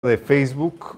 de 0.00 0.16
Facebook, 0.16 0.96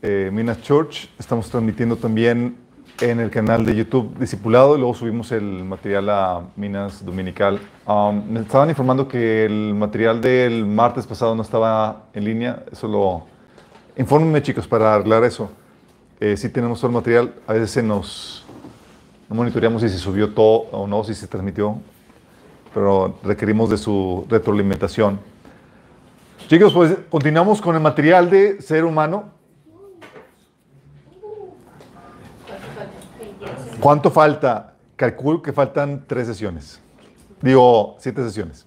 eh, 0.00 0.30
Minas 0.32 0.62
Church. 0.62 1.10
Estamos 1.18 1.50
transmitiendo 1.50 1.96
también 1.96 2.56
en 3.02 3.20
el 3.20 3.30
canal 3.30 3.62
de 3.66 3.76
YouTube 3.76 4.18
Discipulado 4.18 4.74
y 4.74 4.78
luego 4.78 4.94
subimos 4.94 5.30
el 5.32 5.64
material 5.64 6.08
a 6.08 6.42
Minas 6.56 7.04
Dominical. 7.04 7.60
Um, 7.86 8.22
me 8.32 8.40
estaban 8.40 8.70
informando 8.70 9.06
que 9.06 9.44
el 9.44 9.74
material 9.74 10.22
del 10.22 10.64
martes 10.64 11.06
pasado 11.06 11.34
no 11.34 11.42
estaba 11.42 12.04
en 12.14 12.24
línea. 12.24 12.64
Eso 12.72 12.88
lo... 12.88 13.26
Infórmenme 13.98 14.40
chicos 14.40 14.66
para 14.66 14.94
arreglar 14.94 15.24
eso. 15.24 15.50
Eh, 16.18 16.34
sí 16.38 16.48
tenemos 16.48 16.80
todo 16.80 16.88
el 16.88 16.94
material. 16.94 17.34
A 17.46 17.52
veces 17.52 17.84
nos... 17.84 18.46
No 19.28 19.36
monitoreamos 19.36 19.82
si 19.82 19.90
se 19.90 19.98
subió 19.98 20.32
todo 20.32 20.70
o 20.72 20.86
no, 20.86 21.04
si 21.04 21.14
se 21.14 21.26
transmitió. 21.26 21.76
Pero 22.72 23.14
requerimos 23.24 23.68
de 23.68 23.76
su 23.76 24.24
retroalimentación. 24.30 25.31
Chicos, 26.52 26.74
pues 26.74 26.94
continuamos 27.08 27.62
con 27.62 27.74
el 27.76 27.80
material 27.80 28.28
de 28.28 28.60
ser 28.60 28.84
humano. 28.84 29.30
¿Cuánto 33.80 34.10
falta? 34.10 34.74
Calculo 34.96 35.40
que 35.40 35.54
faltan 35.54 36.04
tres 36.06 36.26
sesiones. 36.26 36.78
Digo, 37.40 37.96
siete 38.00 38.22
sesiones. 38.22 38.66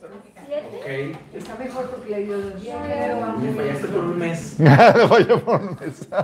Ok. 0.00 1.16
Está 1.34 1.56
mejor 1.56 1.90
porque 1.90 2.08
le 2.08 2.22
dio 2.24 2.40
dos 2.40 2.62
días. 2.62 2.78
Me 3.40 3.52
fallaste 3.52 3.88
por 3.88 4.04
un 4.04 4.16
mes. 4.18 4.54
Vaya 5.10 5.36
por 5.44 5.60
un 5.60 5.76
mes. 5.80 6.08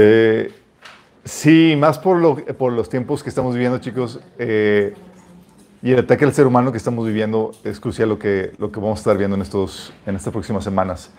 Eh, 0.00 0.52
sí, 1.24 1.74
más 1.78 1.98
por, 1.98 2.18
lo- 2.18 2.36
por 2.36 2.72
los 2.72 2.88
tiempos 2.88 3.22
que 3.22 3.28
estamos 3.28 3.52
viviendo, 3.54 3.78
chicos. 3.78 4.20
eh, 4.38 4.94
y 5.82 5.92
el 5.92 6.00
ataque 6.00 6.24
al 6.24 6.34
ser 6.34 6.46
humano 6.46 6.72
que 6.72 6.78
estamos 6.78 7.06
viviendo 7.06 7.52
es 7.62 7.78
crucial 7.78 8.08
lo 8.08 8.18
que, 8.18 8.52
lo 8.58 8.72
que 8.72 8.80
vamos 8.80 8.98
a 8.98 9.00
estar 9.00 9.16
viendo 9.16 9.36
en, 9.36 9.42
estos, 9.42 9.92
en 10.06 10.16
estas 10.16 10.32
próximas 10.32 10.64
semanas. 10.64 11.10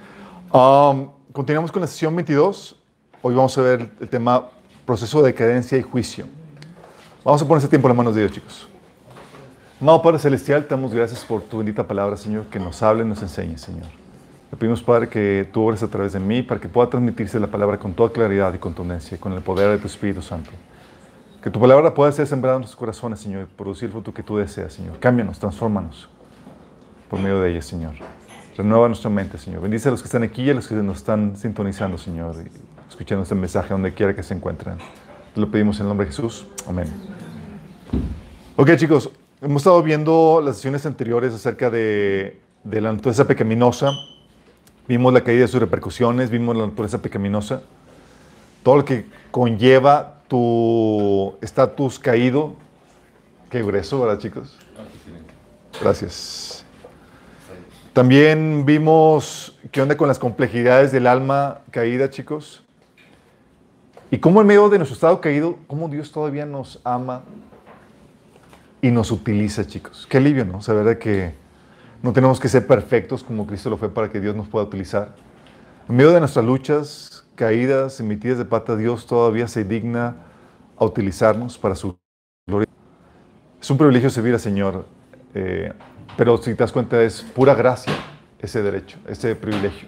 Um, 0.51 1.09
continuamos 1.31 1.71
con 1.71 1.81
la 1.81 1.87
sesión 1.87 2.15
22. 2.15 2.75
Hoy 3.21 3.35
vamos 3.35 3.57
a 3.57 3.61
ver 3.61 3.89
el 3.99 4.09
tema 4.09 4.49
proceso 4.85 5.21
de 5.21 5.31
decadencia 5.31 5.77
y 5.77 5.81
juicio. 5.81 6.25
Vamos 7.23 7.41
a 7.41 7.47
poner 7.47 7.59
ese 7.59 7.69
tiempo 7.69 7.87
en 7.87 7.89
las 7.89 7.97
manos 7.97 8.15
de 8.15 8.21
Dios, 8.21 8.33
chicos. 8.33 8.67
Amado 9.79 10.01
Padre 10.01 10.19
Celestial, 10.19 10.63
te 10.63 10.75
damos 10.75 10.93
gracias 10.93 11.23
por 11.23 11.41
tu 11.41 11.59
bendita 11.59 11.87
palabra, 11.87 12.17
Señor, 12.17 12.47
que 12.47 12.59
nos 12.59 12.83
hable 12.83 13.03
y 13.03 13.07
nos 13.07 13.21
enseñe, 13.21 13.57
Señor. 13.57 13.87
Le 14.51 14.57
pedimos, 14.57 14.81
Padre, 14.83 15.07
que 15.07 15.47
tú 15.53 15.65
obres 15.65 15.83
a 15.83 15.87
través 15.87 16.11
de 16.11 16.19
mí 16.19 16.41
para 16.41 16.59
que 16.59 16.67
pueda 16.67 16.89
transmitirse 16.89 17.39
la 17.39 17.47
palabra 17.47 17.77
con 17.77 17.93
toda 17.93 18.11
claridad 18.11 18.53
y 18.53 18.57
contundencia, 18.57 19.17
con 19.17 19.31
el 19.31 19.41
poder 19.41 19.69
de 19.69 19.77
tu 19.77 19.87
Espíritu 19.87 20.21
Santo. 20.21 20.49
Que 21.41 21.49
tu 21.49 21.59
palabra 21.59 21.93
pueda 21.93 22.11
ser 22.11 22.27
sembrada 22.27 22.57
en 22.57 22.61
nuestros 22.61 22.77
corazones, 22.77 23.21
Señor, 23.21 23.43
y 23.43 23.45
producir 23.45 23.85
el 23.85 23.91
fruto 23.93 24.13
que 24.13 24.21
tú 24.23 24.37
deseas, 24.37 24.73
Señor. 24.73 24.99
Cámbianos, 24.99 25.39
transfórmanos 25.39 26.09
por 27.09 27.19
medio 27.19 27.39
de 27.39 27.51
ella, 27.51 27.61
Señor. 27.61 27.93
Renueva 28.57 28.89
nuestra 28.89 29.09
mente, 29.09 29.37
Señor. 29.37 29.61
Bendice 29.61 29.87
a 29.87 29.91
los 29.91 30.01
que 30.01 30.07
están 30.07 30.23
aquí 30.23 30.43
y 30.43 30.49
a 30.49 30.53
los 30.53 30.67
que 30.67 30.75
nos 30.75 30.97
están 30.97 31.37
sintonizando, 31.37 31.97
Señor, 31.97 32.35
y 32.45 32.89
escuchando 32.89 33.23
este 33.23 33.35
mensaje 33.35 33.69
donde 33.69 33.93
quiera 33.93 34.13
que 34.13 34.21
se 34.21 34.33
encuentren. 34.33 34.79
Te 35.33 35.39
lo 35.39 35.49
pedimos 35.49 35.77
en 35.77 35.83
el 35.83 35.87
nombre 35.87 36.07
de 36.07 36.11
Jesús. 36.11 36.45
Amén. 36.67 36.87
Ok, 38.57 38.75
chicos, 38.75 39.09
hemos 39.41 39.61
estado 39.61 39.81
viendo 39.81 40.41
las 40.43 40.57
sesiones 40.57 40.85
anteriores 40.85 41.33
acerca 41.33 41.69
de, 41.69 42.41
de 42.65 42.81
la 42.81 42.91
naturaleza 42.91 43.25
pecaminosa. 43.25 43.93
Vimos 44.89 45.13
la 45.13 45.21
caída 45.21 45.43
de 45.43 45.47
sus 45.47 45.61
repercusiones, 45.61 46.29
vimos 46.29 46.57
la 46.57 46.65
naturaleza 46.65 47.01
pecaminosa, 47.01 47.61
todo 48.61 48.75
lo 48.75 48.83
que 48.83 49.05
conlleva 49.31 50.18
tu 50.29 51.35
estatus 51.41 51.99
caído. 51.99 52.53
Qué 53.49 53.61
grueso, 53.61 53.99
¿verdad, 53.99 54.19
chicos? 54.19 54.57
Gracias. 55.81 56.63
También 57.91 58.65
vimos 58.65 59.59
qué 59.71 59.81
onda 59.81 59.97
con 59.97 60.07
las 60.07 60.19
complejidades 60.19 60.91
del 60.91 61.07
alma 61.07 61.61
caída, 61.71 62.09
chicos. 62.09 62.63
Y 64.11 64.19
cómo 64.19 64.41
en 64.41 64.47
medio 64.47 64.69
de 64.69 64.77
nuestro 64.77 64.95
estado 64.95 65.19
caído, 65.19 65.57
cómo 65.67 65.89
Dios 65.89 66.11
todavía 66.11 66.45
nos 66.45 66.79
ama 66.83 67.23
y 68.81 68.91
nos 68.91 69.11
utiliza, 69.11 69.65
chicos. 69.65 70.07
Qué 70.09 70.17
alivio, 70.17 70.45
¿no? 70.45 70.61
Saber 70.61 70.85
de 70.85 70.97
que 70.97 71.33
no 72.01 72.13
tenemos 72.13 72.39
que 72.39 72.47
ser 72.47 72.65
perfectos 72.65 73.23
como 73.23 73.45
Cristo 73.45 73.69
lo 73.69 73.77
fue 73.77 73.89
para 73.89 74.09
que 74.09 74.19
Dios 74.19 74.35
nos 74.35 74.47
pueda 74.47 74.65
utilizar. 74.65 75.15
En 75.87 75.95
medio 75.95 76.11
de 76.11 76.19
nuestras 76.19 76.45
luchas, 76.45 77.18
caídas 77.39 78.01
y 78.01 78.03
metidas 78.03 78.37
de 78.37 78.43
pata, 78.43 78.75
Dios 78.75 79.07
todavía 79.07 79.47
se 79.47 79.63
digna 79.63 80.17
a 80.75 80.83
utilizarnos 80.83 81.57
para 81.57 81.73
su 81.73 81.97
gloria. 82.45 82.67
Es 83.61 83.69
un 83.71 83.77
privilegio 83.77 84.09
servir 84.09 84.33
al 84.33 84.41
Señor, 84.41 84.85
eh, 85.33 85.71
pero 86.17 86.35
si 86.37 86.51
te 86.53 86.57
das 86.57 86.73
cuenta 86.73 87.01
es 87.01 87.21
pura 87.21 87.55
gracia 87.55 87.93
ese 88.39 88.61
derecho, 88.61 88.97
ese 89.07 89.37
privilegio. 89.37 89.87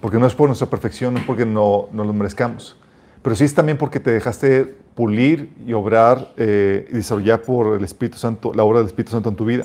Porque 0.00 0.18
no 0.18 0.26
es 0.26 0.34
por 0.34 0.48
nuestra 0.48 0.66
perfección, 0.66 1.12
no 1.12 1.20
es 1.20 1.26
porque 1.26 1.44
no, 1.44 1.90
no 1.92 2.04
lo 2.04 2.14
merezcamos, 2.14 2.74
pero 3.20 3.36
sí 3.36 3.44
es 3.44 3.54
también 3.54 3.76
porque 3.76 4.00
te 4.00 4.10
dejaste 4.10 4.64
pulir 4.94 5.52
y 5.66 5.74
obrar 5.74 6.32
eh, 6.38 6.88
y 6.88 6.94
desarrollar 6.94 7.42
por 7.42 7.76
el 7.76 7.84
Espíritu 7.84 8.16
Santo, 8.16 8.54
la 8.54 8.64
obra 8.64 8.78
del 8.78 8.86
Espíritu 8.86 9.12
Santo 9.12 9.28
en 9.28 9.36
tu 9.36 9.44
vida. 9.44 9.64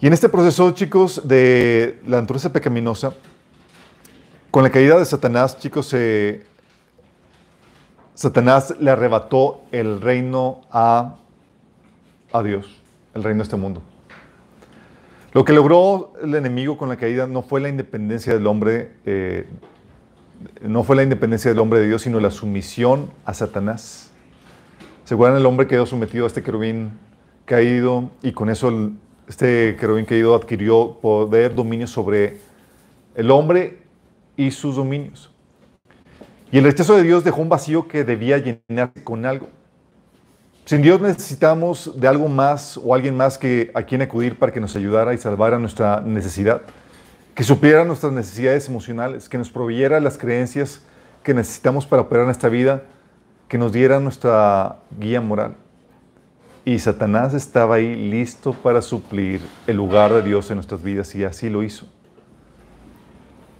Y 0.00 0.06
en 0.06 0.12
este 0.12 0.28
proceso, 0.28 0.70
chicos, 0.70 1.26
de 1.26 1.98
la 2.06 2.20
naturaleza 2.20 2.52
pecaminosa, 2.52 3.14
con 4.50 4.62
la 4.62 4.70
caída 4.70 4.98
de 4.98 5.04
Satanás, 5.04 5.58
chicos, 5.58 5.94
Satanás 8.14 8.74
le 8.80 8.90
arrebató 8.90 9.62
el 9.70 10.00
reino 10.00 10.62
a, 10.70 11.16
a 12.32 12.42
Dios, 12.42 12.80
el 13.14 13.22
reino 13.22 13.38
de 13.38 13.44
este 13.44 13.56
mundo. 13.56 13.82
Lo 15.32 15.44
que 15.44 15.52
logró 15.52 16.14
el 16.22 16.34
enemigo 16.34 16.78
con 16.78 16.88
la 16.88 16.96
caída 16.96 17.26
no 17.26 17.42
fue 17.42 17.60
la 17.60 17.68
independencia 17.68 18.32
del 18.32 18.46
hombre, 18.46 18.92
eh, 19.04 19.46
no 20.62 20.82
fue 20.82 20.96
la 20.96 21.02
independencia 21.02 21.50
del 21.50 21.60
hombre 21.60 21.80
de 21.80 21.86
Dios, 21.86 22.02
sino 22.02 22.18
la 22.18 22.30
sumisión 22.30 23.10
a 23.24 23.34
Satanás. 23.34 24.10
¿Se 25.04 25.14
acuerdan? 25.14 25.38
El 25.38 25.46
hombre 25.46 25.66
quedó 25.66 25.86
sometido 25.86 26.24
a 26.24 26.28
este 26.28 26.42
querubín 26.42 26.92
caído 27.44 28.10
y 28.22 28.32
con 28.32 28.48
eso 28.50 28.90
este 29.28 29.76
querubín 29.76 30.06
caído 30.06 30.34
adquirió 30.34 30.98
poder, 31.00 31.54
dominio 31.54 31.86
sobre 31.86 32.40
el 33.14 33.30
hombre 33.30 33.77
y 34.38 34.52
sus 34.52 34.76
dominios. 34.76 35.30
Y 36.50 36.58
el 36.58 36.64
rechazo 36.64 36.96
de 36.96 37.02
Dios 37.02 37.24
dejó 37.24 37.42
un 37.42 37.50
vacío 37.50 37.88
que 37.88 38.04
debía 38.04 38.38
llenarse 38.38 39.04
con 39.04 39.26
algo. 39.26 39.48
Sin 40.64 40.80
Dios 40.80 41.00
necesitamos 41.00 41.92
de 42.00 42.08
algo 42.08 42.28
más 42.28 42.78
o 42.82 42.94
alguien 42.94 43.16
más 43.16 43.36
que 43.36 43.70
a 43.74 43.82
quien 43.82 44.00
acudir 44.00 44.38
para 44.38 44.52
que 44.52 44.60
nos 44.60 44.76
ayudara 44.76 45.12
y 45.12 45.18
salvara 45.18 45.58
nuestra 45.58 46.00
necesidad, 46.00 46.62
que 47.34 47.42
supliera 47.42 47.84
nuestras 47.84 48.12
necesidades 48.12 48.68
emocionales, 48.68 49.28
que 49.28 49.38
nos 49.38 49.50
proveyera 49.50 49.98
las 49.98 50.16
creencias 50.16 50.82
que 51.22 51.34
necesitamos 51.34 51.84
para 51.84 52.02
operar 52.02 52.26
en 52.26 52.30
esta 52.30 52.48
vida, 52.48 52.84
que 53.48 53.58
nos 53.58 53.72
diera 53.72 53.98
nuestra 53.98 54.76
guía 54.98 55.20
moral. 55.20 55.56
Y 56.64 56.78
Satanás 56.78 57.34
estaba 57.34 57.76
ahí 57.76 58.10
listo 58.10 58.52
para 58.52 58.82
suplir 58.82 59.40
el 59.66 59.76
lugar 59.76 60.12
de 60.12 60.22
Dios 60.22 60.50
en 60.50 60.56
nuestras 60.56 60.82
vidas 60.82 61.14
y 61.14 61.24
así 61.24 61.50
lo 61.50 61.62
hizo. 61.62 61.86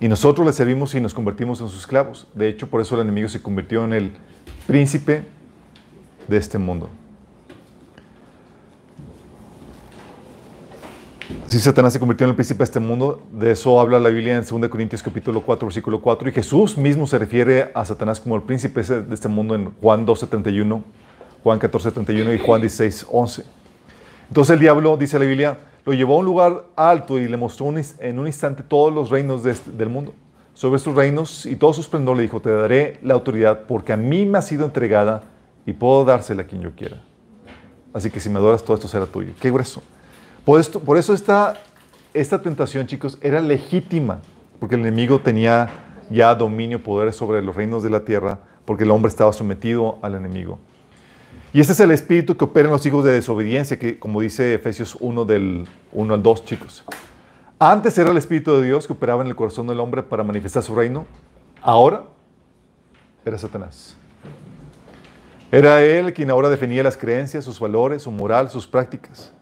Y 0.01 0.09
nosotros 0.09 0.47
le 0.47 0.53
servimos 0.53 0.95
y 0.95 1.01
nos 1.01 1.13
convertimos 1.13 1.61
en 1.61 1.69
sus 1.69 1.81
esclavos. 1.81 2.29
De 2.35 2.49
hecho, 2.49 2.69
por 2.69 2.81
eso 2.81 2.95
el 2.95 3.03
enemigo 3.03 3.29
se 3.29 3.43
convirtió 3.43 3.85
en 3.85 3.93
el 3.93 4.13
príncipe 4.67 5.25
de 6.29 6.37
este 6.37 6.59
mundo. 6.59 6.89
Si 11.49 11.59
Satanás 11.59 11.93
se 11.95 11.99
convirtió 11.99 12.25
en 12.25 12.31
el 12.31 12.37
príncipe 12.37 12.59
de 12.59 12.65
este 12.65 12.81
mundo, 12.81 13.27
de 13.33 13.53
eso 13.53 13.81
habla 13.81 13.99
la 13.99 14.11
Biblia 14.11 14.37
en 14.37 14.45
2 14.45 14.69
Corintios 14.69 15.03
capítulo 15.03 15.43
4, 15.43 15.67
versículo 15.67 16.01
4, 16.01 16.29
y 16.29 16.33
Jesús 16.33 16.77
mismo 16.77 17.07
se 17.07 17.19
refiere 17.19 17.71
a 17.75 17.85
Satanás 17.85 18.21
como 18.21 18.37
el 18.37 18.43
príncipe 18.43 18.83
de 18.83 19.15
este 19.15 19.29
mundo 19.29 19.55
en 19.55 19.73
Juan 19.81 20.07
12, 20.07 20.27
31, 20.27 20.85
Juan 21.43 21.59
14, 21.59 21.91
31 21.93 22.35
y 22.35 22.39
Juan 22.39 22.61
16, 22.61 23.07
11. 23.11 23.45
Entonces 24.29 24.55
el 24.55 24.61
diablo, 24.61 24.97
dice 24.97 25.19
la 25.19 25.25
Biblia, 25.25 25.59
lo 25.89 25.95
llevó 25.95 26.17
a 26.17 26.19
un 26.19 26.27
lugar 26.27 26.65
alto 26.77 27.19
y 27.19 27.27
le 27.29 27.39
mostró 27.39 27.73
en 28.01 28.19
un 28.19 28.27
instante 28.27 28.63
todos 28.63 28.93
los 28.93 29.09
reinos 29.09 29.47
este- 29.47 29.71
del 29.71 29.89
mundo. 29.89 30.13
Sobre 30.53 30.77
estos 30.77 30.95
reinos 30.95 31.47
y 31.47 31.57
todo 31.57 31.73
su 31.73 31.81
esplendor 31.81 32.15
le 32.15 32.25
dijo, 32.25 32.43
te 32.43 32.51
daré 32.51 32.99
la 33.03 33.15
autoridad 33.15 33.61
porque 33.67 33.95
a 33.95 33.97
mí 33.97 34.27
me 34.27 34.37
ha 34.37 34.43
sido 34.43 34.67
entregada 34.67 35.23
y 35.65 35.73
puedo 35.73 36.05
dársela 36.05 36.43
a 36.43 36.45
quien 36.45 36.61
yo 36.61 36.73
quiera. 36.73 37.03
Así 37.95 38.11
que 38.11 38.21
si 38.21 38.29
me 38.29 38.39
adoras, 38.39 38.63
todo 38.63 38.75
esto 38.77 38.87
será 38.87 39.07
tuyo. 39.07 39.33
Qué 39.41 39.51
grueso. 39.51 39.83
Por, 40.45 40.61
esto, 40.61 40.79
por 40.79 40.99
eso 40.99 41.15
esta, 41.15 41.55
esta 42.13 42.43
tentación, 42.43 42.87
chicos, 42.87 43.17
era 43.23 43.41
legítima, 43.41 44.19
porque 44.61 44.75
el 44.75 44.83
enemigo 44.83 45.21
tenía 45.21 45.71
ya 46.11 46.35
dominio, 46.35 46.83
poder 46.83 47.15
sobre 47.15 47.41
los 47.41 47.57
reinos 47.57 47.83
de 47.83 47.89
la 47.89 48.01
tierra, 48.01 48.41
porque 48.67 48.85
el 48.85 48.91
hombre 48.91 49.09
estaba 49.09 49.33
sometido 49.33 49.99
al 50.03 50.17
enemigo. 50.17 50.59
Y 51.53 51.61
este 51.61 51.73
es 51.73 51.81
el 51.81 51.91
espíritu 51.91 52.37
que 52.37 52.45
opera 52.45 52.69
en 52.69 52.73
los 52.73 52.85
hijos 52.85 53.05
de 53.05 53.13
desobediencia, 53.13 53.79
que 53.79 53.99
como 53.99 54.21
dice 54.21 54.55
Efesios 54.55 54.97
1 55.01 55.25
del 55.25 55.67
1 55.93 56.15
al 56.15 56.23
2, 56.23 56.45
chicos. 56.45 56.85
Antes 57.59 57.97
era 57.97 58.11
el 58.11 58.19
espíritu 58.19 58.55
de 58.57 58.67
Dios 58.67 58.87
que 58.87 58.93
operaba 58.93 59.23
en 59.23 59.29
el 59.29 59.37
corazón 59.37 59.67
del 59.67 59.81
hombre 59.81 60.03
para 60.03 60.23
manifestar 60.23 60.63
su 60.63 60.75
reino. 60.75 61.07
Ahora 61.63 62.05
era 63.25 63.39
Satanás. 63.39 63.97
Era 65.51 65.83
él 65.83 66.13
quien 66.13 66.31
ahora 66.31 66.51
definía 66.51 66.83
las 66.83 66.99
creencias, 66.99 67.47
sus 67.47 67.59
valores, 67.59 68.03
su 68.03 68.11
moral, 68.11 68.51
sus 68.51 68.67
prácticas. 68.67 69.33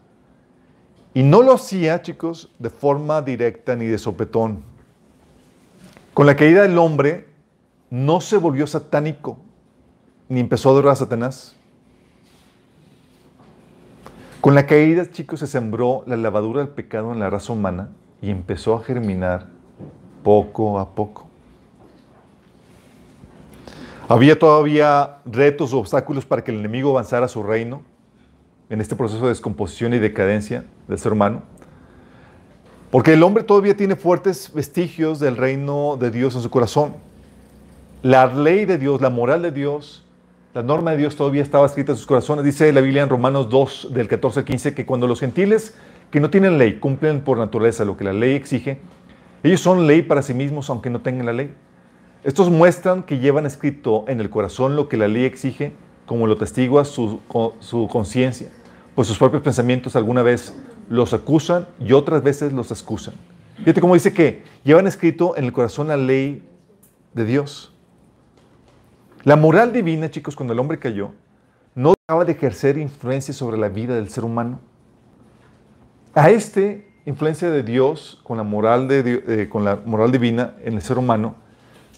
Y 1.13 1.23
no 1.23 1.41
lo 1.41 1.53
hacía, 1.53 2.01
chicos, 2.01 2.49
de 2.57 2.69
forma 2.69 3.21
directa 3.21 3.75
ni 3.75 3.85
de 3.85 3.97
sopetón. 3.97 4.63
Con 6.13 6.25
la 6.25 6.37
caída 6.37 6.61
del 6.61 6.77
hombre, 6.77 7.27
no 7.89 8.21
se 8.21 8.37
volvió 8.37 8.65
satánico, 8.65 9.37
ni 10.29 10.39
empezó 10.39 10.69
a 10.69 10.71
adorar 10.71 10.93
a 10.93 10.95
Satanás. 10.95 11.56
Con 14.41 14.53
la 14.53 14.67
caída, 14.67 15.09
chicos, 15.09 15.39
se 15.39 15.47
sembró 15.47 16.03
la 16.05 16.15
lavadura 16.15 16.61
del 16.61 16.69
pecado 16.69 17.11
en 17.11 17.19
la 17.19 17.29
raza 17.29 17.53
humana 17.53 17.89
y 18.21 18.29
empezó 18.29 18.75
a 18.75 18.83
germinar 18.83 19.47
poco 20.23 20.79
a 20.79 20.93
poco. 20.93 21.27
Había 24.07 24.37
todavía 24.37 25.17
retos 25.25 25.73
o 25.73 25.79
obstáculos 25.79 26.25
para 26.25 26.43
que 26.43 26.51
el 26.51 26.59
enemigo 26.59 26.91
avanzara 26.91 27.25
a 27.25 27.29
su 27.29 27.41
reino 27.41 27.81
en 28.69 28.79
este 28.79 28.95
proceso 28.95 29.23
de 29.23 29.29
descomposición 29.29 29.93
y 29.93 29.99
decadencia 29.99 30.65
del 30.87 30.99
ser 30.99 31.13
humano. 31.13 31.41
Porque 32.91 33.13
el 33.13 33.23
hombre 33.23 33.43
todavía 33.43 33.75
tiene 33.75 33.95
fuertes 33.95 34.53
vestigios 34.53 35.19
del 35.19 35.35
reino 35.35 35.97
de 35.97 36.11
Dios 36.11 36.35
en 36.35 36.41
su 36.41 36.49
corazón. 36.49 36.93
La 38.01 38.27
ley 38.27 38.65
de 38.65 38.77
Dios, 38.77 39.01
la 39.01 39.09
moral 39.09 39.41
de 39.41 39.51
Dios, 39.51 40.06
la 40.57 40.63
norma 40.63 40.89
de 40.89 40.97
Dios 40.97 41.15
todavía 41.15 41.43
estaba 41.43 41.67
escrita 41.67 41.91
en 41.91 41.99
sus 41.99 42.07
corazones. 42.07 42.43
Dice 42.43 42.73
la 42.73 42.81
Biblia 42.81 43.03
en 43.03 43.09
Romanos 43.09 43.47
2, 43.47 43.89
del 43.91 44.07
14 44.07 44.39
al 44.39 44.45
15, 44.45 44.73
que 44.73 44.87
cuando 44.87 45.05
los 45.05 45.19
gentiles 45.19 45.75
que 46.09 46.19
no 46.19 46.31
tienen 46.31 46.57
ley 46.57 46.79
cumplen 46.79 47.21
por 47.21 47.37
naturaleza 47.37 47.85
lo 47.85 47.95
que 47.95 48.03
la 48.03 48.11
ley 48.11 48.33
exige, 48.33 48.79
ellos 49.43 49.61
son 49.61 49.85
ley 49.85 50.01
para 50.01 50.23
sí 50.23 50.33
mismos 50.33 50.71
aunque 50.71 50.89
no 50.89 51.01
tengan 51.01 51.27
la 51.27 51.33
ley. 51.33 51.53
Estos 52.23 52.49
muestran 52.49 53.03
que 53.03 53.19
llevan 53.19 53.45
escrito 53.45 54.05
en 54.07 54.19
el 54.19 54.31
corazón 54.31 54.75
lo 54.75 54.89
que 54.89 54.97
la 54.97 55.07
ley 55.07 55.25
exige, 55.25 55.73
como 56.07 56.25
lo 56.25 56.37
testigua 56.37 56.85
su, 56.85 57.21
conciencia, 57.91 58.49
pues 58.95 59.07
sus 59.07 59.19
propios 59.19 59.43
pensamientos 59.43 59.95
alguna 59.95 60.23
vez 60.23 60.55
los 60.89 61.13
acusan 61.13 61.67
y 61.79 61.93
otras 61.93 62.23
veces 62.23 62.51
los 62.51 62.71
excusan. 62.71 63.13
Fíjate 63.57 63.79
cómo 63.79 63.93
dice 63.93 64.11
que 64.11 64.41
llevan 64.63 64.87
escrito 64.87 65.37
en 65.37 65.43
el 65.43 65.53
corazón 65.53 65.89
la 65.89 65.97
ley 65.97 66.41
de 67.13 67.25
Dios. 67.25 67.76
La 69.27 69.35
moral 69.35 69.73
divina, 69.73 70.09
chicos, 70.09 70.37
cuando 70.37 70.53
el 70.53 70.59
hombre 70.59 70.79
cayó, 70.79 71.11
no 71.75 71.95
dejaba 72.07 72.23
de 72.23 72.31
ejercer 72.31 72.77
influencia 72.77 73.33
sobre 73.33 73.57
la 73.57 73.67
vida 73.67 73.93
del 73.93 74.07
ser 74.07 74.23
humano. 74.23 74.61
A 76.13 76.29
este 76.29 76.93
influencia 77.05 77.49
de 77.49 77.61
Dios 77.61 78.21
con 78.23 78.37
la 78.37 78.43
moral, 78.43 78.87
eh, 78.89 79.49
divina 80.13 80.53
en 80.63 80.75
el 80.75 80.81
ser 80.81 80.97
humano 80.97 81.35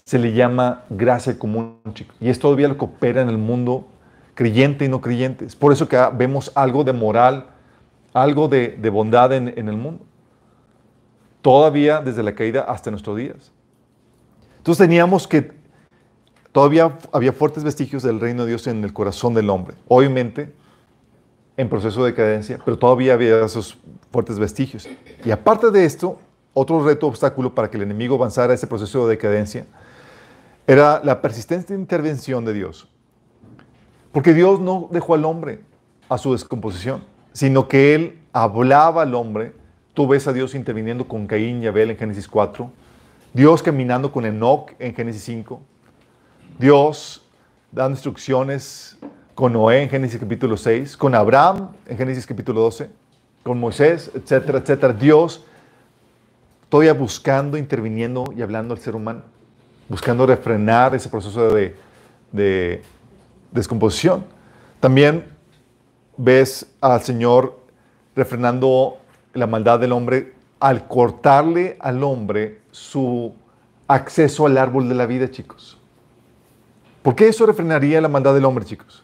se 0.04 0.18
le 0.18 0.32
llama 0.32 0.82
gracia 0.90 1.38
común, 1.38 1.78
chicos. 1.94 2.16
Y 2.18 2.30
es 2.30 2.40
todavía 2.40 2.66
lo 2.66 2.76
que 2.76 2.86
opera 2.86 3.22
en 3.22 3.28
el 3.28 3.38
mundo 3.38 3.86
creyente 4.34 4.86
y 4.86 4.88
no 4.88 5.00
creyente. 5.00 5.44
Es 5.44 5.54
por 5.54 5.72
eso 5.72 5.86
que 5.86 6.04
vemos 6.12 6.50
algo 6.56 6.82
de 6.82 6.92
moral, 6.92 7.46
algo 8.12 8.48
de, 8.48 8.90
bondad 8.92 9.32
en, 9.32 9.56
en 9.56 9.68
el 9.68 9.76
mundo. 9.76 10.04
Todavía 11.42 12.00
desde 12.00 12.24
la 12.24 12.34
caída 12.34 12.62
hasta 12.62 12.90
nuestros 12.90 13.16
días. 13.16 13.52
Entonces 14.58 14.84
teníamos 14.84 15.28
que 15.28 15.59
Todavía 16.52 16.98
había 17.12 17.32
fuertes 17.32 17.62
vestigios 17.62 18.02
del 18.02 18.18
reino 18.18 18.42
de 18.44 18.50
Dios 18.50 18.66
en 18.66 18.82
el 18.82 18.92
corazón 18.92 19.34
del 19.34 19.50
hombre. 19.50 19.76
Obviamente, 19.86 20.52
en 21.56 21.68
proceso 21.68 22.02
de 22.02 22.10
decadencia, 22.10 22.58
pero 22.64 22.78
todavía 22.78 23.14
había 23.14 23.44
esos 23.44 23.78
fuertes 24.10 24.38
vestigios. 24.38 24.88
Y 25.24 25.30
aparte 25.30 25.70
de 25.70 25.84
esto, 25.84 26.18
otro 26.54 26.84
reto 26.84 27.06
obstáculo 27.06 27.54
para 27.54 27.70
que 27.70 27.76
el 27.76 27.84
enemigo 27.84 28.16
avanzara 28.16 28.54
ese 28.54 28.66
proceso 28.66 29.06
de 29.06 29.16
decadencia 29.16 29.66
era 30.66 31.00
la 31.04 31.20
persistente 31.20 31.74
intervención 31.74 32.44
de 32.44 32.52
Dios. 32.52 32.88
Porque 34.12 34.34
Dios 34.34 34.60
no 34.60 34.88
dejó 34.90 35.14
al 35.14 35.24
hombre 35.24 35.60
a 36.08 36.18
su 36.18 36.32
descomposición, 36.32 37.04
sino 37.32 37.68
que 37.68 37.94
Él 37.94 38.18
hablaba 38.32 39.02
al 39.02 39.14
hombre. 39.14 39.52
Tú 39.94 40.08
ves 40.08 40.26
a 40.26 40.32
Dios 40.32 40.54
interviniendo 40.54 41.06
con 41.06 41.26
Caín 41.26 41.62
y 41.62 41.66
Abel 41.66 41.90
en 41.90 41.96
Génesis 41.96 42.26
4, 42.26 42.70
Dios 43.32 43.62
caminando 43.62 44.10
con 44.10 44.24
Enoch 44.24 44.72
en 44.78 44.94
Génesis 44.94 45.22
5, 45.24 45.60
Dios 46.60 47.22
dando 47.72 47.92
instrucciones 47.92 48.98
con 49.34 49.54
Noé 49.54 49.82
en 49.82 49.88
Génesis 49.88 50.20
capítulo 50.20 50.58
6, 50.58 50.94
con 50.94 51.14
Abraham 51.14 51.70
en 51.86 51.96
Génesis 51.96 52.26
capítulo 52.26 52.60
12, 52.60 52.90
con 53.42 53.58
Moisés, 53.58 54.10
etcétera, 54.14 54.58
etcétera. 54.58 54.92
Dios 54.92 55.42
todavía 56.68 56.92
buscando, 56.92 57.56
interviniendo 57.56 58.26
y 58.36 58.42
hablando 58.42 58.74
al 58.74 58.80
ser 58.80 58.94
humano, 58.94 59.22
buscando 59.88 60.26
refrenar 60.26 60.94
ese 60.94 61.08
proceso 61.08 61.48
de, 61.48 61.74
de 62.30 62.82
descomposición. 63.52 64.26
También 64.80 65.24
ves 66.18 66.66
al 66.82 67.00
Señor 67.00 67.58
refrenando 68.14 68.98
la 69.32 69.46
maldad 69.46 69.80
del 69.80 69.92
hombre 69.92 70.34
al 70.58 70.86
cortarle 70.86 71.78
al 71.80 72.04
hombre 72.04 72.60
su 72.70 73.34
acceso 73.88 74.44
al 74.44 74.58
árbol 74.58 74.90
de 74.90 74.94
la 74.94 75.06
vida, 75.06 75.30
chicos. 75.30 75.79
¿Por 77.02 77.14
qué 77.14 77.28
eso 77.28 77.46
refrenaría 77.46 78.00
la 78.00 78.08
maldad 78.08 78.34
del 78.34 78.44
hombre, 78.44 78.64
chicos? 78.64 79.02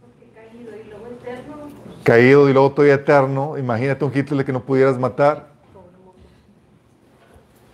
Porque 0.00 0.30
caído 0.32 0.76
y 0.76 0.84
luego 0.88 1.06
eterno. 1.08 1.56
Caído 2.04 2.48
y 2.48 2.52
luego 2.52 2.70
todavía 2.72 2.94
eterno. 2.94 3.58
Imagínate 3.58 4.04
un 4.04 4.12
Hitler 4.14 4.44
que 4.44 4.52
no 4.52 4.62
pudieras 4.62 4.98
matar. 4.98 5.48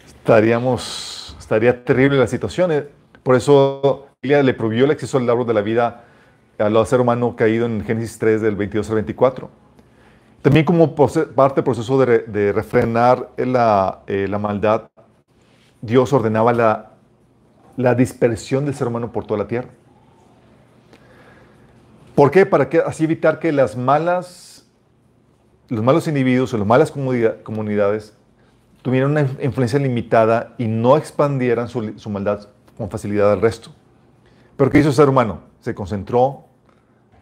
Estaríamos, 0.06 1.37
estaría 1.38 1.85
terrible 1.85 2.19
la 2.19 2.26
situación. 2.26 2.73
Eh. 2.73 2.88
Por 3.23 3.35
eso 3.35 4.06
le 4.23 4.55
prohibió 4.55 4.87
el 4.87 4.91
acceso 4.91 5.19
al 5.19 5.29
árbol 5.29 5.46
de 5.46 5.55
la 5.55 5.61
vida 5.61 6.05
al 6.58 6.87
ser 6.87 7.00
humano 7.00 7.37
caído 7.37 7.67
en 7.67 7.84
Génesis 7.84 8.19
3 8.19 8.41
del 8.41 8.56
22 8.56 8.88
al 8.88 8.94
24. 8.96 9.50
También 10.43 10.64
como 10.64 10.94
parte 10.94 11.55
del 11.56 11.64
proceso 11.64 11.99
de, 11.99 12.52
refrenar 12.52 13.31
la, 13.37 14.00
eh, 14.06 14.26
la 14.29 14.38
maldad, 14.38 14.88
Dios 15.81 16.12
ordenaba 16.12 16.52
la 16.52 16.97
la 17.78 17.94
dispersión 17.94 18.64
del 18.64 18.75
ser 18.75 18.88
humano 18.88 19.12
por 19.12 19.25
toda 19.25 19.38
la 19.38 19.46
tierra. 19.46 19.69
¿Por 22.16 22.32
qué? 22.32 22.44
Para 22.44 22.69
que, 22.69 22.78
así 22.78 23.04
evitar 23.04 23.38
que 23.38 23.52
las 23.52 23.76
malas, 23.76 24.69
los 25.69 25.84
malos 25.84 26.08
individuos 26.08 26.52
o 26.52 26.58
las 26.58 26.66
malas 26.66 26.90
comunidades 26.90 28.14
tuvieran 28.82 29.12
una 29.12 29.28
influencia 29.40 29.78
limitada 29.78 30.56
y 30.58 30.66
no 30.66 30.96
expandieran 30.96 31.69
su, 31.69 32.10
maldad 32.10 32.48
con 32.76 32.90
facilidad 32.90 33.32
al 33.32 33.40
resto. 33.40 33.70
Pero 34.56 34.70
¿qué 34.70 34.81
hizo 34.81 34.88
el 34.88 34.94
ser 34.96 35.08
humano? 35.08 35.42
Se 35.60 35.72
concentró, 35.72 36.46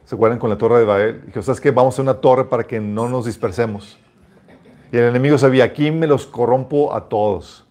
se 0.06 0.14
acuerdan 0.14 0.38
con 0.38 0.49
la 0.49 0.56
torre 0.56 0.79
de 0.79 0.85
Babel, 0.87 1.26
dijo, 1.26 1.43
¿sabes 1.43 1.61
qué? 1.61 1.70
Vamos 1.70 1.99
a 1.99 2.02
una 2.02 2.14
torre 2.14 2.47
para 2.47 2.64
que 2.64 2.81
no 2.81 3.11
nos 3.11 3.26
dispersemos. 3.26 3.99
Y 4.91 4.97
el 4.97 5.05
enemigo 5.05 5.37
sabía, 5.37 5.64
aquí 5.64 5.90
me 5.90 6.07
los 6.07 6.25
corrompo 6.25 6.95
a 6.95 7.11
todos. 7.11 7.66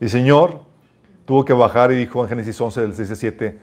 Y 0.00 0.10
Señor, 0.10 0.68
tuvo 1.30 1.44
que 1.44 1.52
bajar 1.52 1.92
y 1.92 1.94
dijo 1.94 2.24
en 2.24 2.28
Génesis 2.28 2.60
11, 2.60 2.80
del 2.80 2.92
6 2.92 3.10
al 3.10 3.16
7, 3.16 3.58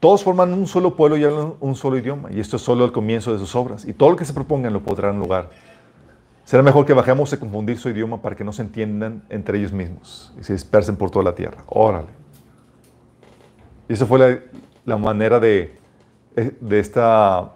todos 0.00 0.24
forman 0.24 0.50
un 0.54 0.66
solo 0.66 0.96
pueblo 0.96 1.18
y 1.18 1.24
hablan 1.24 1.52
un 1.60 1.74
solo 1.76 1.98
idioma, 1.98 2.32
y 2.32 2.40
esto 2.40 2.56
es 2.56 2.62
solo 2.62 2.86
el 2.86 2.90
comienzo 2.90 3.34
de 3.34 3.38
sus 3.38 3.54
obras, 3.54 3.84
y 3.84 3.92
todo 3.92 4.08
lo 4.08 4.16
que 4.16 4.24
se 4.24 4.32
propongan 4.32 4.72
lo 4.72 4.80
podrán 4.80 5.18
lograr. 5.18 5.50
Será 6.42 6.62
mejor 6.62 6.86
que 6.86 6.94
bajemos 6.94 7.30
a 7.30 7.38
confundir 7.38 7.76
su 7.76 7.90
idioma 7.90 8.22
para 8.22 8.34
que 8.34 8.44
no 8.44 8.52
se 8.54 8.62
entiendan 8.62 9.24
entre 9.28 9.58
ellos 9.58 9.72
mismos 9.72 10.32
y 10.40 10.42
se 10.42 10.54
dispersen 10.54 10.96
por 10.96 11.10
toda 11.10 11.26
la 11.26 11.34
tierra. 11.34 11.62
Órale. 11.66 12.08
Y 13.90 13.92
esa 13.92 14.06
fue 14.06 14.42
la, 14.86 14.96
manera 14.96 15.38
de, 15.38 15.76
eh, 16.34 16.56
de, 16.62 16.78
esta, 16.80 17.52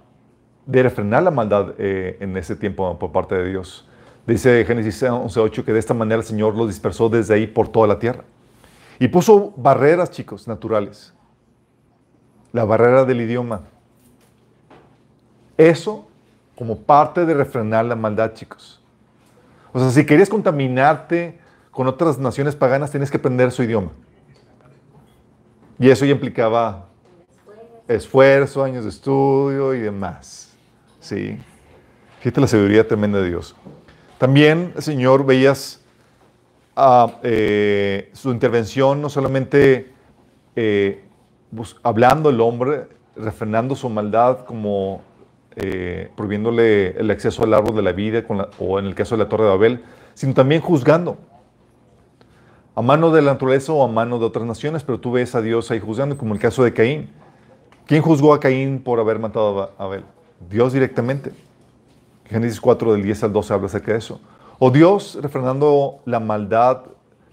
de 0.66 0.82
refrenar 0.82 1.22
la 1.22 1.30
maldad 1.30 1.72
eh, 1.78 2.18
en 2.20 2.36
ese 2.36 2.56
tiempo 2.56 2.98
por 2.98 3.10
parte 3.10 3.34
de 3.34 3.48
Dios. 3.48 3.88
Dice 4.26 4.66
Génesis 4.66 5.02
11.8 5.02 5.64
que 5.64 5.72
de 5.72 5.78
esta 5.78 5.94
manera 5.94 6.20
el 6.20 6.26
Señor 6.26 6.54
los 6.54 6.68
dispersó 6.68 7.08
desde 7.08 7.32
ahí 7.32 7.46
por 7.46 7.68
toda 7.68 7.86
la 7.86 7.98
tierra. 7.98 8.22
Y 8.98 9.08
puso 9.08 9.52
barreras, 9.56 10.10
chicos, 10.10 10.48
naturales. 10.48 11.12
La 12.52 12.64
barrera 12.64 13.04
del 13.04 13.20
idioma. 13.20 13.62
Eso 15.56 16.06
como 16.56 16.78
parte 16.78 17.26
de 17.26 17.34
refrenar 17.34 17.84
la 17.84 17.96
maldad, 17.96 18.32
chicos. 18.32 18.82
O 19.72 19.78
sea, 19.78 19.90
si 19.90 20.06
querías 20.06 20.30
contaminarte 20.30 21.38
con 21.70 21.86
otras 21.86 22.18
naciones 22.18 22.56
paganas, 22.56 22.90
tienes 22.90 23.10
que 23.10 23.18
aprender 23.18 23.52
su 23.52 23.62
idioma. 23.62 23.90
Y 25.78 25.90
eso 25.90 26.06
ya 26.06 26.12
implicaba 26.12 26.86
esfuerzo, 27.86 28.64
años 28.64 28.84
de 28.84 28.90
estudio 28.90 29.74
y 29.74 29.80
demás. 29.80 30.54
Sí. 31.00 31.38
Fíjate 32.20 32.40
la 32.40 32.46
sabiduría 32.46 32.88
tremenda 32.88 33.20
de 33.20 33.28
Dios. 33.28 33.54
También, 34.18 34.72
Señor, 34.78 35.26
veías 35.26 35.80
eh, 37.22 38.10
su 38.12 38.30
intervención 38.30 39.00
no 39.00 39.08
solamente 39.08 39.92
eh, 40.54 41.04
hablando 41.82 42.30
el 42.30 42.40
hombre, 42.40 42.88
refrenando 43.16 43.74
su 43.74 43.88
maldad 43.88 44.44
como 44.44 45.02
eh, 45.54 46.10
prohibiéndole 46.16 46.98
el 46.98 47.10
acceso 47.10 47.44
al 47.44 47.54
árbol 47.54 47.76
de 47.76 47.82
la 47.82 47.92
vida 47.92 48.22
o 48.58 48.78
en 48.78 48.86
el 48.86 48.94
caso 48.94 49.16
de 49.16 49.24
la 49.24 49.28
Torre 49.28 49.44
de 49.44 49.50
Babel, 49.50 49.84
sino 50.12 50.34
también 50.34 50.60
juzgando 50.60 51.16
a 52.74 52.82
mano 52.82 53.10
de 53.10 53.22
la 53.22 53.32
naturaleza 53.32 53.72
o 53.72 53.82
a 53.82 53.88
mano 53.88 54.18
de 54.18 54.26
otras 54.26 54.44
naciones, 54.44 54.82
pero 54.82 55.00
tú 55.00 55.12
ves 55.12 55.34
a 55.34 55.40
Dios 55.40 55.70
ahí 55.70 55.80
juzgando, 55.80 56.18
como 56.18 56.34
el 56.34 56.40
caso 56.40 56.62
de 56.62 56.74
Caín. 56.74 57.08
¿Quién 57.86 58.02
juzgó 58.02 58.34
a 58.34 58.40
Caín 58.40 58.82
por 58.82 59.00
haber 59.00 59.18
matado 59.18 59.72
a 59.78 59.82
Abel? 59.82 60.04
Dios 60.50 60.74
directamente. 60.74 61.32
Génesis 62.26 62.60
4 62.60 62.92
del 62.92 63.02
10 63.02 63.24
al 63.24 63.32
12 63.32 63.54
habla 63.54 63.66
acerca 63.66 63.92
de 63.92 63.98
eso. 63.98 64.20
O 64.58 64.70
Dios 64.70 65.18
refrenando 65.20 66.00
la 66.06 66.18
maldad, 66.18 66.82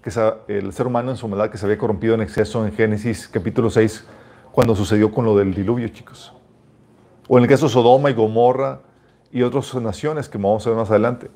que 0.02 0.10
el 0.48 0.72
ser 0.74 0.86
humano 0.86 1.10
en 1.10 1.16
su 1.16 1.26
maldad 1.26 1.48
que 1.50 1.56
se 1.56 1.64
había 1.64 1.78
corrompido 1.78 2.14
en 2.14 2.20
exceso 2.20 2.66
en 2.66 2.72
Génesis 2.74 3.26
capítulo 3.28 3.70
6, 3.70 4.04
cuando 4.52 4.76
sucedió 4.76 5.10
con 5.10 5.24
lo 5.24 5.34
del 5.36 5.54
diluvio, 5.54 5.88
chicos. 5.88 6.34
O 7.26 7.38
en 7.38 7.44
el 7.44 7.48
caso 7.48 7.66
de 7.66 7.72
Sodoma 7.72 8.10
y 8.10 8.14
Gomorra 8.14 8.82
y 9.32 9.42
otras 9.42 9.74
naciones 9.76 10.28
que 10.28 10.36
vamos 10.36 10.66
a 10.66 10.70
ver 10.70 10.78
más 10.78 10.90
adelante. 10.90 11.30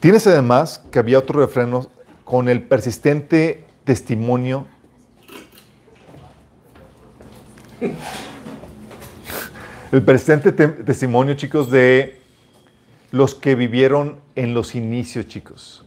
Tienes 0.00 0.26
además 0.26 0.84
que 0.90 0.98
había 0.98 1.20
otro 1.20 1.38
refreno 1.40 1.86
con 2.24 2.48
el 2.48 2.64
persistente 2.64 3.64
testimonio 3.84 4.66
el 9.92 10.02
persistente 10.02 10.50
te- 10.50 10.68
testimonio, 10.68 11.34
chicos, 11.34 11.70
de 11.70 12.20
los 13.10 13.34
que 13.34 13.54
vivieron 13.54 14.20
en 14.34 14.54
los 14.54 14.74
inicios, 14.74 15.26
chicos. 15.26 15.84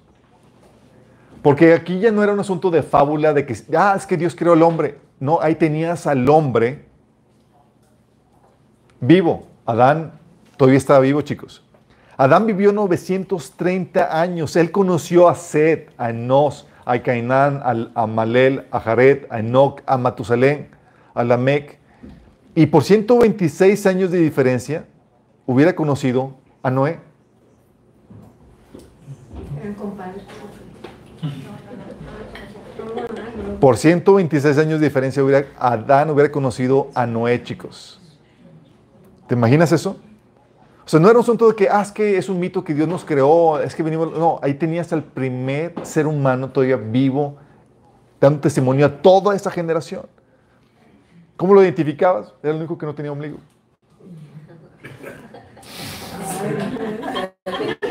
Porque 1.41 1.73
aquí 1.73 1.99
ya 1.99 2.11
no 2.11 2.23
era 2.23 2.33
un 2.33 2.39
asunto 2.39 2.69
de 2.69 2.83
fábula 2.83 3.33
de 3.33 3.45
que, 3.45 3.55
ah, 3.77 3.93
es 3.97 4.05
que 4.05 4.17
Dios 4.17 4.35
creó 4.35 4.53
al 4.53 4.63
hombre. 4.63 4.99
No, 5.19 5.39
ahí 5.41 5.55
tenías 5.55 6.07
al 6.07 6.27
hombre 6.29 6.85
vivo. 8.99 9.47
Adán 9.65 10.19
todavía 10.57 10.77
estaba 10.77 10.99
vivo, 10.99 11.21
chicos. 11.21 11.63
Adán 12.17 12.45
vivió 12.45 12.73
930 12.73 14.19
años. 14.19 14.55
Él 14.57 14.71
conoció 14.71 15.29
a 15.29 15.35
Seth, 15.35 15.91
a 15.97 16.09
Enos, 16.09 16.67
a 16.83 16.99
Cainán, 16.99 17.61
a 17.93 18.07
Malel, 18.07 18.65
a 18.71 18.79
Jared, 18.81 19.25
a 19.29 19.39
Enoch, 19.39 19.81
a 19.85 19.97
Matusalén, 19.97 20.69
a 21.13 21.23
Lamec. 21.23 21.79
Y 22.55 22.65
por 22.65 22.83
126 22.83 23.85
años 23.85 24.11
de 24.11 24.17
diferencia, 24.17 24.85
hubiera 25.45 25.75
conocido 25.75 26.35
a 26.61 26.69
Noé. 26.69 26.99
Por 33.59 33.77
126 33.77 34.57
años 34.57 34.79
de 34.79 34.87
diferencia, 34.87 35.23
hubiera, 35.23 35.47
Adán 35.57 36.09
hubiera 36.09 36.31
conocido 36.31 36.89
a 36.95 37.05
Noé, 37.05 37.43
chicos. 37.43 37.99
¿Te 39.27 39.35
imaginas 39.35 39.71
eso? 39.71 39.97
O 40.85 40.89
sea, 40.89 40.99
no 40.99 41.07
era 41.07 41.19
un 41.19 41.23
asunto 41.23 41.47
de 41.47 41.55
que, 41.55 41.69
ah, 41.69 41.81
es 41.81 41.91
que 41.91 42.17
es 42.17 42.29
un 42.29 42.39
mito 42.39 42.63
que 42.63 42.73
Dios 42.73 42.87
nos 42.87 43.05
creó, 43.05 43.59
es 43.59 43.75
que 43.75 43.83
venimos. 43.83 44.11
No, 44.17 44.39
ahí 44.41 44.55
tenías 44.55 44.91
al 44.91 45.03
primer 45.03 45.73
ser 45.83 46.07
humano 46.07 46.49
todavía 46.49 46.77
vivo, 46.77 47.37
dando 48.19 48.39
testimonio 48.39 48.87
a 48.87 49.01
toda 49.01 49.35
esa 49.35 49.51
generación. 49.51 50.07
¿Cómo 51.37 51.53
lo 51.53 51.61
identificabas? 51.61 52.33
Era 52.41 52.53
el 52.53 52.57
único 52.57 52.77
que 52.77 52.85
no 52.85 52.95
tenía 52.95 53.11
ombligo. 53.11 53.37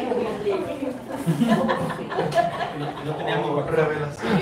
No 3.04 3.14
teníamos 3.16 3.66
revelación. 3.71 4.38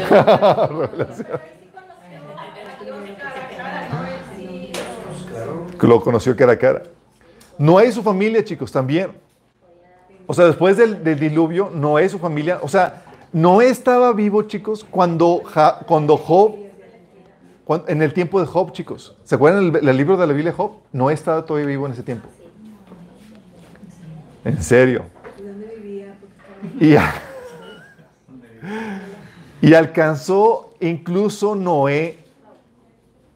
Que 5.79 5.87
lo 5.87 6.01
conoció 6.01 6.35
cara 6.37 6.53
a 6.53 6.59
cara. 6.59 6.83
Noé 7.59 7.89
y 7.89 7.93
su 7.93 8.03
familia, 8.03 8.43
chicos, 8.45 8.73
también. 8.73 9.11
O 10.27 10.35
sea, 10.35 10.47
después 10.47 10.77
del, 10.77 11.03
del 11.05 11.19
diluvio, 11.19 11.71
Noé 11.73 12.07
y 12.07 12.09
su 12.09 12.19
familia, 12.19 12.59
o 12.63 12.69
sea, 12.69 13.03
Noé 13.33 13.69
estaba 13.69 14.13
vivo, 14.13 14.43
chicos, 14.43 14.85
cuando, 14.91 15.43
Ja- 15.45 15.81
cuando 15.87 16.17
Job, 16.17 16.57
en 17.87 18.03
el 18.03 18.13
tiempo 18.13 18.41
de 18.41 18.47
Job, 18.47 18.73
chicos. 18.73 19.17
¿Se 19.25 19.35
acuerdan 19.35 19.75
el, 19.77 19.89
el 19.89 19.97
libro 19.97 20.17
de 20.17 20.27
la 20.27 20.33
Biblia 20.33 20.51
de 20.53 20.57
Job? 20.57 20.73
Noé 20.93 21.15
estaba 21.15 21.45
todavía 21.45 21.67
vivo 21.69 21.87
en 21.87 21.93
ese 21.93 22.03
tiempo. 22.03 22.29
En 24.45 24.63
serio. 24.63 25.05
Y, 26.81 26.97
y 29.61 29.75
alcanzó 29.75 30.75
incluso 30.81 31.55
Noé 31.55 32.19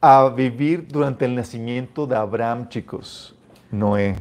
a 0.01 0.29
vivir 0.29 0.87
durante 0.87 1.25
el 1.25 1.35
nacimiento 1.35 2.07
de 2.07 2.15
Abraham, 2.15 2.69
chicos. 2.69 3.35
Noé. 3.71 4.15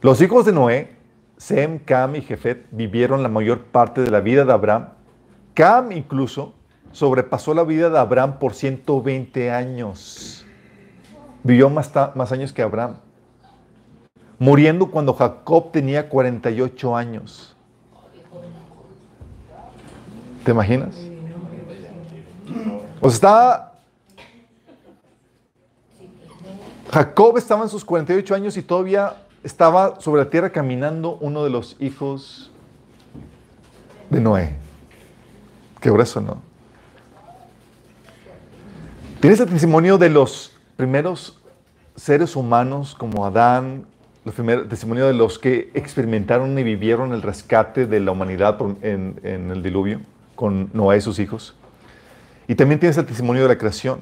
Los 0.00 0.20
hijos 0.22 0.46
de 0.46 0.52
Noé, 0.52 0.96
Sem, 1.36 1.78
Cam 1.78 2.16
y 2.16 2.22
Jefet, 2.22 2.66
vivieron 2.70 3.22
la 3.22 3.28
mayor 3.28 3.60
parte 3.64 4.00
de 4.00 4.10
la 4.10 4.20
vida 4.20 4.44
de 4.44 4.52
Abraham. 4.52 4.88
Cam 5.54 5.92
incluso 5.92 6.54
sobrepasó 6.92 7.54
la 7.54 7.64
vida 7.64 7.90
de 7.90 7.98
Abraham 7.98 8.38
por 8.38 8.54
120 8.54 9.50
años. 9.50 10.46
Vivió 11.42 11.68
más, 11.70 11.92
más 12.14 12.32
años 12.32 12.52
que 12.52 12.62
Abraham. 12.62 12.96
Muriendo 14.40 14.90
cuando 14.90 15.12
Jacob 15.12 15.70
tenía 15.70 16.08
48 16.08 16.96
años. 16.96 17.54
¿Te 20.42 20.52
imaginas? 20.52 20.96
O 23.02 23.10
sea, 23.10 23.14
estaba... 23.14 23.72
Jacob 26.90 27.36
estaba 27.36 27.64
en 27.64 27.68
sus 27.68 27.84
48 27.84 28.34
años 28.34 28.56
y 28.56 28.62
todavía 28.62 29.26
estaba 29.44 30.00
sobre 30.00 30.24
la 30.24 30.30
tierra 30.30 30.48
caminando 30.48 31.18
uno 31.20 31.44
de 31.44 31.50
los 31.50 31.76
hijos 31.78 32.50
de 34.08 34.22
Noé. 34.22 34.56
Qué 35.82 35.90
grueso, 35.90 36.22
¿no? 36.22 36.40
Tienes 39.20 39.38
el 39.40 39.50
testimonio 39.50 39.98
de 39.98 40.08
los 40.08 40.56
primeros 40.78 41.38
seres 41.94 42.34
humanos 42.34 42.94
como 42.98 43.26
Adán, 43.26 43.84
el 44.24 44.32
primer 44.32 44.68
testimonio 44.68 45.06
de 45.06 45.14
los 45.14 45.38
que 45.38 45.70
experimentaron 45.74 46.58
y 46.58 46.62
vivieron 46.62 47.12
el 47.12 47.22
rescate 47.22 47.86
de 47.86 48.00
la 48.00 48.12
humanidad 48.12 48.58
en 48.82 49.50
el 49.50 49.62
diluvio 49.62 50.00
con 50.40 50.70
Noé 50.72 50.96
y 50.96 51.00
sus 51.02 51.18
hijos. 51.18 51.54
Y 52.48 52.54
también 52.54 52.80
tienes 52.80 52.96
el 52.96 53.04
testimonio 53.06 53.42
de 53.42 53.48
la 53.48 53.58
creación. 53.58 54.00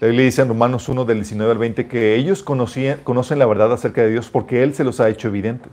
La 0.00 0.08
Biblia 0.08 0.24
dice 0.26 0.42
en 0.42 0.48
Romanos 0.48 0.88
1 0.88 1.04
del 1.04 1.18
19 1.18 1.52
al 1.52 1.58
20 1.58 1.86
que 1.86 2.16
ellos 2.16 2.42
conocían, 2.42 2.98
conocen 3.04 3.38
la 3.38 3.46
verdad 3.46 3.72
acerca 3.72 4.02
de 4.02 4.10
Dios 4.10 4.28
porque 4.28 4.62
Él 4.62 4.74
se 4.74 4.84
los 4.84 5.00
ha 5.00 5.08
hecho 5.08 5.28
evidente. 5.28 5.68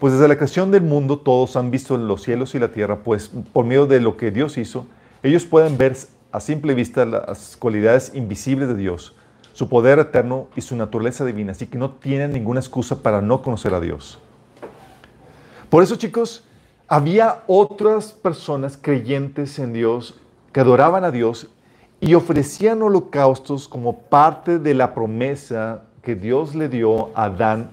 Pues 0.00 0.12
desde 0.12 0.28
la 0.28 0.36
creación 0.36 0.70
del 0.70 0.82
mundo 0.82 1.18
todos 1.18 1.56
han 1.56 1.70
visto 1.70 1.96
los 1.98 2.22
cielos 2.22 2.54
y 2.54 2.58
la 2.58 2.72
tierra, 2.72 3.00
pues 3.00 3.30
por 3.52 3.64
medio 3.64 3.86
de 3.86 4.00
lo 4.00 4.16
que 4.16 4.30
Dios 4.30 4.56
hizo, 4.56 4.86
ellos 5.22 5.44
pueden 5.44 5.78
ver 5.78 5.96
a 6.30 6.40
simple 6.40 6.74
vista 6.74 7.04
las 7.04 7.56
cualidades 7.56 8.12
invisibles 8.14 8.68
de 8.68 8.76
Dios, 8.76 9.13
su 9.54 9.68
poder 9.68 9.98
eterno 9.98 10.48
y 10.54 10.60
su 10.60 10.76
naturaleza 10.76 11.24
divina, 11.24 11.52
así 11.52 11.66
que 11.66 11.78
no 11.78 11.92
tienen 11.92 12.32
ninguna 12.32 12.60
excusa 12.60 13.02
para 13.02 13.22
no 13.22 13.40
conocer 13.40 13.72
a 13.72 13.80
Dios. 13.80 14.18
Por 15.70 15.82
eso, 15.82 15.96
chicos, 15.96 16.44
había 16.86 17.42
otras 17.46 18.12
personas 18.12 18.78
creyentes 18.80 19.58
en 19.58 19.72
Dios 19.72 20.20
que 20.52 20.60
adoraban 20.60 21.04
a 21.04 21.10
Dios 21.10 21.48
y 22.00 22.14
ofrecían 22.14 22.82
holocaustos 22.82 23.66
como 23.66 24.00
parte 24.02 24.58
de 24.58 24.74
la 24.74 24.92
promesa 24.92 25.84
que 26.02 26.14
Dios 26.14 26.54
le 26.54 26.68
dio 26.68 27.16
a 27.16 27.24
Adán 27.24 27.70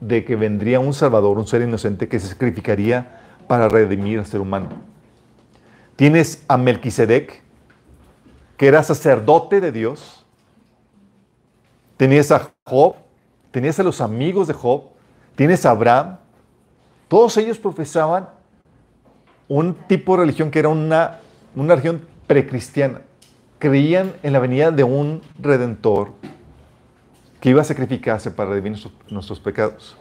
de 0.00 0.24
que 0.24 0.36
vendría 0.36 0.80
un 0.80 0.94
Salvador, 0.94 1.38
un 1.38 1.46
ser 1.46 1.62
inocente 1.62 2.08
que 2.08 2.20
se 2.20 2.28
sacrificaría 2.28 3.20
para 3.46 3.68
redimir 3.68 4.18
al 4.18 4.26
ser 4.26 4.40
humano. 4.40 4.68
Tienes 5.96 6.44
a 6.48 6.56
Melquisedec, 6.56 7.42
que 8.56 8.66
era 8.66 8.82
sacerdote 8.82 9.60
de 9.60 9.72
Dios. 9.72 10.17
Tenías 11.98 12.30
a 12.30 12.52
Job, 12.64 12.94
tenías 13.50 13.78
a 13.80 13.82
los 13.82 14.00
amigos 14.00 14.46
de 14.46 14.54
Job, 14.54 14.84
tienes 15.34 15.66
a 15.66 15.70
Abraham. 15.70 16.16
Todos 17.08 17.36
ellos 17.36 17.58
profesaban 17.58 18.28
un 19.48 19.74
tipo 19.74 20.12
de 20.12 20.22
religión 20.22 20.50
que 20.50 20.60
era 20.60 20.68
una, 20.68 21.18
una 21.56 21.74
religión 21.74 22.06
precristiana. 22.28 23.02
Creían 23.58 24.14
en 24.22 24.32
la 24.32 24.38
venida 24.38 24.70
de 24.70 24.84
un 24.84 25.22
redentor 25.40 26.12
que 27.40 27.50
iba 27.50 27.62
a 27.62 27.64
sacrificarse 27.64 28.30
para 28.30 28.50
redimir 28.50 28.72
nuestros, 28.72 28.94
nuestros 29.10 29.40
pecados. 29.40 29.96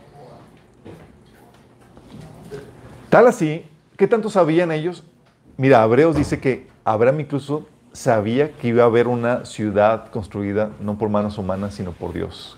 Tal 3.10 3.26
así, 3.26 3.66
¿qué 3.98 4.08
tanto 4.08 4.30
sabían 4.30 4.72
ellos? 4.72 5.04
Mira, 5.56 5.84
Hebreos 5.84 6.16
dice 6.16 6.40
que 6.40 6.68
Abraham 6.84 7.22
incluso 7.22 7.68
sabía 7.94 8.52
que 8.54 8.68
iba 8.68 8.84
a 8.84 8.88
haber 8.88 9.08
una 9.08 9.46
ciudad 9.46 10.10
construida 10.10 10.70
no 10.80 10.98
por 10.98 11.10
manos 11.10 11.38
humanas, 11.38 11.74
sino 11.76 11.92
por 11.92 12.14
Dios. 12.14 12.58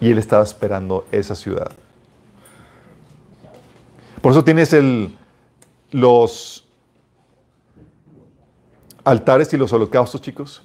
Y 0.00 0.10
él 0.10 0.18
estaba 0.18 0.42
esperando 0.42 1.06
esa 1.12 1.34
ciudad. 1.34 1.70
Por 4.22 4.32
eso 4.32 4.44
tienes 4.44 4.74
los 5.90 6.66
altares 9.04 9.52
y 9.52 9.56
los 9.56 9.72
holocaustos, 9.72 10.20
chicos. 10.20 10.62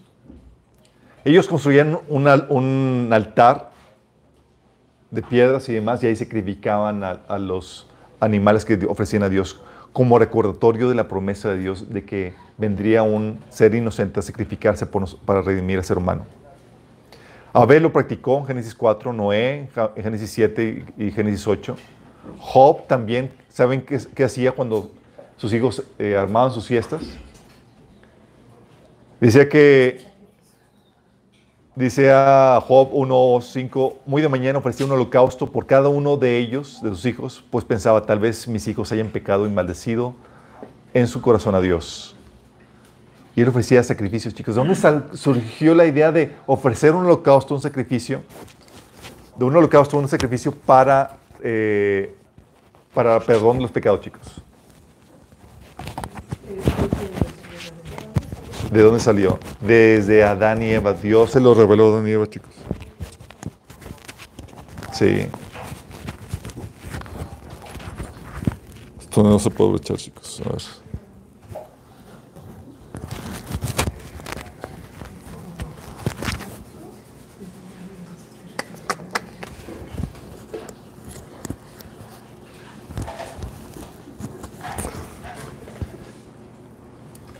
Ellos 1.25 1.47
construían 1.47 1.99
un, 2.07 2.27
al- 2.27 2.47
un 2.49 3.09
altar 3.11 3.71
de 5.11 5.21
piedras 5.21 5.69
y 5.69 5.73
demás 5.73 6.03
y 6.03 6.07
ahí 6.07 6.15
sacrificaban 6.15 7.03
a 7.03 7.37
los 7.37 7.87
animales 8.19 8.65
que 8.65 8.85
ofrecían 8.87 9.23
a 9.23 9.29
Dios 9.29 9.59
como 9.93 10.17
recordatorio 10.17 10.89
de 10.89 10.95
la 10.95 11.07
promesa 11.07 11.51
de 11.51 11.59
Dios 11.59 11.93
de 11.93 12.03
que 12.03 12.33
vendría 12.57 13.03
un 13.03 13.39
ser 13.49 13.75
inocente 13.75 14.19
a 14.19 14.23
sacrificarse 14.23 14.85
para 14.85 15.41
redimir 15.41 15.77
al 15.77 15.85
ser 15.85 15.97
humano. 15.97 16.25
Abel 17.53 17.83
lo 17.83 17.93
practicó 17.93 18.39
en 18.39 18.47
Génesis 18.47 18.73
4, 18.73 19.13
Noé 19.13 19.69
en 19.95 20.03
Génesis 20.03 20.31
7 20.31 20.85
y, 20.97 21.11
Génesis 21.11 21.47
8. 21.47 21.77
Job 22.39 22.87
también, 22.87 23.31
¿saben 23.49 23.83
qué, 23.83 23.99
qué 24.15 24.23
hacía 24.23 24.51
cuando 24.51 24.91
sus 25.37 25.53
hijos 25.53 25.83
eh, 25.99 26.17
armaban 26.17 26.51
sus 26.51 26.65
fiestas? 26.65 27.03
Decía 29.19 29.47
que, 29.47 30.01
dice 31.75 32.11
a 32.11 32.61
Job 32.65 32.91
1.5, 32.91 33.95
muy 34.05 34.21
de 34.21 34.29
mañana 34.29 34.59
ofrecía 34.59 34.85
un 34.85 34.91
holocausto 34.91 35.51
por 35.51 35.65
cada 35.65 35.89
uno 35.89 36.17
de 36.17 36.37
ellos, 36.37 36.81
de 36.83 36.89
sus 36.89 37.05
hijos, 37.05 37.43
pues 37.49 37.65
pensaba, 37.65 38.05
tal 38.05 38.19
vez 38.19 38.47
mis 38.47 38.67
hijos 38.67 38.91
hayan 38.91 39.07
pecado 39.09 39.47
y 39.47 39.49
maldecido 39.49 40.13
en 40.93 41.07
su 41.07 41.21
corazón 41.21 41.55
a 41.55 41.61
Dios. 41.61 42.15
Y 43.35 43.41
él 43.41 43.47
ofrecía 43.47 43.81
sacrificios, 43.83 44.33
chicos. 44.35 44.55
¿De 44.55 44.63
dónde 44.63 45.17
surgió 45.17 45.73
la 45.73 45.87
idea 45.87 46.11
de 46.11 46.35
ofrecer 46.45 46.93
un 46.93 47.05
holocausto, 47.05 47.55
un 47.55 47.61
sacrificio? 47.61 48.21
De 49.35 49.45
un 49.45 49.55
holocausto, 49.55 49.97
un 49.97 50.07
sacrificio 50.07 50.51
para, 50.51 51.17
eh, 51.41 52.15
para 52.93 53.19
perdón 53.19 53.57
de 53.57 53.63
los 53.63 53.71
pecados, 53.71 54.01
chicos. 54.01 54.42
¿De 58.73 58.81
dónde 58.81 58.99
salió? 58.99 59.37
Desde 59.61 60.23
Adán 60.23 60.63
y 60.63 60.71
Eva. 60.71 60.93
Dios 60.93 61.29
se 61.29 61.39
lo 61.39 61.53
reveló 61.53 61.85
a 61.85 61.89
Adán 61.93 62.07
y 62.07 62.11
Eva, 62.11 62.27
chicos. 62.27 62.49
Sí. 64.91 65.27
Esto 68.99 69.21
no 69.21 69.37
se 69.37 69.51
puede 69.51 69.77
echar, 69.77 69.97
chicos. 69.97 70.41
A 70.43 70.49
ver. 70.49 70.82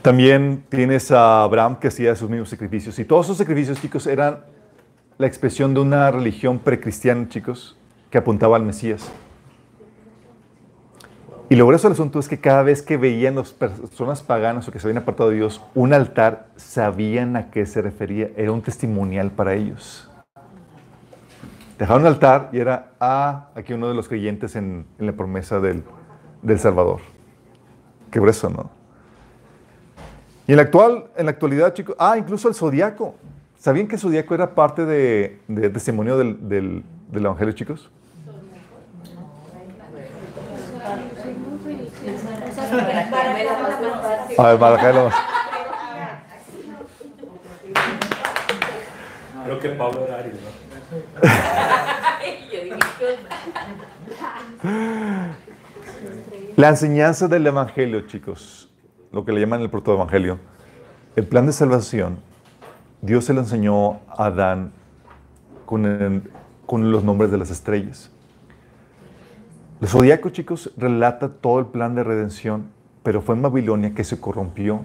También 0.04 0.66
tienes 0.68 1.12
a 1.12 1.44
Abraham 1.44 1.78
que 1.80 1.88
hacía 1.88 2.14
sus 2.18 2.30
mismos 2.30 2.50
sacrificios. 2.50 3.00
Y 3.00 3.06
todos 3.06 3.26
esos 3.28 3.38
sacrificios, 3.38 3.82
chicos, 3.82 4.06
eran 4.06 4.40
la 5.18 5.28
expresión 5.28 5.74
de 5.74 5.80
una 5.80 6.12
religión 6.12 6.60
precristiana, 6.60 7.30
chicos, 7.30 7.78
que 8.10 8.18
apuntaba 8.18 8.58
al 8.58 8.64
Mesías. 8.64 9.10
Y 11.50 11.56
lo 11.56 11.66
grueso 11.66 11.88
del 11.88 11.94
asunto 11.94 12.20
es 12.20 12.28
que 12.28 12.38
cada 12.38 12.64
vez 12.64 12.82
que 12.82 12.98
veían 12.98 13.36
las 13.36 13.54
personas 13.54 14.22
paganas 14.22 14.68
o 14.68 14.74
que 14.74 14.80
se 14.80 14.88
habían 14.88 15.04
apartado 15.04 15.30
de 15.30 15.38
Dios 15.38 15.62
un 15.74 15.94
altar, 15.94 16.48
sabían 16.58 17.38
a 17.38 17.50
qué 17.50 17.66
se 17.66 17.82
refería. 17.82 18.30
Era 18.36 18.52
un 18.52 18.62
testimonial 18.62 19.32
para 19.32 19.54
ellos. 19.54 20.10
Dejaron 21.80 22.02
un 22.02 22.08
altar 22.08 22.50
y 22.52 22.60
era, 22.60 22.92
ah, 23.00 23.52
aquí 23.56 23.72
uno 23.72 23.88
de 23.88 23.94
los 23.94 24.10
creyentes 24.10 24.58
en, 24.58 24.86
la 24.98 25.14
promesa 25.14 25.62
del, 25.62 25.82
del 26.42 26.60
Salvador. 26.60 27.00
Qué 28.12 28.20
grueso, 28.20 28.50
¿no? 28.50 28.83
Y 30.46 30.52
en 30.52 30.58
la, 30.58 30.64
actual, 30.64 31.06
en 31.16 31.26
la 31.26 31.32
actualidad, 31.32 31.74
chicos, 31.74 31.96
ah, 31.98 32.18
incluso 32.18 32.50
el 32.50 32.56
zodiaco. 32.56 33.16
¿Sabían 33.58 33.88
que 33.88 33.96
el 33.96 34.02
zodiaco 34.02 34.36
era 34.36 34.54
parte 34.54 34.86
de, 34.86 35.40
de 35.48 35.70
testimonio 35.70 36.18
del, 36.18 36.50
del, 36.50 36.84
del, 37.10 37.26
Evangelio, 37.26 37.54
chicos? 37.54 37.90
A 44.38 44.48
ver, 44.48 44.60
Maracelo. 44.60 45.10
Creo 49.46 49.60
que 49.60 49.70
Pablo 49.70 50.06
era 50.06 50.18
Aries, 50.20 50.36
¿no? 50.36 50.50
La 56.58 56.70
enseñanza 56.70 57.30
del 57.30 57.48
Evangelio, 57.48 58.02
chicos 58.02 58.73
lo 59.13 59.23
que 59.23 59.32
le 59.32 59.39
llaman 59.39 59.62
el 59.62 59.69
protoevangelio, 59.69 60.39
el 61.15 61.28
plan 61.28 61.45
de 61.45 61.54
salvación, 61.54 62.17
Dios 63.02 63.26
se 63.26 63.34
lo 63.34 63.41
enseñó 63.41 63.99
a 64.08 64.26
Adán 64.26 64.71
con, 65.65 66.91
los 66.91 67.04
nombres 67.04 67.30
de 67.30 67.38
las 67.38 67.52
estrellas. 67.52 68.12
El 69.80 69.88
zodiaco, 69.88 70.30
chicos, 70.30 70.71
relata 70.78 71.30
todo 71.30 71.60
el 71.60 71.67
plan 71.67 71.93
de 71.93 72.04
redención, 72.04 72.71
pero 73.04 73.21
fue 73.21 73.36
en 73.36 73.43
Babilonia 73.43 73.93
que 73.93 74.04
se 74.04 74.19
corrompió. 74.19 74.84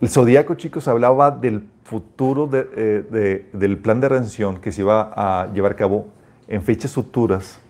El 0.00 0.08
zodiaco, 0.08 0.54
chicos, 0.54 0.86
hablaba 0.86 1.30
del 1.30 1.66
futuro 1.84 2.50
eh, 2.52 3.48
del 3.52 3.78
plan 3.78 4.00
de 4.00 4.08
redención 4.08 4.60
que 4.60 4.70
se 4.70 4.82
iba 4.82 5.12
a 5.14 5.50
llevar 5.52 5.72
a 5.72 5.76
cabo 5.76 6.08
en 6.48 6.62
fechas 6.62 6.92
futuras 6.92 7.61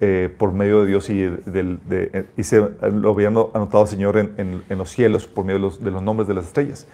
eh, 0.00 0.34
por 0.36 0.52
medio 0.52 0.82
de 0.82 0.86
Dios 0.86 1.08
y, 1.08 1.22
de, 1.22 2.26
y 2.36 2.42
se 2.42 2.60
lo 2.60 3.10
había 3.10 3.28
anotado 3.28 3.82
el 3.82 3.88
Señor 3.88 4.18
en, 4.18 4.62
en, 4.68 4.78
los 4.78 4.90
cielos 4.90 5.26
por 5.26 5.44
medio 5.44 5.58
de 5.58 5.62
los, 5.62 5.82
de 5.82 5.90
los, 5.90 6.02
nombres 6.02 6.28
de 6.28 6.34
las 6.34 6.46
estrellas. 6.46 6.86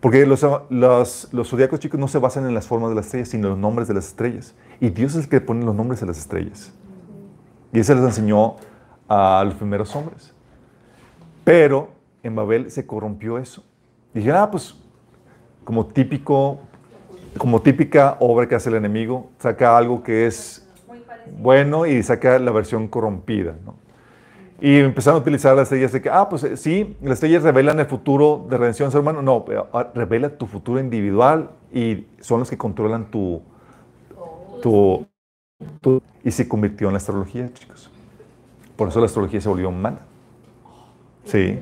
Porque 0.00 0.26
los, 0.26 0.44
los, 0.70 1.28
los 1.32 1.48
zodiacos 1.48 1.78
chicos 1.78 2.00
no 2.00 2.08
se 2.08 2.18
basan 2.18 2.46
en 2.46 2.54
las 2.54 2.66
formas 2.66 2.90
de 2.90 2.96
las 2.96 3.06
estrellas, 3.06 3.28
sino 3.28 3.48
en 3.48 3.50
los 3.50 3.58
nombres 3.58 3.86
de 3.86 3.94
las 3.94 4.08
estrellas. 4.08 4.54
Y 4.80 4.88
Dios 4.88 5.14
es 5.14 5.24
el 5.24 5.28
que 5.28 5.40
pone 5.40 5.64
los 5.64 5.74
nombres 5.74 6.00
de 6.00 6.06
las 6.06 6.18
estrellas. 6.18 6.72
Y 7.72 7.78
eso 7.78 7.94
les 7.94 8.04
enseñó 8.04 8.56
a 9.08 9.42
los 9.44 9.54
primeros 9.54 9.94
hombres. 9.94 10.32
Pero 11.44 11.90
en 12.22 12.34
Babel 12.34 12.70
se 12.70 12.86
corrompió 12.86 13.38
eso. 13.38 13.62
Dije, 14.12 14.32
ah, 14.32 14.50
pues 14.50 14.74
como 15.64 15.86
típico, 15.86 16.60
como 17.38 17.60
típica 17.60 18.16
obra 18.18 18.48
que 18.48 18.54
hace 18.54 18.70
el 18.70 18.76
enemigo, 18.76 19.30
saca 19.38 19.76
algo 19.76 20.02
que 20.02 20.26
es 20.26 20.66
bueno 21.26 21.86
y 21.86 22.02
saca 22.02 22.38
la 22.38 22.50
versión 22.50 22.88
corrompida. 22.88 23.56
¿no? 23.64 23.76
Y 24.60 24.78
empezaron 24.78 25.18
a 25.18 25.22
utilizar 25.22 25.56
las 25.56 25.64
estrellas 25.64 25.92
de 25.92 26.02
que, 26.02 26.10
ah, 26.10 26.28
pues 26.28 26.44
eh, 26.44 26.56
sí, 26.56 26.96
las 27.00 27.14
estrellas 27.14 27.42
revelan 27.42 27.80
el 27.80 27.86
futuro 27.86 28.46
de 28.50 28.58
redención 28.58 28.90
ser 28.90 29.00
humano. 29.00 29.22
No, 29.22 29.44
ah, 29.72 29.88
revela 29.94 30.28
tu 30.36 30.46
futuro 30.46 30.78
individual 30.78 31.50
y 31.72 32.06
son 32.20 32.40
los 32.40 32.50
que 32.50 32.58
controlan 32.58 33.10
tu, 33.10 33.40
tu, 34.62 35.06
Y 36.22 36.30
se 36.30 36.46
convirtió 36.46 36.88
en 36.88 36.92
la 36.92 36.98
astrología, 36.98 37.50
chicos. 37.54 37.90
Por 38.76 38.88
eso 38.88 39.00
la 39.00 39.06
astrología 39.06 39.40
se 39.40 39.48
volvió 39.48 39.70
mala. 39.70 40.00
Sí. 41.24 41.58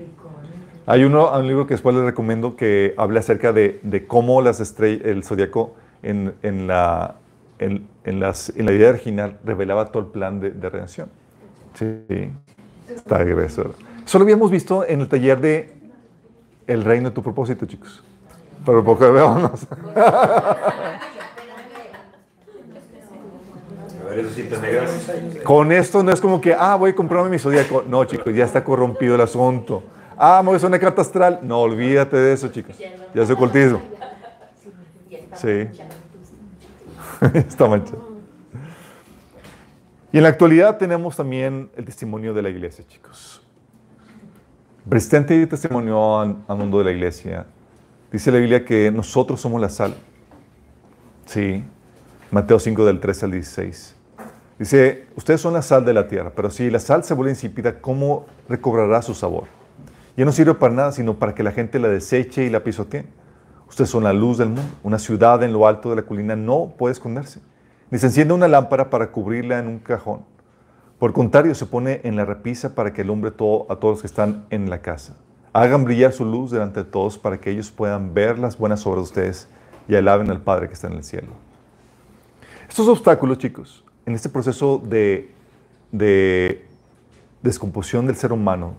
Hay 0.86 1.04
uno, 1.04 1.30
un 1.30 1.46
libro 1.46 1.66
que 1.66 1.74
después 1.74 1.94
les 1.94 2.04
recomiendo 2.04 2.56
que 2.56 2.94
habla 2.96 3.20
acerca 3.20 3.52
de, 3.52 3.78
de 3.82 4.06
cómo 4.06 4.42
las 4.42 4.58
estrellas, 4.58 5.04
el 5.04 5.22
zodiaco 5.22 5.74
en, 6.02 6.34
en 6.42 6.66
la 6.66 7.16
en, 7.58 7.86
en, 8.08 8.20
la 8.20 8.72
idea 8.72 8.90
original 8.90 9.38
revelaba 9.44 9.86
todo 9.86 10.02
el 10.04 10.08
plan 10.10 10.40
de, 10.40 10.50
de 10.50 10.68
redención. 10.68 11.08
Sí, 11.74 12.30
está 12.94 13.16
agresor. 13.16 13.74
Eso 14.04 14.18
lo 14.18 14.22
habíamos 14.24 14.50
visto 14.50 14.84
en 14.86 15.02
el 15.02 15.08
taller 15.08 15.40
de 15.40 15.74
El 16.66 16.84
reino 16.84 17.10
de 17.10 17.14
tu 17.14 17.22
propósito, 17.22 17.66
chicos. 17.66 18.02
Pero 18.64 18.82
poco 18.84 19.12
veamos. 19.12 19.66
Con 25.44 25.72
esto 25.72 26.02
no 26.02 26.10
es 26.10 26.20
como 26.20 26.40
que, 26.40 26.54
ah, 26.54 26.76
voy 26.76 26.90
a 26.90 26.94
comprarme 26.94 27.30
mi 27.30 27.38
zodíaco. 27.38 27.84
No, 27.86 28.04
chicos, 28.04 28.34
ya 28.34 28.44
está 28.44 28.64
corrompido 28.64 29.14
el 29.14 29.20
asunto. 29.20 29.82
Ah, 30.16 30.40
me 30.42 30.46
voy 30.46 30.54
a 30.54 30.56
hacer 30.56 30.68
una 30.68 30.78
carta 30.78 31.02
astral. 31.02 31.40
No, 31.42 31.60
olvídate 31.60 32.16
de 32.16 32.32
eso, 32.32 32.48
chicos. 32.48 32.76
Ya 33.14 33.22
es 33.22 33.30
ocultismo. 33.30 33.80
Sí. 35.34 35.68
Está 37.34 37.68
mancha. 37.68 37.94
Y 40.12 40.16
en 40.16 40.22
la 40.22 40.30
actualidad 40.30 40.78
tenemos 40.78 41.16
también 41.16 41.70
el 41.76 41.84
testimonio 41.84 42.32
de 42.32 42.42
la 42.42 42.48
iglesia, 42.48 42.84
chicos. 42.86 43.42
Presente 44.88 45.46
testimonio 45.46 46.18
al, 46.18 46.36
mundo 46.48 46.78
de 46.78 46.84
la 46.84 46.92
iglesia. 46.92 47.46
Dice 48.10 48.32
la 48.32 48.38
Biblia 48.38 48.64
que 48.64 48.90
nosotros 48.90 49.38
somos 49.40 49.60
la 49.60 49.68
sal. 49.68 49.94
Sí. 51.26 51.62
Mateo 52.30 52.58
5 52.58 52.86
del 52.86 53.00
13 53.00 53.26
al 53.26 53.32
16. 53.32 53.96
Dice, 54.58 55.06
ustedes 55.14 55.40
son 55.40 55.52
la 55.52 55.62
sal 55.62 55.84
de 55.84 55.92
la 55.92 56.08
tierra, 56.08 56.32
pero 56.34 56.50
si 56.50 56.70
la 56.70 56.78
sal 56.78 57.04
se 57.04 57.14
vuelve 57.14 57.32
insípida, 57.32 57.80
¿cómo 57.80 58.26
recobrará 58.48 59.02
su 59.02 59.14
sabor? 59.14 59.44
Ya 60.16 60.24
no 60.24 60.32
sirve 60.32 60.54
para 60.54 60.74
nada, 60.74 60.92
sino 60.92 61.18
para 61.18 61.34
que 61.34 61.42
la 61.42 61.52
gente 61.52 61.78
la 61.78 61.88
deseche 61.88 62.44
y 62.44 62.50
la 62.50 62.64
pisotee. 62.64 63.04
Ustedes 63.68 63.90
son 63.90 64.04
la 64.04 64.12
luz 64.12 64.38
del 64.38 64.48
mundo. 64.48 64.62
Una 64.82 64.98
ciudad 64.98 65.42
en 65.42 65.52
lo 65.52 65.66
alto 65.66 65.90
de 65.90 65.96
la 65.96 66.02
colina 66.02 66.36
no 66.36 66.74
puede 66.76 66.92
esconderse. 66.92 67.40
Ni 67.90 67.98
se 67.98 68.06
enciende 68.06 68.34
una 68.34 68.48
lámpara 68.48 68.90
para 68.90 69.10
cubrirla 69.10 69.58
en 69.58 69.66
un 69.66 69.78
cajón. 69.78 70.24
Por 70.98 71.12
contrario, 71.12 71.54
se 71.54 71.66
pone 71.66 72.00
en 72.04 72.16
la 72.16 72.24
repisa 72.24 72.74
para 72.74 72.92
que 72.92 73.02
alumbre 73.02 73.30
todo, 73.30 73.66
a 73.70 73.76
todos 73.76 73.94
los 73.94 74.00
que 74.00 74.08
están 74.08 74.46
en 74.50 74.68
la 74.68 74.80
casa. 74.80 75.16
Hagan 75.52 75.84
brillar 75.84 76.12
su 76.12 76.24
luz 76.24 76.50
delante 76.50 76.82
de 76.82 76.90
todos 76.90 77.18
para 77.18 77.38
que 77.38 77.50
ellos 77.50 77.70
puedan 77.70 78.14
ver 78.14 78.38
las 78.38 78.58
buenas 78.58 78.84
obras 78.86 78.98
de 78.98 79.04
ustedes 79.04 79.48
y 79.86 79.94
alaben 79.94 80.30
al 80.30 80.40
Padre 80.40 80.68
que 80.68 80.74
está 80.74 80.88
en 80.88 80.94
el 80.94 81.04
cielo. 81.04 81.28
Estos 82.68 82.88
obstáculos, 82.88 83.38
chicos, 83.38 83.84
en 84.04 84.14
este 84.14 84.28
proceso 84.28 84.78
de, 84.84 85.32
de 85.92 86.66
descomposición 87.42 88.06
del 88.06 88.16
ser 88.16 88.32
humano, 88.32 88.74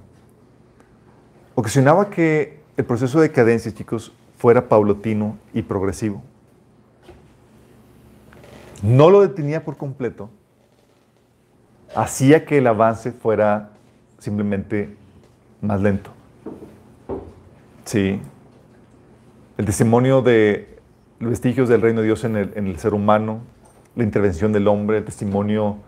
ocasionaba 1.56 2.10
que 2.10 2.60
el 2.78 2.86
proceso 2.86 3.19
de 3.19 3.30
decadencia, 3.30 3.73
chicos, 3.73 4.13
fuera 4.39 4.69
paulatino 4.69 5.38
y 5.54 5.62
progresivo. 5.62 6.23
no 8.82 9.10
lo 9.10 9.19
detenía 9.19 9.65
por 9.65 9.75
completo, 9.75 10.30
hacía 11.93 12.45
que 12.45 12.60
el 12.60 12.67
avance 12.67 13.12
fuera 13.12 13.71
simplemente 14.19 14.95
más 15.62 15.82
lento. 15.82 16.12
Sí. 17.84 18.21
El 19.58 19.65
testimonio 19.65 20.21
de 20.21 20.80
los 21.19 21.32
vestigios 21.32 21.67
del 21.67 21.82
reino 21.82 21.99
de 21.99 22.08
Dios 22.08 22.23
en 22.23 22.38
el, 22.38 22.54
en 22.56 22.67
el 22.67 22.80
ser 22.80 22.93
humano, 22.93 23.41
la 23.97 24.06
intervención 24.06 24.54
del 24.54 24.69
hombre, 24.69 24.99
el 24.99 25.04
testimonio 25.04 25.80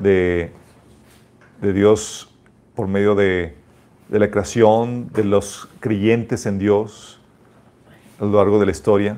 de, 0.00 0.50
de 1.60 1.72
Dios 1.72 2.36
por 2.74 2.88
medio 2.88 3.14
de, 3.14 3.54
de 4.08 4.18
la 4.18 4.28
creación, 4.28 5.12
de 5.12 5.22
los 5.22 5.68
creyentes 5.78 6.46
en 6.46 6.58
Dios 6.58 7.19
a 8.20 8.24
lo 8.24 8.36
largo 8.36 8.60
de 8.60 8.66
la 8.66 8.72
historia, 8.72 9.16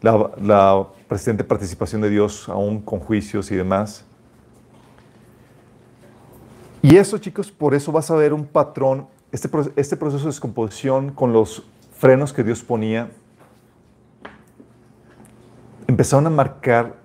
la, 0.00 0.86
presente 1.08 1.44
participación 1.44 2.00
de 2.00 2.10
Dios 2.10 2.48
aún 2.48 2.80
con 2.80 3.00
juicios 3.00 3.50
y 3.50 3.56
demás. 3.56 4.04
Y 6.80 6.96
eso, 6.96 7.18
chicos, 7.18 7.50
por 7.50 7.74
eso 7.74 7.92
vas 7.92 8.10
a 8.10 8.14
ver 8.14 8.32
un 8.32 8.46
patrón, 8.46 9.06
este, 9.32 9.48
este 9.76 9.96
proceso 9.96 10.24
de 10.24 10.30
descomposición 10.30 11.10
con 11.10 11.32
los 11.32 11.64
frenos 11.96 12.32
que 12.32 12.42
Dios 12.44 12.62
ponía, 12.62 13.10
empezaron 15.86 16.26
a 16.26 16.30
marcar 16.30 16.96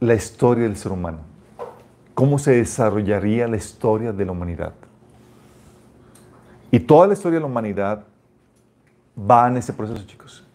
la 0.00 0.14
historia 0.14 0.64
del 0.64 0.76
ser 0.76 0.92
humano, 0.92 1.20
cómo 2.14 2.38
se 2.38 2.52
desarrollaría 2.52 3.48
la 3.48 3.56
historia 3.56 4.12
de 4.12 4.24
la 4.24 4.32
humanidad. 4.32 4.74
Y 6.70 6.80
toda 6.80 7.06
la 7.06 7.14
historia 7.14 7.36
de 7.36 7.40
la 7.40 7.46
humanidad 7.46 8.04
va 9.18 9.48
en 9.48 9.56
ese 9.56 9.72
proceso, 9.72 10.04
chicos. 10.06 10.46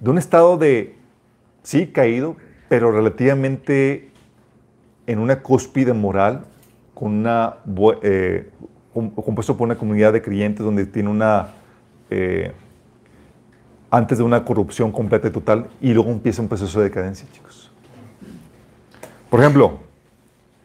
De 0.00 0.10
un 0.10 0.18
estado 0.18 0.56
de, 0.56 0.96
sí, 1.62 1.86
caído, 1.88 2.36
pero 2.68 2.92
relativamente 2.92 4.10
en 5.06 5.18
una 5.18 5.40
cúspide 5.40 5.92
moral, 5.92 6.44
con 6.94 7.12
una, 7.12 7.56
eh, 8.02 8.50
com- 8.92 9.10
compuesto 9.10 9.56
por 9.56 9.66
una 9.66 9.76
comunidad 9.76 10.12
de 10.12 10.22
creyentes 10.22 10.64
donde 10.64 10.86
tiene 10.86 11.10
una, 11.10 11.48
eh, 12.10 12.52
antes 13.90 14.18
de 14.18 14.24
una 14.24 14.44
corrupción 14.44 14.90
completa 14.90 15.28
y 15.28 15.30
total, 15.30 15.68
y 15.80 15.92
luego 15.92 16.10
empieza 16.10 16.42
un 16.42 16.48
proceso 16.48 16.78
de 16.80 16.86
decadencia, 16.86 17.26
chicos. 17.32 17.70
Por 19.30 19.40
ejemplo, 19.40 19.78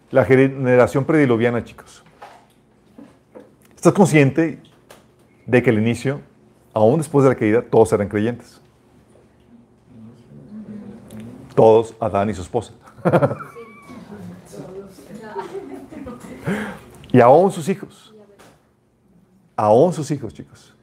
la 0.09 0.25
generación 0.25 1.05
prediluviana, 1.05 1.63
chicos. 1.63 2.03
¿Estás 3.75 3.93
consciente 3.93 4.59
de 5.45 5.63
que 5.63 5.69
al 5.69 5.79
inicio, 5.79 6.21
aún 6.73 6.97
después 6.97 7.23
de 7.23 7.29
la 7.29 7.35
caída, 7.35 7.61
todos 7.61 7.93
eran 7.93 8.07
creyentes? 8.07 8.59
Todos, 11.55 11.93
Adán 11.99 12.29
y 12.29 12.33
su 12.33 12.41
esposa. 12.41 12.73
y 17.11 17.19
aún 17.19 17.51
sus 17.51 17.67
hijos. 17.69 18.15
Aún 19.55 19.93
sus 19.93 20.09
hijos, 20.11 20.33
chicos. 20.33 20.75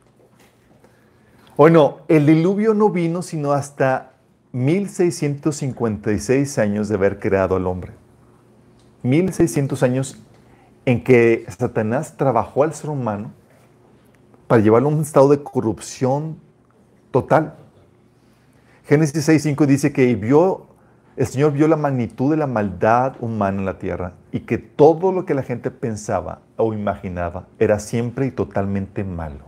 Bueno, 1.57 1.99
el 2.07 2.27
diluvio 2.27 2.75
no 2.75 2.91
vino 2.91 3.23
sino 3.23 3.51
hasta 3.53 4.13
1656 4.53 6.59
años 6.59 6.89
de 6.89 6.95
haber 6.95 7.19
creado 7.19 7.57
al 7.57 7.67
hombre. 7.67 7.93
1600 9.03 9.83
años 9.83 10.23
en 10.85 11.03
que 11.03 11.45
Satanás 11.49 12.17
trabajó 12.17 12.63
al 12.63 12.73
ser 12.75 12.91
humano 12.91 13.33
para 14.49 14.63
llevarlo 14.63 14.89
a 14.89 14.93
un 14.93 15.03
estado 15.03 15.29
de 15.29 15.43
corrupción 15.43 16.39
total. 17.11 17.55
Génesis 18.87 19.29
6.5 19.29 19.67
dice 19.67 19.93
que 19.93 20.15
vio, 20.17 20.67
el 21.17 21.27
Señor 21.27 21.53
vio 21.53 21.69
la 21.69 21.77
magnitud 21.77 22.31
de 22.31 22.39
la 22.39 22.47
maldad 22.47 23.17
humana 23.21 23.59
en 23.59 23.67
la 23.67 23.79
tierra 23.79 24.15
y 24.33 24.41
que 24.41 24.57
todo 24.57 25.13
lo 25.13 25.27
que 25.27 25.35
la 25.35 25.43
gente 25.43 25.71
pensaba 25.71 26.41
o 26.57 26.73
imaginaba 26.73 27.47
era 27.59 27.79
siempre 27.79 28.27
y 28.27 28.31
totalmente 28.31 29.05
malo. 29.05 29.45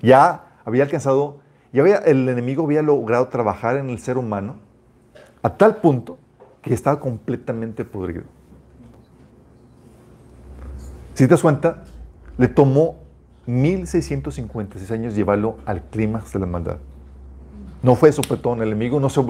Ya 0.00 0.46
había 0.64 0.84
alcanzado, 0.84 1.36
ya 1.72 1.82
había, 1.82 1.98
el 1.98 2.26
enemigo 2.28 2.64
había 2.64 2.80
logrado 2.80 3.28
trabajar 3.28 3.76
en 3.76 3.90
el 3.90 3.98
ser 3.98 4.16
humano 4.16 4.56
a 5.42 5.58
tal 5.58 5.76
punto 5.76 6.18
que 6.62 6.72
estaba 6.72 6.98
completamente 6.98 7.84
podrido. 7.84 8.24
Si 11.12 11.24
te 11.24 11.28
das 11.28 11.42
cuenta, 11.42 11.84
le 12.38 12.48
tomó 12.48 13.05
1656 13.46 14.90
años 14.90 15.14
llevarlo 15.14 15.58
al 15.64 15.82
clímax 15.82 16.32
de 16.32 16.40
la 16.40 16.46
maldad. 16.46 16.78
No 17.82 17.94
fue 17.94 18.10
sopetón, 18.12 18.60
el 18.62 18.68
enemigo 18.68 18.98
no, 18.98 19.08
se, 19.08 19.24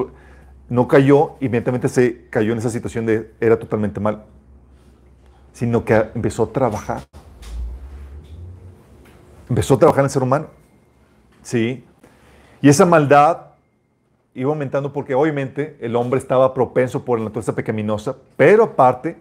no 0.68 0.88
cayó, 0.88 1.36
inmediatamente 1.40 1.88
se 1.88 2.28
cayó 2.30 2.52
en 2.52 2.58
esa 2.58 2.70
situación 2.70 3.06
de 3.06 3.32
era 3.40 3.58
totalmente 3.58 4.00
mal, 4.00 4.24
sino 5.52 5.84
que 5.84 5.94
empezó 6.14 6.44
a 6.44 6.52
trabajar. 6.52 7.02
Empezó 9.48 9.74
a 9.74 9.78
trabajar 9.78 10.00
en 10.00 10.06
el 10.06 10.10
ser 10.10 10.22
humano. 10.22 10.46
Sí. 11.42 11.84
Y 12.60 12.68
esa 12.68 12.84
maldad 12.84 13.46
iba 14.34 14.50
aumentando 14.50 14.92
porque 14.92 15.14
obviamente 15.14 15.76
el 15.80 15.96
hombre 15.96 16.18
estaba 16.18 16.52
propenso 16.52 17.04
por 17.04 17.18
la 17.18 17.26
naturaleza 17.26 17.54
pecaminosa, 17.54 18.16
pero 18.36 18.64
aparte, 18.64 19.16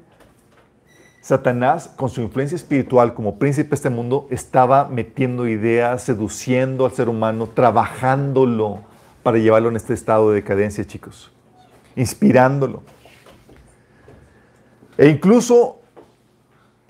Satanás, 1.25 1.91
con 1.95 2.11
su 2.11 2.21
influencia 2.21 2.55
espiritual 2.55 3.15
como 3.15 3.39
príncipe 3.39 3.69
de 3.69 3.75
este 3.77 3.89
mundo, 3.89 4.27
estaba 4.29 4.87
metiendo 4.87 5.47
ideas, 5.47 6.03
seduciendo 6.03 6.85
al 6.85 6.91
ser 6.91 7.09
humano, 7.09 7.49
trabajándolo 7.51 8.81
para 9.23 9.39
llevarlo 9.39 9.69
en 9.69 9.75
este 9.75 9.95
estado 9.95 10.29
de 10.29 10.35
decadencia, 10.35 10.85
chicos. 10.85 11.31
Inspirándolo. 11.95 12.83
E 14.99 15.09
incluso 15.09 15.79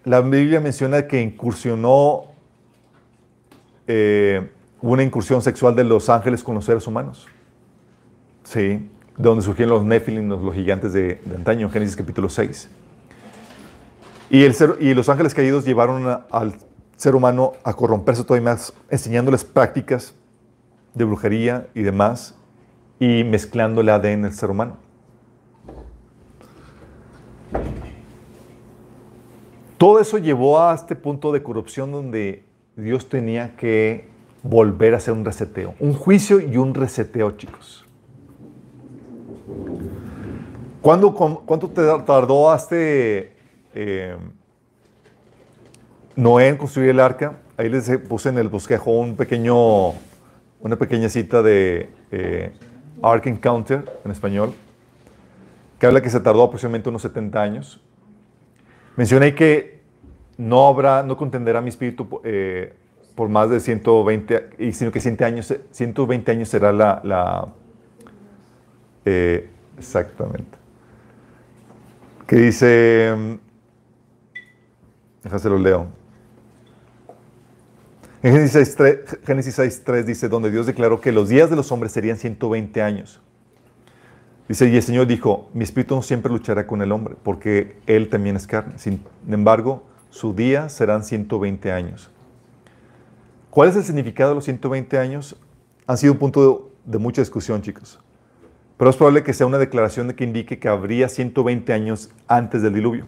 la 0.04 0.20
Biblia 0.20 0.60
menciona 0.60 1.08
que 1.08 1.22
incursionó 1.22 2.26
eh, 3.88 4.52
una 4.82 5.04
incursión 5.04 5.42
sexual 5.42 5.78
de 5.78 5.86
los 5.86 6.10
ángeles 6.10 6.44
con 6.44 6.56
los 6.56 6.66
seres 6.66 6.86
humanos. 6.86 7.26
Sí, 8.44 8.60
de 8.60 8.90
donde 9.16 9.46
surgieron 9.46 9.76
los 9.76 9.86
Nephilim, 9.86 10.28
los, 10.28 10.42
los 10.42 10.54
gigantes 10.54 10.92
de, 10.92 11.22
de 11.24 11.36
antaño, 11.38 11.68
en 11.68 11.72
Génesis 11.72 11.96
capítulo 11.96 12.28
6. 12.28 12.70
Y, 14.36 14.44
el 14.44 14.54
ser- 14.54 14.76
y 14.82 14.94
los 14.94 15.08
ángeles 15.08 15.34
caídos 15.34 15.64
llevaron 15.64 16.22
al 16.30 16.56
ser 16.98 17.16
humano 17.16 17.54
a 17.64 17.74
corromperse 17.74 18.22
todavía 18.26 18.52
más, 18.52 18.74
enseñándoles 18.90 19.46
prácticas 19.46 20.14
de 20.94 21.06
brujería 21.06 21.68
y 21.74 21.84
demás, 21.84 22.36
y 23.00 23.24
mezclando 23.24 23.80
el 23.80 23.88
ADN 23.88 24.24
del 24.24 24.34
ser 24.34 24.50
humano. 24.50 24.76
Todo 29.78 30.02
eso 30.02 30.18
llevó 30.18 30.60
a 30.60 30.76
este 30.76 30.98
punto 30.98 31.32
de 31.32 31.42
corrupción 31.42 31.94
donde 31.94 32.44
Dios 32.76 33.08
tenía 33.08 33.56
que 33.56 34.10
volver 34.44 34.96
a 34.96 34.98
hacer 34.98 35.14
un 35.14 35.24
reseteo, 35.24 35.76
un 35.80 35.94
juicio 35.94 36.42
y 36.42 36.58
un 36.58 36.74
reseteo, 36.74 37.32
chicos. 37.38 37.86
¿Cuándo, 40.82 41.16
com- 41.16 41.38
¿Cuánto 41.46 41.70
te 41.70 41.82
tardó 42.06 42.52
a 42.52 42.58
este 42.58 43.35
eh, 43.76 44.18
Noé 46.16 46.48
en 46.48 46.58
construir 46.58 46.90
el 46.90 47.00
arca? 47.00 47.38
Ahí 47.58 47.70
les 47.70 47.90
puse 48.00 48.30
en 48.30 48.38
el 48.38 48.50
bosquejo 48.50 48.92
un 48.92 49.16
pequeño, 49.16 49.90
una 50.60 50.76
pequeña 50.78 51.10
cita 51.10 51.42
de 51.42 51.90
eh, 52.12 52.52
Ark 53.02 53.28
Encounter 53.28 54.00
en 54.04 54.12
español, 54.12 54.54
que 55.80 55.86
habla 55.86 56.02
que 56.02 56.10
se 56.10 56.20
tardó 56.20 56.44
aproximadamente 56.44 56.90
unos 56.90 57.02
70 57.02 57.42
años. 57.42 57.82
Mencioné 58.96 59.36
que 59.36 59.82
no 60.38 60.68
habrá, 60.68 61.04
no 61.04 61.18
contenderá 61.18 61.62
mi 61.62 61.70
espíritu 61.70 62.22
eh, 62.24 62.74
por 63.16 63.30
más 63.30 63.50
de 63.50 63.60
120, 63.60 64.50
y 64.60 64.74
sino 64.74 64.92
que 64.92 65.00
100 65.00 65.24
años, 65.24 65.54
120 65.72 66.32
años 66.32 66.50
será 66.50 66.72
la, 66.74 67.48
eh, 69.06 69.50
exactamente. 69.78 70.58
Que 72.28 72.36
dice, 72.38 73.40
déjase 75.26 75.50
lo 75.50 75.58
leo. 75.58 75.88
En 78.22 78.34
Génesis 78.34 78.78
6.3 78.78 79.26
Génesis 79.26 79.60
6.3 79.60 80.04
dice, 80.04 80.30
donde 80.30 80.52
Dios 80.52 80.68
declaró 80.68 81.02
que 81.02 81.12
los 81.12 81.30
días 81.30 81.50
de 81.50 81.56
los 81.56 81.72
hombres 81.72 81.92
serían 81.92 82.18
120 82.18 82.82
años. 82.82 83.20
Dice, 84.48 84.70
y 84.70 84.76
el 84.76 84.84
Señor 84.84 85.08
dijo, 85.08 85.50
mi 85.54 85.64
espíritu 85.64 85.96
no 85.96 86.04
siempre 86.04 86.32
luchará 86.32 86.68
con 86.68 86.82
el 86.84 86.92
hombre, 86.92 87.16
porque 87.22 87.78
él 87.88 88.10
también 88.10 88.36
es 88.36 88.46
carne. 88.46 88.78
Sin 88.78 89.04
embargo, 89.28 89.84
su 90.12 90.34
día 90.34 90.70
serán 90.70 91.04
120 91.04 91.72
años. 91.72 92.12
¿Cuál 93.50 93.70
es 93.70 93.76
el 93.76 93.84
significado 93.84 94.30
de 94.30 94.36
los 94.36 94.46
120 94.46 95.00
años? 95.00 95.36
Han 95.88 95.98
sido 95.98 96.14
un 96.14 96.20
punto 96.20 96.72
de, 96.86 96.92
de 96.94 96.98
mucha 97.00 97.22
discusión, 97.22 97.64
chicos. 97.64 98.00
Pero 98.78 98.92
es 98.92 98.96
probable 98.96 99.24
que 99.24 99.34
sea 99.34 99.48
una 99.48 99.58
declaración 99.58 100.08
de 100.08 100.16
que 100.16 100.24
indique 100.24 100.60
que 100.60 100.68
habría 100.68 101.10
120 101.10 101.74
años 101.74 102.12
antes 102.28 102.62
del 102.62 102.76
diluvio. 102.76 103.08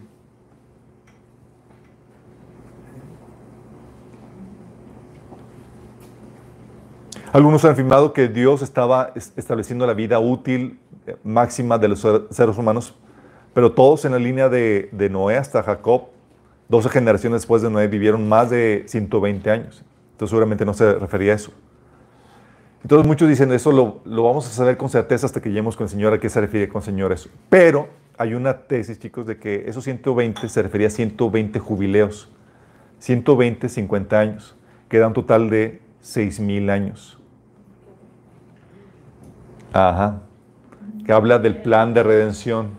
Algunos 7.32 7.64
han 7.64 7.72
afirmado 7.72 8.12
que 8.12 8.28
Dios 8.28 8.62
estaba 8.62 9.12
es- 9.14 9.32
estableciendo 9.36 9.86
la 9.86 9.94
vida 9.94 10.18
útil 10.18 10.78
eh, 11.06 11.16
máxima 11.24 11.78
de 11.78 11.88
los 11.88 12.00
ser- 12.00 12.22
seres 12.30 12.56
humanos, 12.56 12.94
pero 13.54 13.72
todos 13.72 14.04
en 14.04 14.12
la 14.12 14.18
línea 14.18 14.48
de, 14.48 14.88
de 14.92 15.10
Noé 15.10 15.36
hasta 15.36 15.62
Jacob, 15.62 16.04
12 16.68 16.88
generaciones 16.88 17.42
después 17.42 17.62
de 17.62 17.70
Noé, 17.70 17.86
vivieron 17.88 18.28
más 18.28 18.50
de 18.50 18.84
120 18.86 19.50
años. 19.50 19.84
Entonces 20.12 20.30
seguramente 20.30 20.64
no 20.64 20.74
se 20.74 20.94
refería 20.94 21.32
a 21.32 21.36
eso. 21.36 21.52
Entonces 22.82 23.06
muchos 23.06 23.28
dicen, 23.28 23.52
eso 23.52 23.72
lo, 23.72 24.00
lo 24.04 24.22
vamos 24.22 24.46
a 24.46 24.50
saber 24.50 24.76
con 24.76 24.88
certeza 24.88 25.26
hasta 25.26 25.40
que 25.40 25.48
lleguemos 25.48 25.76
con 25.76 25.84
el 25.84 25.90
Señor, 25.90 26.12
a 26.12 26.20
qué 26.20 26.28
se 26.28 26.40
refiere 26.40 26.68
con 26.68 26.82
Señor 26.82 27.12
eso. 27.12 27.28
Pero 27.48 27.88
hay 28.16 28.34
una 28.34 28.56
tesis, 28.58 28.98
chicos, 28.98 29.26
de 29.26 29.36
que 29.38 29.64
esos 29.68 29.84
120 29.84 30.48
se 30.48 30.62
refería 30.62 30.86
a 30.88 30.90
120 30.90 31.58
jubileos. 31.58 32.30
120, 33.00 33.68
50 33.68 34.18
años, 34.18 34.56
que 34.88 34.98
da 34.98 35.06
un 35.06 35.12
total 35.12 35.50
de 35.50 35.80
6.000 36.02 36.70
años. 36.70 37.17
Ajá. 39.72 40.22
Que 41.04 41.12
habla 41.12 41.38
del 41.38 41.60
plan 41.62 41.94
de 41.94 42.02
redención. 42.02 42.72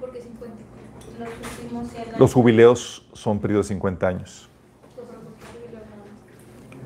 Porque 0.00 0.20
50. 0.20 0.54
Los 1.18 1.28
últimos 1.62 1.88
100 1.88 2.02
años. 2.02 2.18
Los 2.18 2.34
jubileos 2.34 3.08
son 3.12 3.40
periodos 3.40 3.66
de 3.66 3.74
50 3.74 4.06
años. 4.06 4.48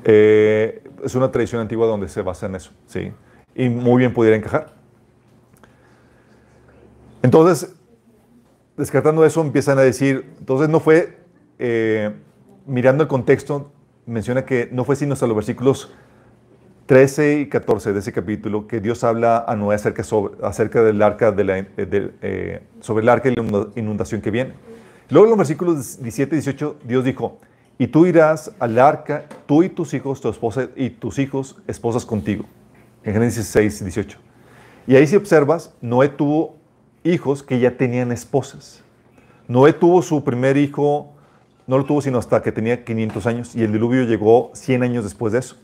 Eh, 0.03 0.83
es 1.03 1.15
una 1.15 1.31
tradición 1.31 1.61
antigua 1.61 1.85
donde 1.85 2.07
se 2.07 2.21
basa 2.21 2.45
en 2.45 2.55
eso, 2.55 2.71
¿sí? 2.85 3.11
Y 3.55 3.69
muy 3.69 3.99
bien 3.99 4.13
pudiera 4.13 4.37
encajar. 4.37 4.73
Entonces, 7.21 7.75
descartando 8.77 9.25
eso, 9.25 9.41
empiezan 9.41 9.77
a 9.79 9.81
decir, 9.81 10.33
entonces 10.39 10.69
no 10.69 10.79
fue, 10.79 11.17
eh, 11.59 12.15
mirando 12.65 13.03
el 13.03 13.09
contexto, 13.09 13.71
menciona 14.05 14.45
que 14.45 14.69
no 14.71 14.85
fue 14.85 14.95
sino 14.95 15.13
hasta 15.13 15.27
los 15.27 15.35
versículos 15.35 15.91
13 16.87 17.41
y 17.41 17.49
14 17.49 17.91
de 17.91 17.99
ese 17.99 18.13
capítulo 18.13 18.65
que 18.65 18.79
Dios 18.79 19.03
habla 19.03 19.43
a 19.45 19.55
Noé 19.57 19.75
acerca, 19.75 20.03
sobre- 20.03 20.35
acerca 20.41 20.81
del 20.83 21.01
arca 21.01 21.31
de 21.33 21.43
la, 21.43 21.57
eh, 21.59 21.65
del, 21.75 22.13
eh, 22.21 22.61
sobre 22.79 23.03
el 23.03 23.09
arca 23.09 23.27
y 23.29 23.35
la 23.35 23.43
inunda- 23.43 23.67
inundación 23.75 24.21
que 24.21 24.31
viene. 24.31 24.53
Luego 25.09 25.25
en 25.25 25.31
los 25.31 25.37
versículos 25.37 26.01
17 26.01 26.35
y 26.35 26.39
18 26.39 26.77
Dios 26.85 27.03
dijo, 27.03 27.39
y 27.77 27.87
tú 27.87 28.05
irás 28.05 28.51
al 28.59 28.79
arca, 28.79 29.25
tú 29.45 29.63
y 29.63 29.69
tus 29.69 29.93
hijos, 29.93 30.21
tu 30.21 30.29
esposa 30.29 30.69
y 30.77 30.89
tus 30.89 31.19
hijos, 31.19 31.57
esposas 31.67 32.05
contigo. 32.05 32.45
En 33.03 33.13
Génesis 33.13 33.45
6, 33.47 33.83
18. 33.83 34.17
Y 34.87 34.95
ahí 34.95 35.05
si 35.07 35.17
observas, 35.17 35.73
Noé 35.81 36.07
tuvo 36.07 36.55
hijos 37.03 37.43
que 37.43 37.59
ya 37.59 37.75
tenían 37.77 38.13
esposas. 38.13 38.81
Noé 39.49 39.73
tuvo 39.73 40.01
su 40.01 40.23
primer 40.23 40.55
hijo, 40.55 41.13
no 41.67 41.77
lo 41.77 41.83
tuvo 41.85 42.01
sino 42.01 42.17
hasta 42.17 42.41
que 42.41 42.53
tenía 42.53 42.85
500 42.85 43.27
años 43.27 43.55
y 43.57 43.63
el 43.63 43.73
diluvio 43.73 44.03
llegó 44.05 44.51
100 44.53 44.83
años 44.83 45.03
después 45.03 45.33
de 45.33 45.39
eso. 45.39 45.57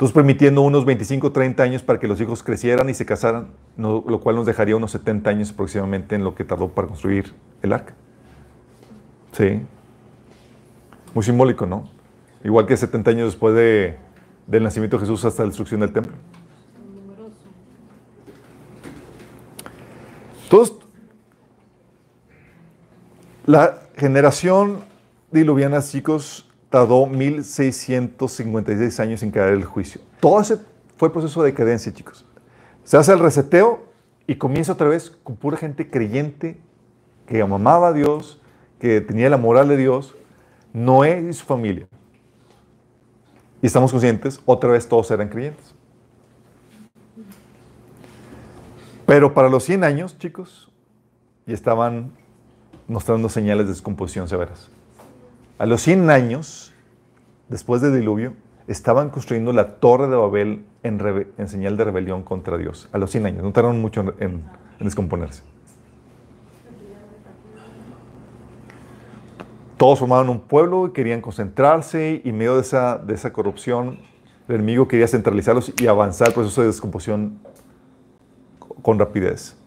Entonces 0.00 0.14
permitiendo 0.14 0.62
unos 0.62 0.86
25, 0.86 1.30
30 1.30 1.62
años 1.62 1.82
para 1.82 2.00
que 2.00 2.08
los 2.08 2.18
hijos 2.22 2.42
crecieran 2.42 2.88
y 2.88 2.94
se 2.94 3.04
casaran, 3.04 3.48
lo 3.76 4.20
cual 4.20 4.34
nos 4.34 4.46
dejaría 4.46 4.74
unos 4.74 4.92
70 4.92 5.28
años 5.28 5.50
aproximadamente 5.50 6.14
en 6.14 6.24
lo 6.24 6.34
que 6.34 6.42
tardó 6.42 6.70
para 6.70 6.88
construir 6.88 7.34
el 7.60 7.70
arca. 7.70 7.92
Sí. 9.32 9.60
Muy 11.12 11.22
simbólico, 11.22 11.66
¿no? 11.66 11.90
Igual 12.42 12.64
que 12.64 12.78
70 12.78 13.10
años 13.10 13.26
después 13.26 13.54
de, 13.54 13.98
del 14.46 14.62
nacimiento 14.62 14.96
de 14.96 15.02
Jesús 15.02 15.22
hasta 15.26 15.42
la 15.42 15.48
destrucción 15.48 15.80
del 15.80 15.92
templo. 15.92 16.14
Entonces, 20.44 20.76
la 23.44 23.80
generación 23.98 24.78
diluviana, 25.30 25.82
chicos, 25.82 26.49
tardó 26.70 27.04
1656 27.06 29.00
años 29.00 29.22
en 29.22 29.30
caer 29.32 29.52
el 29.54 29.64
juicio. 29.64 30.00
Todo 30.20 30.40
ese 30.40 30.58
fue 30.96 31.12
proceso 31.12 31.42
de 31.42 31.50
decadencia, 31.50 31.92
chicos. 31.92 32.24
Se 32.84 32.96
hace 32.96 33.12
el 33.12 33.18
reseteo 33.18 33.84
y 34.26 34.36
comienza 34.36 34.72
otra 34.72 34.88
vez 34.88 35.10
con 35.10 35.36
pura 35.36 35.56
gente 35.56 35.90
creyente 35.90 36.60
que 37.26 37.42
amaba 37.42 37.88
a 37.88 37.92
Dios, 37.92 38.40
que 38.78 39.00
tenía 39.00 39.28
la 39.28 39.36
moral 39.36 39.68
de 39.68 39.76
Dios, 39.76 40.14
Noé 40.72 41.26
y 41.28 41.32
su 41.32 41.44
familia. 41.44 41.86
Y 43.60 43.66
estamos 43.66 43.90
conscientes, 43.90 44.40
otra 44.46 44.70
vez 44.70 44.88
todos 44.88 45.10
eran 45.10 45.28
creyentes. 45.28 45.74
Pero 49.06 49.34
para 49.34 49.48
los 49.48 49.64
100 49.64 49.82
años, 49.82 50.16
chicos, 50.18 50.70
ya 51.46 51.54
estaban 51.54 52.12
mostrando 52.86 53.28
señales 53.28 53.66
de 53.66 53.72
descomposición 53.72 54.28
severas. 54.28 54.70
A 55.60 55.66
los 55.66 55.82
100 55.82 56.08
años, 56.08 56.72
después 57.50 57.82
del 57.82 57.92
diluvio, 57.94 58.32
estaban 58.66 59.10
construyendo 59.10 59.52
la 59.52 59.74
torre 59.74 60.08
de 60.08 60.16
Babel 60.16 60.64
en, 60.82 61.48
señal 61.48 61.76
de 61.76 61.84
rebelión 61.84 62.22
contra 62.22 62.56
Dios. 62.56 62.88
A 62.92 62.96
los 62.96 63.10
100 63.10 63.26
años, 63.26 63.42
no 63.42 63.52
tardaron 63.52 63.78
mucho 63.78 64.14
en, 64.20 64.42
descomponerse. 64.80 65.42
Todos 69.76 69.98
formaban 69.98 70.30
un 70.30 70.40
pueblo 70.40 70.86
y 70.86 70.92
querían 70.92 71.20
concentrarse 71.20 72.22
y 72.24 72.30
en 72.30 72.38
medio 72.38 72.54
de 72.54 72.62
esa, 72.62 72.96
de 72.96 73.12
esa 73.12 73.30
corrupción, 73.30 73.98
el 74.48 74.54
enemigo 74.54 74.88
quería 74.88 75.08
centralizarlos 75.08 75.74
y 75.78 75.86
avanzar 75.88 76.28
el 76.28 76.32
proceso 76.32 76.62
de 76.62 76.68
descomposición 76.68 77.38
con 78.80 78.98
rapidez. 78.98 79.58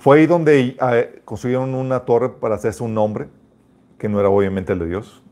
Fue 0.00 0.18
ahí 0.18 0.26
donde 0.26 0.76
eh, 0.80 1.22
construyeron 1.24 1.76
una 1.76 2.00
torre 2.00 2.30
para 2.30 2.56
hacerse 2.56 2.82
un 2.82 2.94
nombre, 2.94 3.28
que 3.98 4.08
no 4.08 4.20
era 4.20 4.28
obviamente 4.28 4.72
el 4.72 4.78
de 4.78 4.86
Dios. 4.86 5.22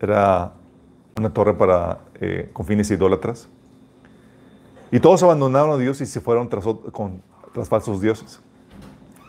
Era 0.00 0.52
una 1.18 1.30
torre 1.32 1.54
para, 1.54 1.98
eh, 2.20 2.48
con 2.52 2.64
fines 2.66 2.90
idólatras. 2.90 3.48
Y 4.90 5.00
todos 5.00 5.22
abandonaron 5.22 5.70
a 5.72 5.76
Dios 5.76 6.00
y 6.00 6.06
se 6.06 6.20
fueron 6.20 6.48
tras, 6.48 6.64
con- 6.92 7.22
tras 7.52 7.68
falsos 7.68 8.00
dioses. 8.00 8.40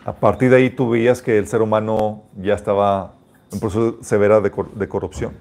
A 0.06 0.14
partir 0.14 0.50
de 0.50 0.56
ahí 0.58 0.70
tú 0.70 0.90
veías 0.90 1.22
que 1.22 1.38
el 1.38 1.48
ser 1.48 1.62
humano 1.62 2.24
ya 2.36 2.54
estaba 2.56 3.14
en 3.52 3.60
proceso 3.60 3.98
severa 4.02 4.42
de, 4.42 4.50
cor- 4.50 4.72
de 4.74 4.88
corrupción. 4.88 5.34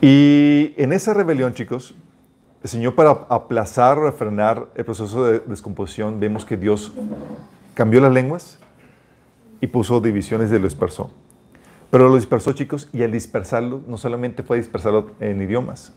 Y 0.00 0.74
en 0.76 0.92
esa 0.92 1.14
rebelión, 1.14 1.54
chicos, 1.54 1.94
el 2.62 2.68
Señor 2.70 2.94
para 2.94 3.10
aplazar 3.28 3.98
o 3.98 4.12
frenar 4.12 4.68
el 4.74 4.84
proceso 4.84 5.24
de 5.24 5.40
descomposición, 5.40 6.18
vemos 6.18 6.44
que 6.44 6.56
Dios 6.56 6.92
cambió 7.74 8.00
las 8.00 8.12
lenguas 8.12 8.58
y 9.62 9.68
puso 9.68 10.00
divisiones 10.00 10.50
y 10.50 10.58
lo 10.58 10.64
dispersó. 10.64 11.10
Pero 11.88 12.08
lo 12.08 12.16
dispersó, 12.16 12.52
chicos, 12.52 12.90
y 12.92 13.02
al 13.02 13.12
dispersarlo, 13.12 13.80
no 13.86 13.96
solamente 13.96 14.42
fue 14.42 14.56
dispersarlo 14.58 15.12
en 15.20 15.40
idiomas, 15.40 15.94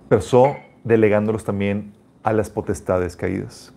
dispersó 0.00 0.56
delegándolos 0.82 1.44
también 1.44 1.94
a 2.24 2.32
las 2.32 2.50
potestades 2.50 3.14
caídas. 3.16 3.72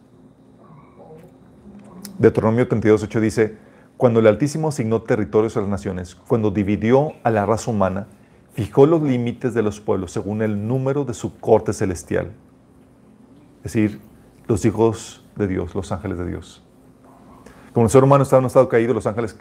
Deuteronomio 2.18 2.68
32.8 2.68 3.20
dice, 3.20 3.58
cuando 3.98 4.20
el 4.20 4.28
Altísimo 4.28 4.70
asignó 4.70 5.04
territorios 5.04 5.56
a 5.58 5.62
las 5.62 5.70
naciones, 5.70 6.16
cuando 6.16 6.50
dividió 6.50 7.14
a 7.24 7.30
la 7.30 7.46
raza 7.46 7.70
humana, 7.70 8.08
fijó 8.54 8.88
los 8.88 9.04
límites 9.04 9.54
de 9.54 9.62
los 9.62 9.80
pueblos 9.80 10.12
según 10.12 10.42
el 10.42 10.68
número 10.68 11.06
de 11.06 11.14
su 11.14 11.40
corte 11.40 11.72
celestial. 11.72 12.32
Es 13.58 13.74
decir, 13.74 14.00
los 14.48 14.66
hijos 14.66 15.24
de 15.36 15.48
Dios, 15.48 15.76
los 15.76 15.92
ángeles 15.92 16.18
de 16.18 16.26
Dios. 16.26 16.64
Como 17.74 17.86
el 17.86 17.90
ser 17.90 18.04
humano 18.04 18.24
estaba 18.24 18.40
en 18.40 18.46
un 18.46 18.48
estado 18.48 18.68
caído, 18.68 18.94
los 18.94 19.08
ángeles 19.08 19.36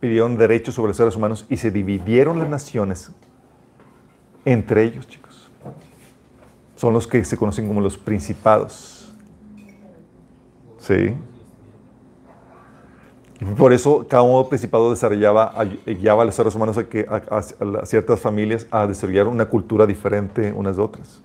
pidieron 0.00 0.36
derechos 0.36 0.74
sobre 0.74 0.88
los 0.88 0.96
seres 0.96 1.16
humanos 1.16 1.46
y 1.48 1.56
se 1.56 1.70
dividieron 1.70 2.38
las 2.38 2.48
naciones 2.48 3.10
entre 4.44 4.84
ellos, 4.84 5.06
chicos. 5.06 5.50
Son 6.76 6.94
los 6.94 7.06
que 7.06 7.24
se 7.24 7.36
conocen 7.36 7.66
como 7.66 7.80
los 7.80 7.98
principados. 7.98 9.12
¿Sí? 10.78 11.14
Por 13.56 13.72
eso 13.72 14.06
cada 14.08 14.22
uno 14.22 14.48
principado 14.48 14.90
desarrollaba, 14.90 15.54
guiaba 15.84 16.22
a 16.22 16.26
los 16.26 16.34
seres 16.34 16.54
humanos 16.54 16.78
a, 16.78 16.84
que, 16.84 17.06
a 17.08 17.84
ciertas 17.84 18.20
familias 18.20 18.66
a 18.70 18.86
desarrollar 18.86 19.28
una 19.28 19.46
cultura 19.46 19.86
diferente 19.86 20.52
unas 20.52 20.76
de 20.76 20.82
otras. 20.82 21.20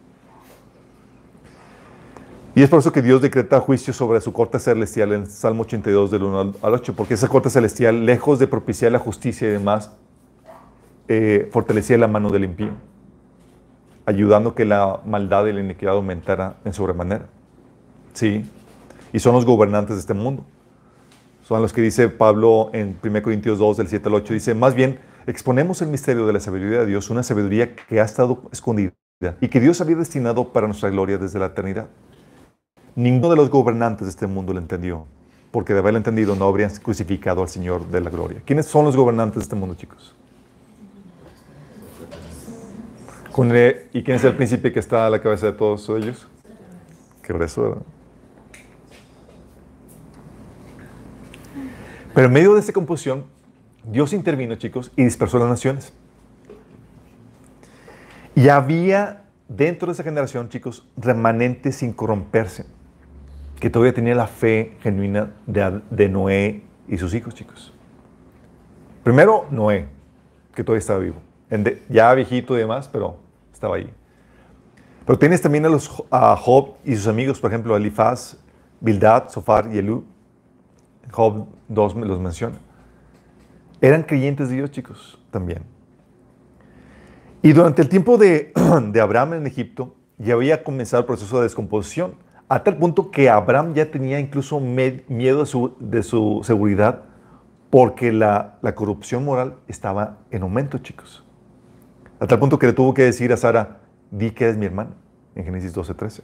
Y 2.55 2.61
es 2.61 2.69
por 2.69 2.79
eso 2.79 2.91
que 2.91 3.01
Dios 3.01 3.21
decreta 3.21 3.59
juicio 3.59 3.93
sobre 3.93 4.21
su 4.21 4.31
corte 4.31 4.59
celestial 4.59 5.11
en 5.13 5.25
Salmo 5.25 5.63
82 5.63 6.11
del 6.11 6.23
1 6.23 6.39
al- 6.39 6.53
al 6.61 6.73
8, 6.75 6.93
porque 6.95 7.15
esa 7.15 7.27
corte 7.27 7.49
celestial, 7.49 8.05
lejos 8.05 8.37
de 8.37 8.47
propiciar 8.47 8.91
la 8.91 8.99
justicia 8.99 9.47
y 9.47 9.51
demás, 9.51 9.91
eh, 11.07 11.49
fortalecía 11.51 11.97
la 11.97 12.07
mano 12.07 12.29
del 12.29 12.43
impío, 12.43 12.71
ayudando 14.05 14.53
que 14.53 14.65
la 14.65 14.99
maldad 15.05 15.47
y 15.47 15.53
la 15.53 15.61
iniquidad 15.61 15.95
aumentara 15.95 16.57
en 16.63 16.73
sobremanera. 16.73 17.25
Sí, 18.13 18.45
y 19.11 19.19
son 19.19 19.33
los 19.33 19.45
gobernantes 19.45 19.95
de 19.95 20.01
este 20.01 20.13
mundo. 20.13 20.45
Son 21.41 21.61
los 21.61 21.73
que 21.73 21.81
dice 21.81 22.07
Pablo 22.07 22.69
en 22.73 22.97
1 23.03 23.21
Corintios 23.23 23.57
2, 23.57 23.77
del 23.77 23.87
7 23.87 24.09
al 24.09 24.15
8, 24.15 24.33
dice, 24.33 24.53
más 24.53 24.75
bien, 24.75 24.99
exponemos 25.25 25.81
el 25.81 25.87
misterio 25.89 26.27
de 26.27 26.33
la 26.33 26.39
sabiduría 26.39 26.81
de 26.81 26.85
Dios, 26.85 27.09
una 27.09 27.23
sabiduría 27.23 27.75
que 27.75 27.99
ha 27.99 28.03
estado 28.05 28.43
escondida 28.51 28.93
y 29.41 29.47
que 29.47 29.59
Dios 29.59 29.81
había 29.81 29.95
destinado 29.95 30.53
para 30.53 30.67
nuestra 30.67 30.89
gloria 30.91 31.17
desde 31.17 31.39
la 31.39 31.47
eternidad. 31.47 31.87
Ninguno 32.95 33.29
de 33.31 33.35
los 33.37 33.49
gobernantes 33.49 34.05
de 34.05 34.11
este 34.11 34.27
mundo 34.27 34.53
lo 34.53 34.59
entendió, 34.59 35.05
porque 35.51 35.73
de 35.73 35.79
haberlo 35.79 35.97
entendido 35.97 36.35
no 36.35 36.45
habrían 36.45 36.69
crucificado 36.75 37.41
al 37.41 37.49
Señor 37.49 37.87
de 37.87 38.01
la 38.01 38.09
gloria. 38.09 38.41
¿Quiénes 38.45 38.67
son 38.67 38.85
los 38.85 38.95
gobernantes 38.95 39.37
de 39.37 39.41
este 39.43 39.55
mundo, 39.55 39.75
chicos? 39.75 40.15
El- 43.35 43.87
¿Y 43.93 44.03
quién 44.03 44.17
es 44.17 44.23
el 44.23 44.35
príncipe 44.35 44.71
que 44.71 44.79
está 44.79 45.07
a 45.07 45.09
la 45.09 45.21
cabeza 45.21 45.47
de 45.47 45.53
todos 45.53 45.89
ellos? 45.89 46.27
Qué 47.23 47.33
rezo, 47.33 47.61
¿verdad? 47.63 47.81
Pero 52.13 52.27
en 52.27 52.33
medio 52.33 52.53
de 52.53 52.59
esta 52.59 52.73
composición, 52.73 53.25
Dios 53.83 54.13
intervino, 54.13 54.53
chicos, 54.55 54.91
y 54.95 55.03
dispersó 55.03 55.39
las 55.39 55.49
naciones. 55.49 55.93
Y 58.35 58.49
había 58.49 59.23
dentro 59.47 59.87
de 59.87 59.93
esa 59.93 60.03
generación, 60.03 60.49
chicos, 60.49 60.87
remanentes 60.95 61.77
sin 61.77 61.91
corromperse, 61.91 62.65
que 63.63 63.69
todavía 63.69 63.93
tenía 63.93 64.13
la 64.13 64.27
fe 64.27 64.75
genuina 64.81 65.31
de, 65.47 66.09
Noé 66.09 66.63
y 66.85 66.97
sus 66.97 67.13
hijos, 67.13 67.33
chicos. 67.33 67.73
Primero, 69.05 69.45
Noé, 69.51 69.87
que 70.53 70.65
todavía 70.65 70.79
estaba 70.79 70.99
vivo. 70.99 71.21
Ya 71.87 72.13
viejito 72.13 72.57
y 72.57 72.59
demás, 72.59 72.89
pero 72.91 73.19
estaba 73.53 73.77
ahí. 73.77 73.89
Pero 75.05 75.17
tienes 75.17 75.41
también 75.41 75.65
a, 75.65 75.69
los, 75.69 76.03
a 76.11 76.35
Job 76.35 76.73
y 76.83 76.93
sus 76.97 77.07
amigos, 77.07 77.39
por 77.39 77.51
ejemplo, 77.51 77.77
Elifaz, 77.77 78.35
Bildad, 78.81 79.29
Sofar 79.29 79.69
y 79.73 79.77
Elú. 79.77 80.03
Job 81.09 81.47
2 81.69 81.95
me 81.95 82.05
los 82.05 82.19
menciona. 82.19 82.57
Eran 83.79 84.03
creyentes 84.03 84.49
de 84.49 84.55
Dios, 84.55 84.71
chicos, 84.71 85.17
también. 85.31 85.63
Y 87.41 87.53
durante 87.53 87.81
el 87.81 87.87
tiempo 87.87 88.17
de 88.17 88.51
Abraham 89.01 89.35
en 89.35 89.47
Egipto, 89.47 89.95
ya 90.17 90.33
había 90.33 90.65
comenzado 90.65 90.99
el 90.99 91.07
proceso 91.07 91.37
de 91.37 91.43
descomposición, 91.43 92.15
a 92.53 92.63
tal 92.63 92.77
punto 92.77 93.09
que 93.09 93.31
Abraham 93.31 93.73
ya 93.73 93.89
tenía 93.89 94.19
incluso 94.19 94.59
miedo 94.59 95.39
de 95.39 95.45
su, 95.47 95.75
de 95.79 96.03
su 96.03 96.41
seguridad, 96.43 97.01
porque 97.71 98.11
la, 98.11 98.59
la 98.61 98.75
corrupción 98.75 99.25
moral 99.25 99.55
estaba 99.67 100.19
en 100.29 100.43
aumento, 100.43 100.77
chicos. 100.77 101.23
A 102.19 102.27
tal 102.27 102.37
punto 102.37 102.59
que 102.59 102.67
le 102.67 102.73
tuvo 102.73 102.93
que 102.93 103.01
decir 103.01 103.33
a 103.33 103.37
Sara, 103.37 103.79
di 104.11 104.29
que 104.29 104.43
eres 104.43 104.57
mi 104.57 104.67
hermana, 104.67 104.91
en 105.33 105.45
Génesis 105.45 105.75
12:13. 105.75 106.21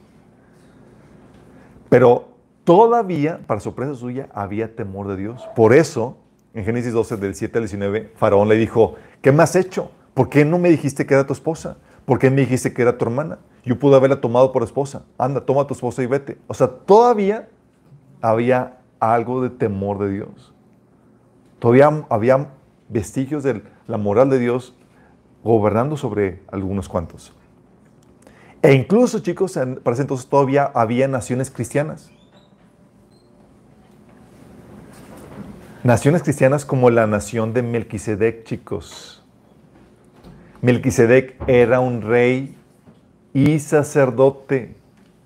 Pero 1.88 2.28
todavía, 2.62 3.40
para 3.48 3.58
sorpresa 3.58 3.96
suya, 3.96 4.28
había 4.32 4.76
temor 4.76 5.08
de 5.08 5.16
Dios. 5.16 5.42
Por 5.56 5.72
eso, 5.74 6.16
en 6.54 6.64
Génesis 6.64 6.92
12, 6.92 7.16
del 7.16 7.34
7 7.34 7.58
al 7.58 7.64
19, 7.64 8.12
Faraón 8.14 8.48
le 8.48 8.54
dijo, 8.54 8.94
¿qué 9.20 9.32
me 9.32 9.42
has 9.42 9.56
hecho? 9.56 9.90
¿Por 10.14 10.28
qué 10.28 10.44
no 10.44 10.60
me 10.60 10.68
dijiste 10.68 11.06
que 11.06 11.14
era 11.14 11.26
tu 11.26 11.32
esposa? 11.32 11.78
¿Por 12.04 12.20
qué 12.20 12.30
me 12.30 12.42
dijiste 12.42 12.72
que 12.72 12.82
era 12.82 12.96
tu 12.96 13.04
hermana? 13.06 13.38
Yo 13.64 13.78
pude 13.78 13.96
haberla 13.96 14.20
tomado 14.20 14.52
por 14.52 14.62
esposa. 14.62 15.04
Anda, 15.18 15.40
toma 15.40 15.62
a 15.62 15.66
tu 15.66 15.74
esposa 15.74 16.02
y 16.02 16.06
vete. 16.06 16.38
O 16.46 16.54
sea, 16.54 16.68
todavía 16.68 17.48
había 18.22 18.78
algo 18.98 19.42
de 19.42 19.50
temor 19.50 19.98
de 19.98 20.10
Dios. 20.10 20.54
Todavía 21.58 22.06
había 22.08 22.48
vestigios 22.88 23.42
de 23.42 23.62
la 23.86 23.98
moral 23.98 24.30
de 24.30 24.38
Dios 24.38 24.74
gobernando 25.44 25.96
sobre 25.96 26.42
algunos 26.50 26.88
cuantos. 26.88 27.32
E 28.62 28.74
incluso, 28.74 29.20
chicos, 29.20 29.58
para 29.82 29.94
ese 29.94 30.02
entonces 30.02 30.26
todavía 30.26 30.70
había 30.74 31.08
naciones 31.08 31.50
cristianas. 31.50 32.10
Naciones 35.82 36.22
cristianas 36.22 36.66
como 36.66 36.90
la 36.90 37.06
nación 37.06 37.54
de 37.54 37.62
Melquisedec, 37.62 38.44
chicos. 38.44 39.24
Melquisedec 40.60 41.42
era 41.48 41.80
un 41.80 42.02
rey 42.02 42.54
y 43.32 43.58
sacerdote 43.58 44.76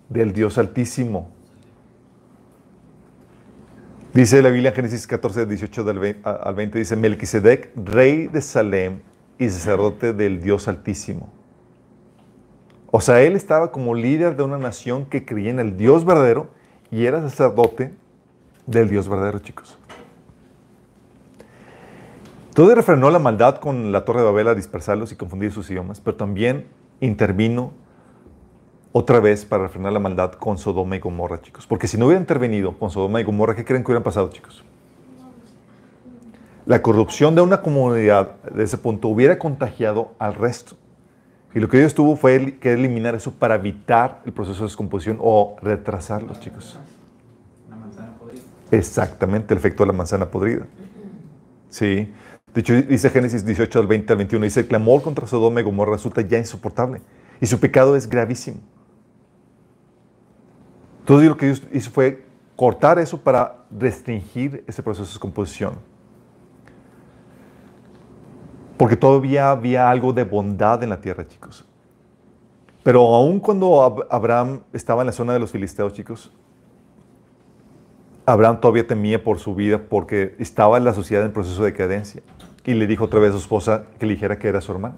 del 0.09 0.33
Dios 0.33 0.59
Altísimo. 0.59 1.31
Dice 4.12 4.43
la 4.43 4.51
Biblia 4.51 4.71
en 4.71 4.77
Génesis 4.77 5.07
14, 5.07 5.47
18 5.47 5.85
del 5.85 5.99
ve- 5.99 6.21
a- 6.23 6.31
al 6.31 6.55
20, 6.55 6.79
dice, 6.79 6.95
Melquisedec, 6.97 7.73
rey 7.77 8.29
de 8.29 8.40
Salem 8.43 9.01
y 9.38 9.49
sacerdote 9.49 10.12
del 10.12 10.40
Dios 10.40 10.69
Altísimo. 10.69 11.33
O 12.93 13.01
sea, 13.01 13.23
él 13.23 13.35
estaba 13.35 13.73
como 13.73 13.95
líder 13.95 14.37
de 14.37 14.45
una 14.45 14.57
nación 14.59 15.07
que 15.07 15.25
creía 15.25 15.51
en 15.51 15.59
el 15.59 15.77
Dios 15.77 16.05
verdadero 16.05 16.49
y 16.93 17.07
era 17.07 17.21
sacerdote 17.23 17.93
del 18.67 18.88
Dios 18.88 19.09
verdadero, 19.09 19.40
chicos. 19.40 19.77
Todo 22.55 22.73
refrenó 22.73 23.11
la 23.11 23.19
maldad 23.19 23.57
con 23.57 23.90
la 23.90 24.05
Torre 24.05 24.21
de 24.21 24.27
Babel 24.27 24.47
a 24.47 24.55
dispersarlos 24.55 25.11
y 25.11 25.17
confundir 25.17 25.51
sus 25.51 25.69
idiomas, 25.73 26.01
pero 26.01 26.17
también 26.17 26.67
intervino 27.01 27.73
otra 28.97 29.19
vez 29.19 29.45
para 29.45 29.65
refrenar 29.65 29.93
la 29.93 29.99
maldad 29.99 30.35
con 30.35 30.57
Sodoma 30.57 30.95
y 30.95 31.01
Gomorra, 31.01 31.43
chicos. 31.43 31.67
Porque 31.67 31.89
si 31.89 31.99
no 31.99 32.07
hubiera 32.07 32.21
intervenido 32.21 32.79
con 32.79 32.93
Sodoma 32.93 33.21
y 33.21 33.25
Gomorra, 33.25 33.57
¿qué 33.57 33.65
creen 33.65 33.83
que 33.83 33.91
hubieran 33.91 34.05
pasado, 34.05 34.31
chicos? 34.31 34.65
La 36.65 36.81
corrupción 36.81 37.35
de 37.35 37.41
una 37.41 37.61
comunidad 37.61 38.37
de 38.43 38.63
ese 38.63 38.79
punto 38.79 39.09
hubiera 39.09 39.37
contagiado 39.37 40.13
al 40.21 40.37
resto. 40.37 40.77
Y 41.57 41.59
lo 41.59 41.69
que 41.69 41.79
Dios 41.79 41.93
tuvo 41.93 42.15
fue 42.15 42.57
que 42.61 42.73
eliminar 42.73 43.17
eso 43.17 43.33
para 43.33 43.57
evitar 43.57 44.23
el 44.27 44.33
proceso 44.33 44.61
de 44.61 44.67
descomposición 44.67 45.19
o 45.21 45.57
retrasarlo, 45.61 46.33
chicos. 46.39 46.79
Una 47.67 47.77
manzana 47.77 48.13
podrida. 48.17 48.43
Exactamente, 48.71 49.55
el 49.55 49.59
efecto 49.59 49.83
de 49.83 49.89
la 49.89 49.93
manzana 49.93 50.27
podrida. 50.27 50.67
Sí. 51.69 52.13
De 52.55 52.61
hecho, 52.61 52.75
dice 52.75 53.11
Génesis 53.11 53.45
18 53.45 53.77
al 53.81 53.89
20 53.89 54.13
al 54.13 54.19
21, 54.19 54.45
dice, 54.45 54.61
el 54.61 54.69
clamor 54.69 55.03
contra 55.03 55.27
Sodoma 55.27 55.59
y 55.59 55.65
Gomorra 55.65 55.95
resulta 55.95 56.21
ya 56.21 56.39
insoportable 56.39 57.01
y 57.41 57.47
su 57.47 57.59
pecado 57.59 57.97
es 57.97 58.09
gravísimo. 58.09 58.61
Entonces 61.05 61.29
lo 61.29 61.37
que 61.37 61.45
Dios 61.47 61.62
hizo 61.71 61.90
fue 61.90 62.25
cortar 62.57 62.99
eso 62.99 63.19
para 63.21 63.59
restringir 63.71 64.64
ese 64.67 64.83
proceso 64.83 65.05
de 65.05 65.11
descomposición. 65.11 65.75
Porque 68.79 68.97
todavía 68.97 69.51
había 69.51 69.90
algo 69.90 70.14
de 70.14 70.25
bondad 70.25 70.83
en 70.83 70.88
la 70.88 71.01
tierra, 71.03 71.29
chicos. 71.29 71.67
Pero 72.83 73.01
aún 73.14 73.38
cuando 73.38 73.83
Ab- 73.83 74.07
Abraham 74.11 74.61
estaba 74.73 75.03
en 75.03 75.07
la 75.07 75.12
zona 75.12 75.35
de 75.35 75.40
los 75.40 75.51
filisteos, 75.53 75.93
chicos, 75.93 76.33
Abraham 78.25 78.59
todavía 78.61 78.87
temía 78.87 79.23
por 79.23 79.38
su 79.38 79.55
vida 79.55 79.79
porque 79.79 80.35
estaba 80.38 80.79
en 80.79 80.85
la 80.85 80.95
sociedad 80.95 81.23
en 81.27 81.33
proceso 81.33 81.62
de 81.62 81.73
decadencia. 81.73 82.23
Y 82.64 82.73
le 82.73 82.87
dijo 82.87 83.05
otra 83.05 83.21
vez 83.21 83.31
a 83.31 83.33
su 83.35 83.40
esposa 83.40 83.85
que 83.99 84.07
le 84.07 84.14
dijera 84.14 84.38
que 84.38 84.49
era 84.49 84.62
su 84.62 84.73
hermano. 84.73 84.97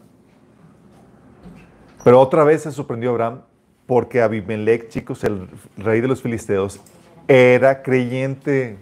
Pero 2.05 2.21
otra 2.21 2.45
vez 2.45 2.63
se 2.63 2.71
sorprendió 2.71 3.11
Abraham 3.11 3.41
porque 3.87 4.23
Abimelech, 4.23 4.89
chicos, 4.89 5.25
el 5.25 5.49
rey 5.77 6.01
de 6.01 6.09
los 6.09 6.23
filisteos, 6.23 6.81
era 7.29 7.83
creyente. 7.83 8.77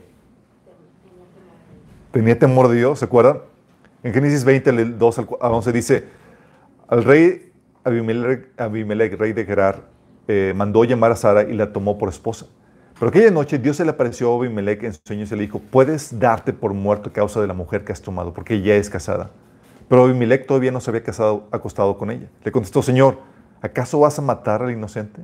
Tenía 2.10 2.38
temor 2.38 2.68
de 2.68 2.76
Dios, 2.76 2.98
¿se 2.98 3.04
acuerdan? 3.04 3.38
En 4.02 4.12
Génesis 4.12 4.44
20, 4.44 4.72
del 4.72 4.98
2 4.98 5.18
al 5.18 5.26
11 5.40 5.72
dice, 5.72 6.04
al 6.88 7.04
rey 7.04 7.52
Abimelech, 7.84 8.48
Abimelech, 8.58 9.18
rey 9.18 9.32
de 9.32 9.44
Gerar, 9.44 9.82
eh, 10.28 10.52
mandó 10.54 10.84
llamar 10.84 11.12
a 11.12 11.16
Sara 11.16 11.42
y 11.42 11.54
la 11.54 11.72
tomó 11.72 11.98
por 11.98 12.08
esposa. 12.08 12.46
Pero 12.98 13.08
aquella 13.08 13.30
noche 13.30 13.58
Dios 13.58 13.76
se 13.76 13.84
le 13.84 13.90
apareció 13.90 14.32
a 14.32 14.36
Abimelech 14.36 14.82
en 14.84 14.94
sueños 15.04 15.32
y 15.32 15.36
le 15.36 15.42
dijo, 15.42 15.58
puedes 15.58 16.18
darte 16.18 16.52
por 16.52 16.72
muerto 16.72 17.10
a 17.10 17.12
causa 17.12 17.40
de 17.40 17.46
la 17.46 17.54
mujer 17.54 17.84
que 17.84 17.92
has 17.92 18.00
tomado, 18.00 18.32
porque 18.32 18.54
ella 18.54 18.76
es 18.76 18.88
casada. 18.88 19.30
Pero 19.88 20.04
Abimelech 20.04 20.46
todavía 20.46 20.70
no 20.70 20.80
se 20.80 20.90
había 20.90 21.02
casado, 21.02 21.48
acostado 21.50 21.98
con 21.98 22.10
ella. 22.10 22.28
Le 22.44 22.52
contestó, 22.52 22.82
Señor, 22.82 23.18
¿acaso 23.60 24.00
vas 24.00 24.18
a 24.18 24.22
matar 24.22 24.62
al 24.62 24.70
inocente? 24.70 25.22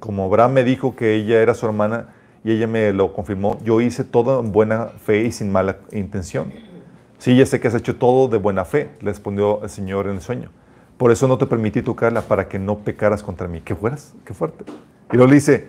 Como 0.00 0.24
Abraham 0.24 0.52
me 0.52 0.64
dijo 0.64 0.94
que 0.94 1.14
ella 1.14 1.40
era 1.40 1.54
su 1.54 1.66
hermana 1.66 2.14
y 2.44 2.52
ella 2.52 2.66
me 2.66 2.92
lo 2.92 3.12
confirmó, 3.12 3.58
yo 3.64 3.80
hice 3.80 4.04
todo 4.04 4.40
en 4.40 4.52
buena 4.52 4.86
fe 4.86 5.24
y 5.24 5.32
sin 5.32 5.50
mala 5.50 5.78
intención. 5.92 6.52
Sí, 7.18 7.36
ya 7.36 7.44
sé 7.46 7.58
que 7.60 7.68
has 7.68 7.74
hecho 7.74 7.96
todo 7.96 8.28
de 8.28 8.38
buena 8.38 8.64
fe, 8.64 8.90
le 9.00 9.10
respondió 9.10 9.62
el 9.62 9.70
Señor 9.70 10.06
en 10.06 10.14
el 10.14 10.20
sueño. 10.20 10.50
Por 10.96 11.10
eso 11.10 11.28
no 11.28 11.36
te 11.38 11.46
permití 11.46 11.82
tocarla 11.82 12.22
para 12.22 12.48
que 12.48 12.58
no 12.58 12.78
pecaras 12.78 13.22
contra 13.22 13.48
mí. 13.48 13.60
¿Qué 13.60 13.74
fueras? 13.74 14.14
¿Qué 14.24 14.34
fuerte? 14.34 14.64
Y 15.12 15.16
luego 15.16 15.28
le 15.28 15.34
dice, 15.36 15.68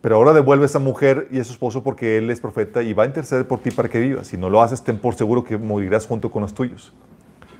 pero 0.00 0.16
ahora 0.16 0.32
devuelve 0.32 0.64
a 0.64 0.66
esa 0.66 0.78
mujer 0.78 1.28
y 1.30 1.40
a 1.40 1.44
su 1.44 1.52
esposo 1.52 1.82
porque 1.82 2.18
él 2.18 2.30
es 2.30 2.40
profeta 2.40 2.82
y 2.82 2.92
va 2.92 3.04
a 3.04 3.06
interceder 3.06 3.48
por 3.48 3.60
ti 3.60 3.70
para 3.70 3.88
que 3.88 3.98
vivas. 4.00 4.26
Si 4.26 4.36
no 4.36 4.50
lo 4.50 4.62
haces, 4.62 4.82
ten 4.82 4.98
por 4.98 5.14
seguro 5.14 5.44
que 5.44 5.56
morirás 5.56 6.06
junto 6.06 6.30
con 6.30 6.42
los 6.42 6.54
tuyos. 6.54 6.92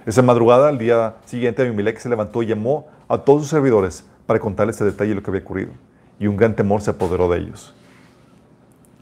Esa 0.07 0.23
madrugada, 0.23 0.69
al 0.69 0.79
día 0.79 1.17
siguiente, 1.25 1.63
Abimelech 1.63 1.99
se 1.99 2.09
levantó 2.09 2.43
y 2.43 2.47
llamó 2.47 2.87
a 3.09 3.19
todos 3.19 3.43
sus 3.43 3.51
servidores 3.51 4.05
para 4.27 4.39
contarles 4.39 4.77
este 4.77 4.85
detalle 4.85 5.11
de 5.11 5.15
lo 5.17 5.23
que 5.23 5.31
había 5.31 5.43
ocurrido. 5.43 5.73
Y 6.19 6.27
un 6.27 6.37
gran 6.37 6.55
temor 6.55 6.81
se 6.83 6.91
apoderó 6.91 7.29
de 7.29 7.39
ellos. 7.39 7.75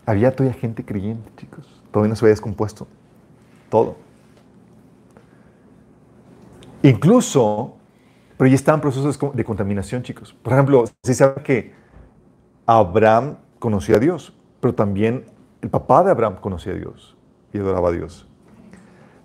Había 0.06 0.34
todavía 0.34 0.58
gente 0.58 0.84
creyente, 0.84 1.30
chicos. 1.36 1.82
Todavía 1.90 2.10
no 2.10 2.16
se 2.16 2.24
había 2.24 2.32
descompuesto. 2.32 2.86
Todo. 3.68 3.96
Incluso, 6.82 7.76
pero 8.36 8.48
ya 8.48 8.54
estaban 8.54 8.80
procesos 8.80 9.18
de 9.34 9.44
contaminación, 9.44 10.02
chicos. 10.02 10.32
Por 10.32 10.52
ejemplo, 10.52 10.84
se 11.02 11.14
sabe 11.14 11.42
que 11.42 11.74
Abraham 12.66 13.36
conocía 13.58 13.96
a 13.96 13.98
Dios, 13.98 14.32
pero 14.60 14.74
también 14.74 15.24
el 15.60 15.70
papá 15.70 16.02
de 16.02 16.10
Abraham 16.10 16.36
conocía 16.40 16.72
a 16.72 16.76
Dios 16.76 17.16
y 17.52 17.58
adoraba 17.58 17.90
a 17.90 17.92
Dios. 17.92 18.26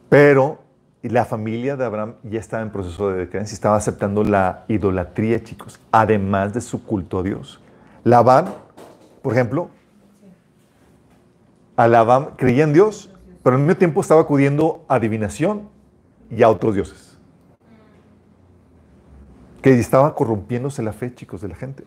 Pero 0.10 0.67
la 1.04 1.26
familia 1.26 1.76
de 1.76 1.86
Abraham 1.86 2.16
ya 2.24 2.40
estaba 2.40 2.64
en 2.64 2.72
proceso 2.72 3.10
de 3.10 3.20
decadencia, 3.20 3.54
estaba 3.54 3.76
aceptando 3.76 4.24
la 4.24 4.66
idolatría, 4.68 5.44
chicos, 5.44 5.80
además 5.92 6.54
de 6.54 6.62
su 6.62 6.84
culto 6.84 7.20
a 7.20 7.24
Dios. 7.24 7.62
Labán, 8.04 8.54
por 9.22 9.34
ejemplo, 9.34 9.70
a 11.76 11.88
Labán 11.88 12.30
creía 12.38 12.64
en 12.64 12.74
Dios, 12.74 13.12
pero 13.44 13.56
al 13.56 13.62
mismo 13.62 13.78
tiempo 13.78 14.02
estaba 14.02 14.22
acudiendo 14.22 14.84
a 14.88 14.96
adivinación 14.96 15.70
y 16.30 16.44
a 16.44 16.50
otros 16.50 16.76
dioses. 16.76 17.18
que 19.62 19.78
estaba 19.80 20.16
corrompiéndose 20.16 20.82
la 20.82 20.94
fe, 20.94 21.14
chicos, 21.14 21.42
de 21.42 21.50
la 21.50 21.56
gente. 21.56 21.84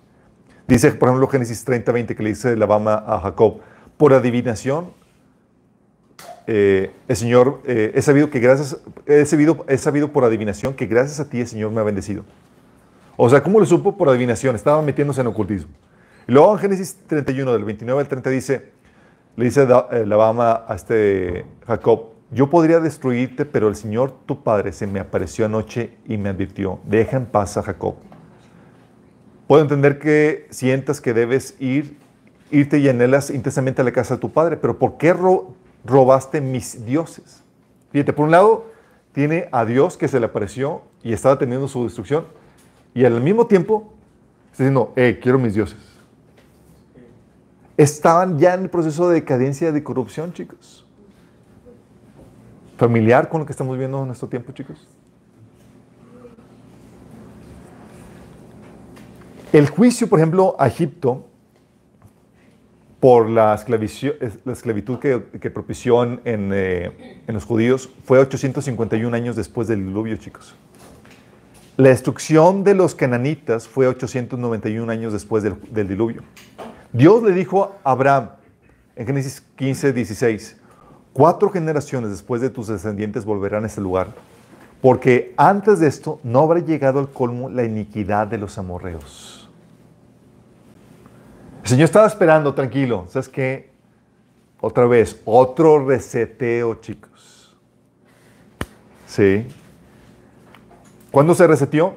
Dice, 0.69 0.93
por 0.93 1.09
ejemplo, 1.09 1.29
Génesis 1.29 1.65
30, 1.65 1.93
20, 1.93 2.15
que 2.15 2.23
le 2.23 2.29
dice 2.31 2.55
Labama 2.57 2.95
a 2.95 3.21
Jacob, 3.21 3.61
por 3.97 4.13
adivinación, 4.13 4.93
eh, 6.47 6.91
el 7.09 7.17
Señor, 7.17 7.61
eh, 7.65 7.93
he 7.95 8.03
sabido 8.03 8.31
que 8.31 8.41
gracias, 8.41 8.81
he 9.07 9.25
sabido, 9.25 9.65
he 9.69 9.79
sabido 9.79 10.13
por 10.13 10.25
adivinación 10.25 10.75
que 10.75 10.87
gracias 10.87 11.21
a 11.21 11.29
ti 11.29 11.41
el 11.41 11.47
Señor 11.47 11.71
me 11.71 11.81
ha 11.81 11.85
bendecido. 11.85 12.25
O 13.17 13.29
sea, 13.29 13.43
¿cómo 13.43 13.61
lo 13.61 13.67
supo? 13.67 13.97
Por 13.97 14.09
adivinación, 14.09 14.57
estaba 14.57 14.81
metiéndose 14.83 15.21
en 15.21 15.27
ocultismo. 15.27 15.71
Y 16.27 16.33
luego 16.33 16.53
en 16.53 16.59
Génesis 16.59 16.99
31, 17.07 17.53
del 17.53 17.65
29 17.65 18.01
al 18.01 18.09
30, 18.09 18.31
dice, 18.31 18.73
le 19.37 19.45
dice 19.45 19.67
eh, 19.91 20.07
Labama 20.07 20.65
a 20.67 20.75
este 20.75 21.45
Jacob, 21.67 22.11
yo 22.31 22.49
podría 22.49 22.81
destruirte, 22.81 23.45
pero 23.45 23.69
el 23.69 23.77
Señor 23.77 24.15
tu 24.27 24.43
Padre 24.43 24.73
se 24.73 24.87
me 24.87 25.01
apareció 25.01 25.47
anoche 25.47 25.99
y 26.07 26.17
me 26.17 26.29
advirtió, 26.29 26.81
deja 26.85 27.17
en 27.17 27.27
paz 27.27 27.57
a 27.57 27.63
Jacob. 27.63 27.97
Puedo 29.47 29.63
entender 29.63 29.99
que 29.99 30.47
sientas 30.51 31.01
que 31.01 31.13
debes 31.13 31.57
ir, 31.59 31.97
irte 32.53 32.79
y 32.79 32.89
anhelas 32.89 33.31
intensamente 33.31 33.83
a 33.83 33.85
la 33.85 33.93
casa 33.93 34.15
de 34.15 34.21
tu 34.21 34.31
Padre, 34.31 34.57
pero 34.57 34.79
¿por 34.79 34.97
qué 34.97 35.13
robaste 35.85 36.41
mis 36.41 36.85
dioses? 36.85 37.43
Fíjate, 37.93 38.13
por 38.13 38.27
un 38.27 38.31
lado, 38.31 38.67
tiene 39.13 39.49
a 39.53 39.65
Dios 39.65 39.97
que 39.97 40.09
se 40.09 40.21
le 40.21 40.27
apareció 40.27 40.83
y 41.03 41.13
estaba 41.13 41.39
teniendo 41.39 41.69
su 41.69 41.85
destrucción, 41.85 42.27
y 42.95 43.05
al 43.05 43.21
mismo 43.21 43.47
tiempo 43.47 43.93
está 44.53 44.65
diciendo, 44.65 44.93
hey, 44.97 45.19
quiero 45.23 45.39
mis 45.39 45.55
dioses. 45.55 45.79
Estaban 47.77 48.39
ya 48.39 48.55
en 48.55 48.63
el 48.63 48.71
proceso 48.71 49.09
de 49.09 49.15
decadencia 49.15 49.73
de 49.73 49.83
corrupción, 49.83 50.33
chicos 50.33 50.85
familiar 52.81 53.29
con 53.29 53.41
lo 53.41 53.47
que 53.47 53.53
estamos 53.53 53.77
viendo 53.77 54.01
en 54.01 54.07
nuestro 54.07 54.27
tiempo, 54.27 54.53
chicos? 54.53 54.89
El 59.53 59.69
juicio, 59.69 60.09
por 60.09 60.19
ejemplo, 60.19 60.57
a 60.59 60.67
Egipto 60.67 61.27
por 63.01 63.29
la, 63.31 63.55
esclavitud 63.55 64.99
que, 64.99 65.51
propició 65.51 66.05
en, 66.05 66.21
eh, 66.25 67.23
en, 67.27 67.35
los 67.35 67.45
judíos 67.45 67.89
fue 68.05 68.19
851 68.19 69.17
años 69.17 69.37
después 69.37 69.67
del 69.69 69.87
diluvio, 69.87 70.17
chicos. 70.17 70.55
La 71.79 71.89
destrucción 71.89 72.63
de 72.63 72.75
los 72.75 72.95
cananitas 72.95 73.67
fue 73.67 73.87
891 73.87 74.93
años 74.93 75.15
después 75.15 75.43
del, 75.43 75.55
del 75.71 75.89
diluvio. 75.89 76.23
Dios 76.93 77.23
le 77.23 77.33
dijo 77.33 77.77
a 77.83 77.93
Abraham 77.93 78.31
en 78.97 79.07
Génesis 79.07 79.43
15, 79.57 79.95
16, 79.95 80.57
Cuatro 81.13 81.51
generaciones 81.51 82.11
después 82.11 82.41
de 82.41 82.51
tus 82.51 82.69
descendientes 82.69 83.25
volverán 83.25 83.65
a 83.65 83.67
ese 83.67 83.81
lugar, 83.81 84.15
porque 84.81 85.35
antes 85.37 85.81
de 85.81 85.89
esto 85.89 86.21
no 86.23 86.41
habrá 86.41 86.61
llegado 86.61 87.01
al 87.01 87.11
colmo 87.11 87.51
la 87.51 87.65
iniquidad 87.65 88.29
de 88.29 88.39
los 88.39 88.59
amorreos. 88.59 89.40
El 91.63 91.69
Señor 91.69 91.85
estaba 91.85 92.07
esperando, 92.07 92.55
tranquilo. 92.55 93.07
¿Sabes 93.09 93.29
qué? 93.29 93.71
Otra 94.61 94.87
vez, 94.87 95.21
otro 95.25 95.87
reseteo, 95.87 96.77
chicos. 96.77 97.57
¿Sí? 99.07 99.47
¿Cuándo 101.11 101.35
se 101.35 101.47
reseteó? 101.47 101.97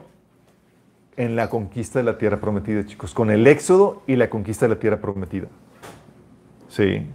En 1.15 1.35
la 1.35 1.49
conquista 1.49 1.99
de 1.99 2.05
la 2.05 2.17
tierra 2.17 2.39
prometida, 2.39 2.85
chicos. 2.85 3.13
Con 3.13 3.29
el 3.29 3.45
éxodo 3.45 4.01
y 4.07 4.15
la 4.15 4.29
conquista 4.29 4.65
de 4.67 4.75
la 4.75 4.79
tierra 4.79 4.99
prometida. 4.99 5.47
Sí. 6.69 7.07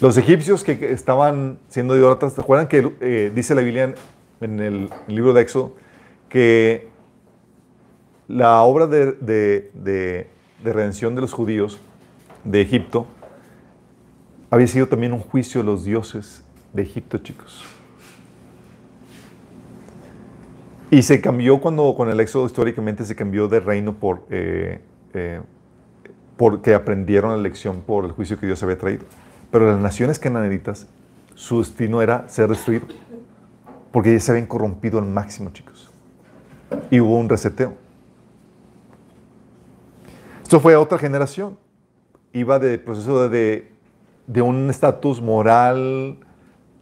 Los 0.00 0.18
egipcios 0.18 0.64
que 0.64 0.92
estaban 0.92 1.58
siendo 1.68 1.96
idólatras, 1.96 2.34
¿te 2.34 2.40
acuerdan 2.40 2.68
que 2.68 2.92
eh, 3.00 3.32
dice 3.34 3.54
la 3.54 3.62
Biblia 3.62 3.94
en, 4.40 4.60
el 4.60 4.90
libro 5.06 5.32
de 5.32 5.42
Éxodo 5.42 5.76
que 6.28 6.88
la 8.26 8.60
obra 8.62 8.86
de, 8.88 10.30
redención 10.72 11.14
de 11.14 11.20
los 11.20 11.32
judíos 11.32 11.78
de 12.44 12.60
Egipto 12.60 13.06
había 14.50 14.66
sido 14.66 14.86
también 14.86 15.12
un 15.12 15.20
juicio 15.20 15.60
de 15.60 15.66
los 15.66 15.84
dioses 15.84 16.44
de 16.72 16.82
Egipto, 16.82 17.18
chicos? 17.18 17.64
Y 20.90 21.02
se 21.02 21.20
cambió 21.20 21.60
cuando 21.60 21.92
con 21.96 22.08
el 22.08 22.20
éxodo 22.20 22.46
históricamente 22.46 23.04
se 23.04 23.16
cambió 23.16 23.48
de 23.48 23.58
reino 23.58 23.94
por, 23.94 24.26
eh, 24.30 24.80
eh, 25.12 25.40
porque 26.36 26.72
aprendieron 26.72 27.32
la 27.32 27.38
lección 27.38 27.80
por 27.80 28.04
el 28.04 28.12
juicio 28.12 28.38
que 28.38 28.46
Dios 28.46 28.62
había 28.62 28.78
traído. 28.78 29.04
Pero 29.50 29.66
las 29.66 29.80
naciones 29.80 30.20
cananeritas, 30.20 30.86
su 31.34 31.58
destino 31.58 32.00
era 32.00 32.28
ser 32.28 32.48
destruido. 32.48 32.86
Porque 33.90 34.12
ya 34.12 34.20
se 34.20 34.30
habían 34.30 34.46
corrompido 34.46 34.98
al 34.98 35.06
máximo, 35.06 35.50
chicos. 35.50 35.90
Y 36.90 37.00
hubo 37.00 37.18
un 37.18 37.28
reseteo. 37.28 37.83
Esto 40.44 40.60
fue 40.60 40.74
a 40.74 40.78
otra 40.80 40.98
generación. 40.98 41.56
Iba 42.34 42.58
de 42.58 42.78
proceso 42.78 43.30
de, 43.30 43.72
de 44.26 44.42
un 44.42 44.68
estatus 44.68 45.22
moral 45.22 46.18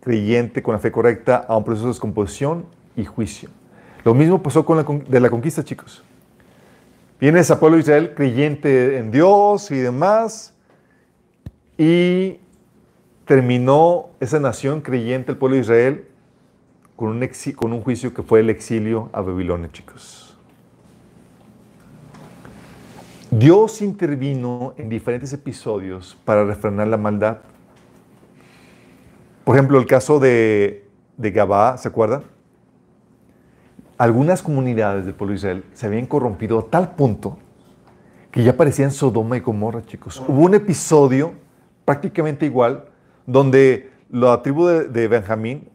creyente 0.01 0.65
con 0.65 0.73
la 0.73 0.81
fe 0.81 0.91
correcta 0.91 1.47
a 1.49 1.57
un 1.57 1.63
proceso 1.63 1.87
de 1.87 1.93
descomposición 1.93 2.67
y 2.97 3.05
juicio. 3.05 3.51
Lo 4.05 4.15
mismo 4.15 4.43
pasó 4.43 4.65
con 4.67 4.79
la, 4.79 4.83
de 5.09 5.21
la 5.21 5.31
conquista, 5.31 5.63
chicos. 5.63 6.03
Viene 7.21 7.39
ese 7.39 7.55
pueblo 7.55 7.77
de 7.77 7.83
Israel 7.83 8.15
creyente 8.17 8.99
en 8.99 9.13
Dios 9.13 9.71
y 9.71 9.77
demás, 9.77 10.53
y 11.79 12.41
terminó 13.27 14.11
esa 14.19 14.41
nación 14.41 14.81
creyente, 14.81 15.31
el 15.31 15.39
pueblo 15.39 15.55
de 15.55 15.63
Israel, 15.63 16.09
con 16.97 17.11
un, 17.11 17.31
con 17.55 17.73
un 17.73 17.81
juicio 17.81 18.13
que 18.13 18.25
fue 18.25 18.41
el 18.41 18.51
exilio 18.51 19.09
a 19.13 19.21
Babilonia, 19.21 19.71
chicos. 19.71 20.32
Dios 23.33 23.81
intervino 23.81 24.75
en 24.77 24.91
diferentes 24.91 25.33
episodios 25.33 26.19
para 26.27 26.45
refrenar 26.45 26.87
la 26.89 26.99
maldad. 26.99 27.39
Por 29.43 29.57
ejemplo, 29.57 29.79
el 29.79 29.87
caso 29.87 30.21
de, 30.21 30.87
de 31.17 31.31
Gabá, 31.31 31.79
¿se 31.79 31.89
acuerdan? 31.89 32.25
Algunas 33.97 34.43
comunidades 34.43 35.07
del 35.07 35.15
pueblo 35.15 35.33
de 35.33 35.37
Israel 35.39 35.65
se 35.73 35.87
habían 35.87 36.05
corrompido 36.05 36.59
a 36.59 36.67
tal 36.67 36.95
punto 36.95 37.39
que 38.31 38.45
ya 38.45 38.55
parecían 38.55 38.91
Sodoma 38.91 39.39
y 39.39 39.41
Gomorra, 39.41 39.81
chicos. 39.81 40.23
Hubo 40.29 40.43
un 40.43 40.53
episodio 40.53 41.33
prácticamente 41.87 42.45
igual 42.45 42.85
donde 43.27 43.93
la 44.11 44.43
tribu 44.43 44.67
de, 44.67 45.09
Benjamín 45.09 45.71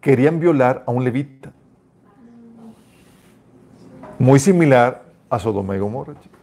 querían 0.00 0.38
violar 0.38 0.84
a 0.86 0.92
un 0.92 1.02
levita. 1.02 1.50
Muy 4.16 4.38
similar 4.38 5.02
a 5.28 5.40
Sodoma 5.40 5.74
y 5.74 5.80
Gomorra, 5.80 6.14
chicos. 6.20 6.33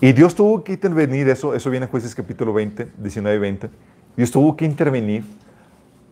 Y 0.00 0.12
Dios 0.12 0.34
tuvo 0.34 0.62
que 0.62 0.72
intervenir, 0.72 1.28
eso, 1.28 1.54
eso 1.54 1.70
viene 1.70 1.86
en 1.86 1.90
Jueces 1.90 2.14
capítulo 2.14 2.52
20, 2.52 2.88
19 2.98 3.36
y 3.36 3.40
20. 3.40 3.70
Dios 4.16 4.30
tuvo 4.30 4.56
que 4.56 4.64
intervenir 4.64 5.24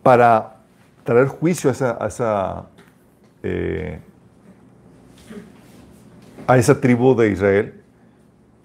para 0.03 0.57
traer 1.03 1.27
juicio 1.27 1.69
a 1.69 1.73
esa, 1.73 1.97
a 2.03 2.07
esa, 2.07 2.65
eh, 3.43 3.99
a 6.47 6.57
esa 6.57 6.79
tribu 6.81 7.15
de 7.15 7.31
Israel 7.31 7.81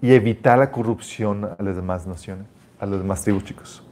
y 0.01 0.13
evitar 0.13 0.59
la 0.59 0.71
corrupción 0.71 1.45
a 1.45 1.63
las 1.63 1.75
demás 1.75 2.05
naciones 2.05 2.47
a 2.83 2.85
los 2.85 2.99
demás 2.99 3.23
tribus, 3.23 3.45
chicos. 3.45 3.83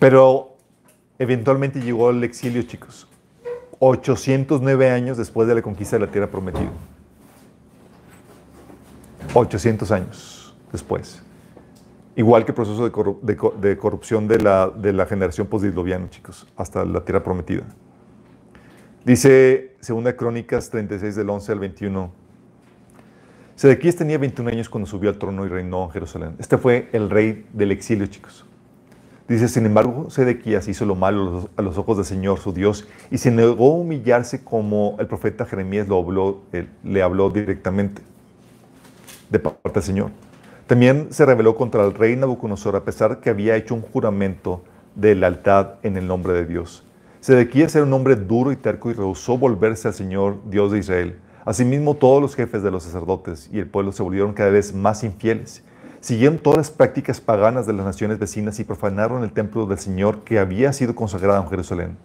Pero 0.00 0.56
eventualmente 1.16 1.80
llegó 1.80 2.10
el 2.10 2.24
exilio, 2.24 2.62
chicos. 2.62 3.06
809 3.78 4.90
años 4.90 5.16
después 5.16 5.46
de 5.46 5.54
la 5.54 5.62
conquista 5.62 5.96
de 5.96 6.06
la 6.06 6.10
tierra 6.10 6.26
prometida. 6.26 6.70
800 9.32 9.90
años 9.90 10.54
después. 10.70 11.22
Igual 12.16 12.44
que 12.44 12.52
el 12.52 12.54
proceso 12.54 12.84
de, 12.84 13.76
corrupción 13.76 14.28
de 14.28 14.38
la, 14.38 15.06
generación 15.08 15.46
postdiluviana, 15.46 16.08
chicos, 16.10 16.46
hasta 16.56 16.84
la 16.84 17.04
tierra 17.04 17.22
prometida. 17.22 17.64
Dice 19.04 19.76
Segunda 19.80 20.16
Crónicas 20.16 20.70
36 20.70 21.16
del 21.16 21.28
11 21.28 21.52
al 21.52 21.58
21 21.58 22.24
Sedequías 23.56 23.94
tenía 23.94 24.18
21 24.18 24.50
años 24.50 24.68
cuando 24.68 24.88
subió 24.88 25.10
al 25.10 25.18
trono 25.18 25.46
y 25.46 25.48
reinó 25.48 25.84
en 25.84 25.90
Jerusalén. 25.90 26.34
Este 26.38 26.58
fue 26.58 26.88
el 26.92 27.08
rey 27.08 27.46
del 27.52 27.70
exilio, 27.70 28.06
chicos. 28.06 28.44
Dice, 29.28 29.48
sin 29.48 29.64
embargo, 29.64 30.10
Sedequías 30.10 30.66
hizo 30.66 30.84
lo 30.84 30.96
malo 30.96 31.48
a 31.56 31.62
los 31.62 31.78
ojos 31.78 31.96
del 31.96 32.04
Señor, 32.04 32.40
su 32.40 32.52
Dios, 32.52 32.88
y 33.12 33.18
se 33.18 33.30
negó 33.30 33.72
a 33.72 33.76
humillarse 33.76 34.42
como 34.42 34.96
el 34.98 35.06
profeta 35.06 35.46
Jeremías 35.46 35.88
habló, 35.88 36.42
le 36.82 37.02
habló 37.02 37.30
directamente 37.30 38.02
parte 39.38 39.70
del 39.72 39.82
Señor. 39.82 40.10
También 40.66 41.08
se 41.10 41.26
rebeló 41.26 41.56
contra 41.56 41.84
el 41.84 41.94
rey 41.94 42.16
Nabucodonosor, 42.16 42.76
a 42.76 42.84
pesar 42.84 43.20
que 43.20 43.30
había 43.30 43.56
hecho 43.56 43.74
un 43.74 43.82
juramento 43.82 44.62
de 44.94 45.14
lealtad 45.14 45.74
en 45.82 45.96
el 45.96 46.06
nombre 46.06 46.32
de 46.32 46.46
Dios. 46.46 46.84
Sedequías 47.20 47.74
era 47.74 47.84
un 47.84 47.92
hombre 47.92 48.16
duro 48.16 48.52
y 48.52 48.56
terco 48.56 48.90
y 48.90 48.94
rehusó 48.94 49.38
volverse 49.38 49.88
al 49.88 49.94
Señor, 49.94 50.38
Dios 50.46 50.72
de 50.72 50.78
Israel. 50.78 51.18
Asimismo, 51.44 51.94
todos 51.94 52.22
los 52.22 52.34
jefes 52.34 52.62
de 52.62 52.70
los 52.70 52.82
sacerdotes 52.82 53.50
y 53.52 53.58
el 53.58 53.66
pueblo 53.66 53.92
se 53.92 54.02
volvieron 54.02 54.32
cada 54.32 54.50
vez 54.50 54.74
más 54.74 55.04
infieles. 55.04 55.62
Siguieron 56.00 56.38
todas 56.38 56.58
las 56.58 56.70
prácticas 56.70 57.20
paganas 57.20 57.66
de 57.66 57.72
las 57.72 57.84
naciones 57.84 58.18
vecinas 58.18 58.60
y 58.60 58.64
profanaron 58.64 59.24
el 59.24 59.32
templo 59.32 59.66
del 59.66 59.78
Señor 59.78 60.24
que 60.24 60.38
había 60.38 60.72
sido 60.72 60.94
consagrado 60.94 61.42
en 61.42 61.48
Jerusalén. 61.48 61.96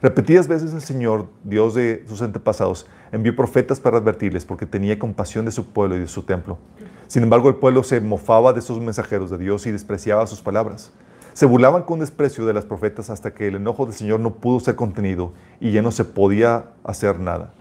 Repetidas 0.00 0.46
veces 0.46 0.72
el 0.74 0.80
Señor, 0.80 1.26
Dios 1.42 1.74
de 1.74 2.04
sus 2.08 2.22
antepasados, 2.22 2.86
envió 3.12 3.34
profetas 3.34 3.80
para 3.80 3.98
advertirles 3.98 4.44
porque 4.44 4.66
tenía 4.66 4.98
compasión 4.98 5.44
de 5.44 5.52
su 5.52 5.66
pueblo 5.66 5.96
y 5.96 6.00
de 6.00 6.08
su 6.08 6.22
templo. 6.22 6.58
Sin 7.06 7.22
embargo, 7.22 7.48
el 7.48 7.56
pueblo 7.56 7.82
se 7.82 8.00
mofaba 8.00 8.52
de 8.52 8.60
esos 8.60 8.80
mensajeros 8.80 9.30
de 9.30 9.38
Dios 9.38 9.66
y 9.66 9.72
despreciaba 9.72 10.26
sus 10.26 10.40
palabras. 10.40 10.92
Se 11.32 11.46
burlaban 11.46 11.84
con 11.84 12.00
desprecio 12.00 12.46
de 12.46 12.52
las 12.52 12.64
profetas 12.64 13.10
hasta 13.10 13.32
que 13.32 13.48
el 13.48 13.56
enojo 13.56 13.86
del 13.86 13.94
Señor 13.94 14.20
no 14.20 14.34
pudo 14.34 14.60
ser 14.60 14.74
contenido 14.74 15.32
y 15.60 15.70
ya 15.70 15.82
no 15.82 15.92
se 15.92 16.04
podía 16.04 16.70
hacer 16.84 17.20
nada. 17.20 17.52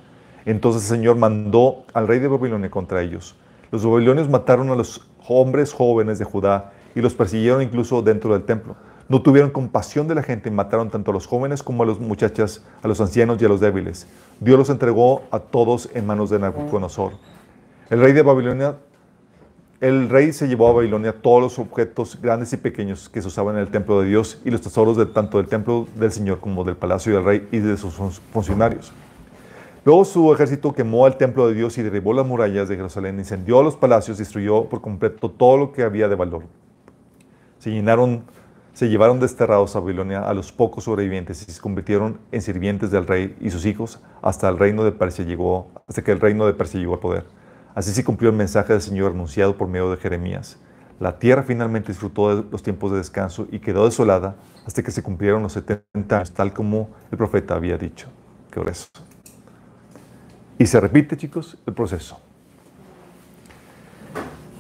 Entonces 0.46 0.90
el 0.90 0.98
Señor 0.98 1.18
mandó 1.18 1.86
al 1.94 2.08
rey 2.08 2.20
de 2.20 2.28
Babilonia 2.28 2.72
contra 2.72 3.02
ellos. 3.02 3.36
Los 3.72 3.86
babilonios 3.86 4.30
mataron 4.30 4.70
a 4.70 4.76
los 4.76 5.08
hombres 5.28 5.74
jóvenes 5.74 6.20
de 6.20 6.26
Judá 6.26 6.72
y 6.96 7.02
los 7.02 7.14
persiguieron 7.14 7.62
incluso 7.62 8.02
dentro 8.02 8.34
del 8.34 8.44
templo. 8.44 8.76
No 9.10 9.22
tuvieron 9.22 9.52
compasión 9.52 10.08
de 10.08 10.16
la 10.16 10.24
gente 10.24 10.52
mataron 10.52 10.90
tanto 10.90 11.12
a 11.12 11.14
los 11.14 11.28
jóvenes 11.28 11.64
como 11.64 11.84
a 11.84 11.86
las 11.86 12.00
muchachas, 12.00 12.64
a 12.82 12.88
los 12.88 13.00
ancianos 13.00 13.42
y 13.42 13.46
a 13.46 13.48
los 13.48 13.62
débiles. 13.62 14.08
Dios 14.40 14.58
los 14.58 14.70
entregó 14.70 15.24
a 15.32 15.40
todos 15.40 15.90
en 15.94 16.06
manos 16.06 16.30
de 16.30 16.40
Nabucodonosor. 16.40 17.14
El 17.90 18.02
rey 18.02 18.12
de 18.12 18.22
Babilonia, 18.22 18.76
el 19.80 20.10
rey 20.10 20.34
se 20.34 20.48
llevó 20.48 20.68
a 20.68 20.74
Babilonia 20.74 21.14
todos 21.14 21.42
los 21.42 21.60
objetos 21.60 22.20
grandes 22.22 22.52
y 22.52 22.58
pequeños 22.58 23.08
que 23.08 23.22
se 23.22 23.28
usaban 23.28 23.56
en 23.56 23.62
el 23.62 23.70
templo 23.70 24.02
de 24.02 24.10
Dios 24.10 24.42
y 24.44 24.52
los 24.52 24.60
tesoros 24.62 24.98
de 24.98 25.06
tanto 25.06 25.38
del 25.38 25.48
templo 25.48 25.88
del 25.96 26.12
Señor 26.12 26.40
como 26.40 26.64
del 26.64 26.76
palacio 26.76 27.14
del 27.14 27.24
rey 27.24 27.48
y 27.52 27.60
de 27.60 27.78
sus 27.78 27.94
funcionarios. 28.34 28.92
Luego 29.86 30.04
su 30.04 30.34
ejército 30.34 30.74
quemó 30.74 31.08
el 31.08 31.16
templo 31.16 31.48
de 31.48 31.54
Dios 31.54 31.78
y 31.78 31.82
derribó 31.82 32.12
las 32.12 32.26
murallas 32.26 32.68
de 32.68 32.76
Jerusalén, 32.76 33.20
incendió 33.20 33.64
los 33.64 33.78
palacios, 33.78 34.18
destruyó 34.18 34.66
por 34.66 34.82
completo 34.82 35.32
todo 35.32 35.56
lo 35.56 35.72
que 35.72 35.84
había 35.84 36.10
de 36.10 36.16
valor. 36.16 36.44
Se 37.60 37.70
llenaron, 37.70 38.24
se 38.78 38.90
llevaron 38.90 39.20
desterrados 39.20 39.76
a 39.76 39.80
Babilonia 39.80 40.20
a 40.20 40.36
los 40.36 40.52
pocos 40.52 40.84
sobrevivientes 40.84 41.42
y 41.42 41.52
se 41.52 41.60
convirtieron 41.60 42.20
en 42.32 42.44
sirvientes 42.44 42.92
del 42.92 43.08
rey 43.08 43.36
y 43.42 43.50
sus 43.50 43.66
hijos 43.66 44.00
hasta 44.22 44.48
el 44.50 44.60
reino 44.60 44.84
de 44.84 44.92
Persia 44.92 45.26
llegó, 45.26 45.72
hasta 45.88 46.04
que 46.04 46.12
el 46.12 46.20
reino 46.20 46.46
de 46.46 46.54
Persia 46.54 46.80
llegó 46.80 46.94
al 46.94 47.00
poder. 47.00 47.26
Así 47.74 47.92
se 47.92 48.04
cumplió 48.04 48.30
el 48.30 48.36
mensaje 48.36 48.74
del 48.74 48.84
Señor 48.84 49.14
anunciado 49.14 49.58
por 49.58 49.68
medio 49.68 49.90
de 49.90 49.98
Jeremías. 49.98 50.60
La 51.00 51.18
tierra 51.18 51.42
finalmente 51.42 51.88
disfrutó 51.88 52.36
de 52.36 52.48
los 52.52 52.62
tiempos 52.62 52.92
de 52.92 53.00
descanso 53.00 53.48
y 53.52 53.58
quedó 53.58 53.84
desolada 53.86 54.36
hasta 54.68 54.84
que 54.84 54.92
se 54.92 55.02
cumplieron 55.02 55.42
los 55.42 55.54
70 55.54 56.16
años, 56.16 56.32
tal 56.34 56.54
como 56.54 56.92
el 57.10 57.18
profeta 57.18 57.56
había 57.56 57.80
dicho. 57.80 58.10
Qué 58.52 58.60
grueso. 58.60 58.90
Y 60.60 60.68
se 60.68 60.80
repite, 60.80 61.18
chicos, 61.18 61.58
el 61.66 61.74
proceso. 61.74 62.20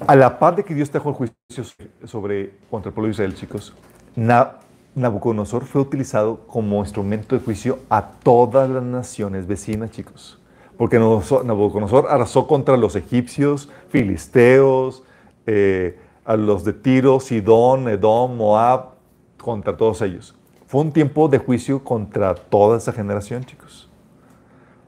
A 0.07 0.15
la 0.15 0.39
par 0.39 0.55
de 0.55 0.63
que 0.63 0.74
Dios 0.74 0.89
trajo 0.89 1.09
el 1.09 1.15
juicio 1.15 1.63
sobre, 2.05 2.57
contra 2.72 2.89
el 2.89 2.95
pueblo 2.95 3.09
de 3.09 3.11
Israel, 3.11 3.36
chicos, 3.36 3.76
Nabucodonosor 4.18 5.65
fue 5.65 5.82
utilizado 5.82 6.39
como 6.47 6.80
instrumento 6.80 7.36
de 7.38 7.43
juicio 7.43 7.80
a 7.88 8.01
todas 8.24 8.68
las 8.68 8.82
naciones 8.82 9.45
vecinas, 9.45 9.91
chicos. 9.91 10.39
Porque 10.76 10.97
Nabucodonosor 10.97 12.07
arrasó 12.09 12.47
contra 12.47 12.78
los 12.78 12.95
egipcios, 12.95 13.70
filisteos, 13.89 15.03
eh, 15.45 15.99
a 16.26 16.36
los 16.36 16.63
de 16.63 16.74
Tiro, 16.74 17.20
Sidón, 17.20 17.88
Edom, 17.88 18.36
Moab, 18.36 18.95
contra 19.39 19.78
todos 19.78 20.01
ellos. 20.01 20.36
Fue 20.65 20.82
un 20.82 20.91
tiempo 20.91 21.30
de 21.30 21.38
juicio 21.38 21.84
contra 21.84 22.34
toda 22.34 22.78
esa 22.78 22.91
generación, 22.91 23.45
chicos. 23.45 23.89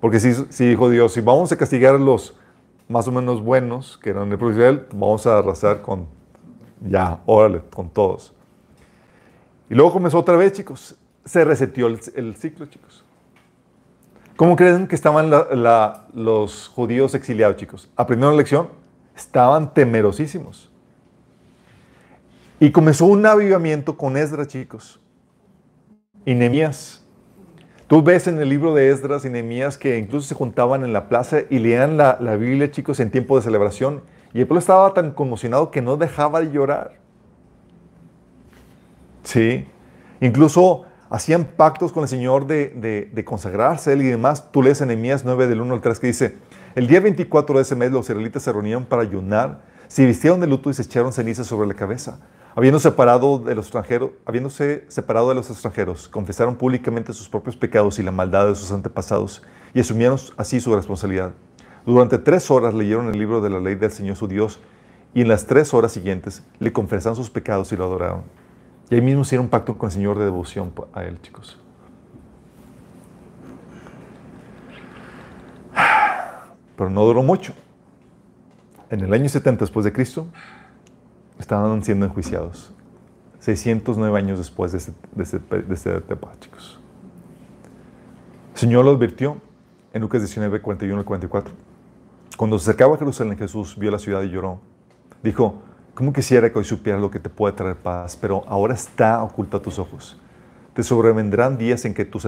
Porque 0.02 0.20
si, 0.20 0.66
dijo 0.66 0.90
Dios, 0.90 1.14
si 1.14 1.22
vamos 1.22 1.52
a 1.52 1.58
castigar 1.58 1.96
a 1.96 2.00
los 2.00 2.36
más 2.88 3.08
o 3.08 3.12
menos 3.12 3.44
buenos, 3.44 3.98
que 4.00 4.10
eran 4.10 4.32
el 4.32 4.40
pueblo 4.40 4.58
de 4.58 4.62
Israel, 4.64 4.88
vamos 4.92 5.28
a 5.28 5.38
arrasar 5.38 5.82
con, 5.82 6.08
ya, 6.82 7.22
órale, 7.26 7.62
con 7.74 7.90
todos. 7.90 8.34
Y 9.70 9.76
luego 9.76 9.94
comenzó 9.94 10.20
otra 10.20 10.36
vez, 10.36 10.54
chicos. 10.54 10.96
Se 11.26 11.46
resetió 11.46 11.88
el, 11.88 12.36
ciclo, 12.36 12.66
chicos. 12.66 13.06
¿Cómo 14.36 14.56
creen 14.56 14.88
que 14.88 14.96
estaban 14.96 15.30
los 16.14 16.70
judíos 16.70 17.14
exiliados, 17.14 17.58
chicos? 17.58 17.90
Aprendieron 17.96 18.36
la 18.36 18.40
lección, 18.40 18.70
estaban 19.16 19.74
temerosísimos. 19.74 20.72
Y 22.60 22.72
comenzó 22.72 23.06
un 23.06 23.26
avivamiento 23.26 23.96
con 23.96 24.18
Esdras, 24.18 24.48
chicos. 24.48 25.00
Y 26.26 26.34
Nehemías. 26.34 27.06
Tú 27.88 28.04
ves 28.04 28.28
en 28.28 28.40
el 28.40 28.50
libro 28.50 28.74
de 28.74 28.90
Esdras 28.90 29.26
y 29.26 29.30
Nehemías 29.30 29.78
que 29.78 29.98
incluso 29.98 30.28
se 30.28 30.36
juntaban 30.36 30.84
en 30.84 30.94
la 30.94 31.10
plaza 31.10 31.40
y 31.50 31.60
leían 31.60 31.98
la, 31.98 32.16
Biblia, 32.38 32.70
chicos, 32.72 33.00
en 33.00 33.12
tiempo 33.12 33.36
de 33.36 33.44
celebración. 33.44 34.04
Y 34.34 34.42
el 34.42 34.48
pueblo 34.48 34.60
estaba 34.60 34.94
tan 34.94 35.12
conmocionado 35.12 35.72
que 35.72 35.82
no 35.82 35.98
dejaba 35.98 36.42
de 36.42 36.52
llorar. 36.52 36.99
Sí. 39.30 39.68
Incluso 40.22 40.86
hacían 41.12 41.46
pactos 41.46 41.92
con 41.92 42.02
el 42.02 42.10
Señor 42.10 42.48
de, 42.48 43.10
de, 43.14 43.26
consagrarse 43.26 43.94
él 43.94 44.02
y 44.02 44.08
demás. 44.08 44.52
Tú 44.52 44.64
lees 44.64 44.82
en 44.82 44.88
Nehemías 44.88 45.24
9 45.24 45.46
del 45.46 45.62
1 45.62 45.76
al 45.76 45.82
3 45.82 46.00
que 46.00 46.08
dice, 46.08 46.38
el 46.74 46.88
día 46.88 47.00
24 47.00 47.56
de 47.56 47.62
ese 47.62 47.76
mes 47.76 47.92
los 47.92 48.10
israelitas 48.10 48.42
se 48.42 48.52
reunieron 48.52 48.86
para 48.86 49.04
ayunar, 49.04 49.62
se 49.88 50.04
vistieron 50.04 50.40
de 50.40 50.48
luto 50.48 50.72
y 50.72 50.74
se 50.74 50.82
echaron 50.82 51.14
cenizas 51.14 51.46
sobre 51.46 51.68
la 51.68 51.76
cabeza. 51.76 52.20
Habiendo 52.56 52.80
separado 52.80 53.38
de 53.38 53.54
los 53.54 53.66
extranjeros, 53.66 54.12
habiéndose 54.26 54.86
separado 54.88 55.30
de 55.30 55.36
los 55.36 55.52
extranjeros, 55.52 56.10
confesaron 56.10 56.56
públicamente 56.56 57.14
sus 57.14 57.30
propios 57.30 57.56
pecados 57.56 58.00
y 58.00 58.04
la 58.04 58.12
maldad 58.12 58.48
de 58.48 58.56
sus 58.56 58.72
antepasados 58.72 59.44
y 59.76 59.80
asumieron 59.80 60.18
así 60.38 60.60
su 60.60 60.76
responsabilidad. 60.76 61.34
Durante 61.86 62.18
tres 62.18 62.50
horas 62.50 62.74
leyeron 62.74 63.10
el 63.10 63.20
libro 63.20 63.42
de 63.42 63.52
la 63.52 63.60
ley 63.60 63.76
del 63.76 63.92
Señor 63.92 64.16
su 64.16 64.28
Dios 64.28 64.60
y 65.14 65.22
en 65.22 65.28
las 65.28 65.46
tres 65.46 65.72
horas 65.76 65.92
siguientes 65.92 66.44
le 66.58 66.74
confesaron 66.74 67.16
sus 67.16 67.30
pecados 67.30 67.72
y 67.72 67.78
lo 67.78 67.86
adoraron. 67.86 68.39
Y 68.90 68.96
ahí 68.96 69.02
mismo 69.02 69.22
hicieron 69.22 69.46
un 69.46 69.50
pacto 69.50 69.78
con 69.78 69.88
el 69.88 69.94
Señor 69.94 70.18
de 70.18 70.26
devoción 70.26 70.74
a 70.94 71.04
Él, 71.04 71.22
chicos. 71.22 71.60
Pero 76.76 76.90
no 76.90 77.06
duró 77.06 77.22
mucho. 77.22 77.54
En 78.90 79.02
el 79.02 79.14
año 79.14 79.30
70 79.30 79.66
después 79.66 79.84
de 79.84 79.94
Cristo, 79.94 80.28
estaban 81.38 81.84
siendo 81.84 82.06
enjuiciados. 82.06 82.74
609 83.40 84.18
años 84.18 84.38
después 84.38 84.72
de 84.72 84.80
este, 84.80 84.94
de 85.12 85.24
este, 85.74 85.90
de 85.90 86.18
chicos. 86.40 86.80
El 88.54 88.60
Señor 88.60 88.86
lo 88.86 88.92
advirtió 88.92 89.38
en 89.94 90.02
Lucas 90.02 90.22
19, 90.22 90.62
41 90.62 91.02
y 91.02 91.04
44. 91.04 91.54
Cuando 92.38 92.58
se 92.58 92.70
acercaba 92.70 92.96
a 92.96 92.98
Jerusalén, 92.98 93.38
Jesús 93.38 93.78
vio 93.78 93.92
la 93.92 94.00
ciudad 94.00 94.22
y 94.24 94.30
lloró. 94.30 94.60
Dijo, 95.24 95.62
¿cómo 96.00 96.14
quisiera 96.14 96.50
que 96.50 96.58
hoy 96.58 96.64
supieras 96.64 97.02
lo 97.02 97.12
que 97.12 97.20
te 97.20 97.28
puede 97.28 97.54
traer 97.54 97.76
paz? 97.76 98.16
Pero 98.16 98.46
ahora 98.48 98.74
está 98.74 99.22
oculta 99.22 99.58
a 99.58 99.62
tus 99.62 99.80
ojos. 99.80 100.18
Te 100.74 100.82
sobrevendrán 100.82 101.58
días 101.58 101.84
en 101.84 101.94
que 101.94 102.06
tus, 102.06 102.26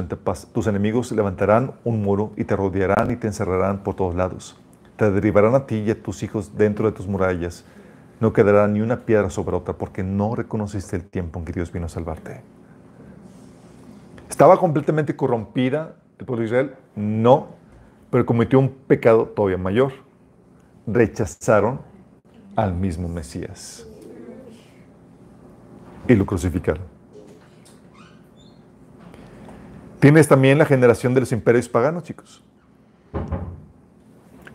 tus 0.51 0.67
enemigos 0.67 1.09
levantarán 1.13 1.71
un 1.85 2.01
muro 2.01 2.33
y 2.35 2.43
te 2.43 2.57
rodearán 2.57 3.11
y 3.11 3.15
te 3.15 3.27
encerrarán 3.27 3.81
por 3.81 3.95
todos 3.95 4.13
lados. 4.13 4.59
Te 4.97 5.09
derribarán 5.09 5.55
a 5.55 5.67
ti 5.67 5.77
y 5.87 5.91
a 5.91 6.03
tus 6.03 6.21
hijos 6.21 6.57
dentro 6.57 6.85
de 6.85 6.91
tus 6.91 7.07
murallas 7.07 7.63
no 8.19 8.33
quedará 8.33 8.67
ni 8.67 8.81
una 8.81 9.05
piedra 9.05 9.29
sobre 9.29 9.55
otra 9.55 9.73
porque 9.75 10.03
no 10.03 10.35
reconociste 10.35 10.97
el 10.97 11.05
tiempo 11.05 11.39
en 11.39 11.45
que 11.45 11.53
Dios 11.53 11.71
vino 11.71 11.85
a 11.85 11.89
salvarte. 11.89 12.41
¿Estaba 14.29 14.57
completamente 14.57 15.15
corrompida 15.15 15.95
el 16.19 16.25
pueblo 16.25 16.41
de 16.41 16.47
Israel? 16.47 16.75
No, 16.97 17.47
pero 18.09 18.25
cometió 18.25 18.59
un 18.59 18.67
pecado 18.67 19.27
todavía 19.27 19.57
mayor. 19.57 19.93
Rechazaron 20.85 21.89
al 22.55 22.73
mismo 22.73 23.07
Mesías 23.07 23.87
y 26.07 26.15
lo 26.15 26.25
crucificaron. 26.25 26.83
Tienes 29.99 30.27
también 30.27 30.57
la 30.57 30.65
generación 30.65 31.13
de 31.13 31.19
los 31.19 31.31
imperios 31.31 31.69
paganos, 31.69 32.03
chicos. 32.03 32.43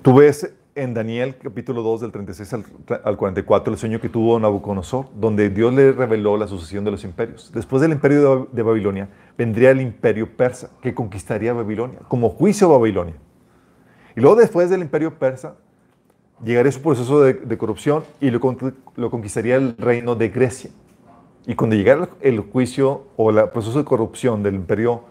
Tú 0.02 0.14
ves 0.14 0.52
en 0.74 0.92
Daniel 0.92 1.36
capítulo 1.42 1.82
2 1.82 2.02
del 2.02 2.12
36 2.12 2.54
al, 3.02 3.16
44 3.16 3.72
el 3.72 3.78
sueño 3.78 4.00
que 4.00 4.08
tuvo 4.08 4.38
Nabucodonosor, 4.38 5.06
donde 5.14 5.48
Dios 5.48 5.72
le 5.72 5.92
reveló 5.92 6.36
la 6.36 6.46
sucesión 6.46 6.84
de 6.84 6.90
los 6.90 7.02
imperios. 7.04 7.50
Después 7.54 7.80
del 7.80 7.92
imperio 7.92 8.48
de, 8.52 8.62
Babilonia 8.62 9.08
vendría 9.38 9.70
el 9.70 9.80
imperio 9.80 10.36
persa, 10.36 10.70
que 10.82 10.94
conquistaría 10.94 11.52
Babilonia, 11.52 12.00
como 12.08 12.28
juicio 12.28 12.66
a 12.66 12.78
Babilonia. 12.78 13.14
Y 14.14 14.20
luego 14.20 14.36
después 14.36 14.68
del 14.68 14.82
imperio 14.82 15.18
persa 15.18 15.56
llegaría 16.44 16.72
su 16.72 16.82
proceso 16.82 17.22
de, 17.22 17.58
corrupción 17.58 18.04
y 18.20 18.30
lo, 18.30 18.40
lo, 18.96 19.10
conquistaría 19.10 19.56
el 19.56 19.76
reino 19.76 20.14
de 20.14 20.28
Grecia. 20.28 20.70
Y 21.46 21.54
cuando 21.54 21.76
llegara 21.76 22.08
el 22.20 22.40
juicio 22.40 23.06
o 23.16 23.30
el 23.30 23.48
proceso 23.50 23.78
de 23.78 23.84
corrupción 23.84 24.42
del 24.42 24.54
imperio 24.54 25.04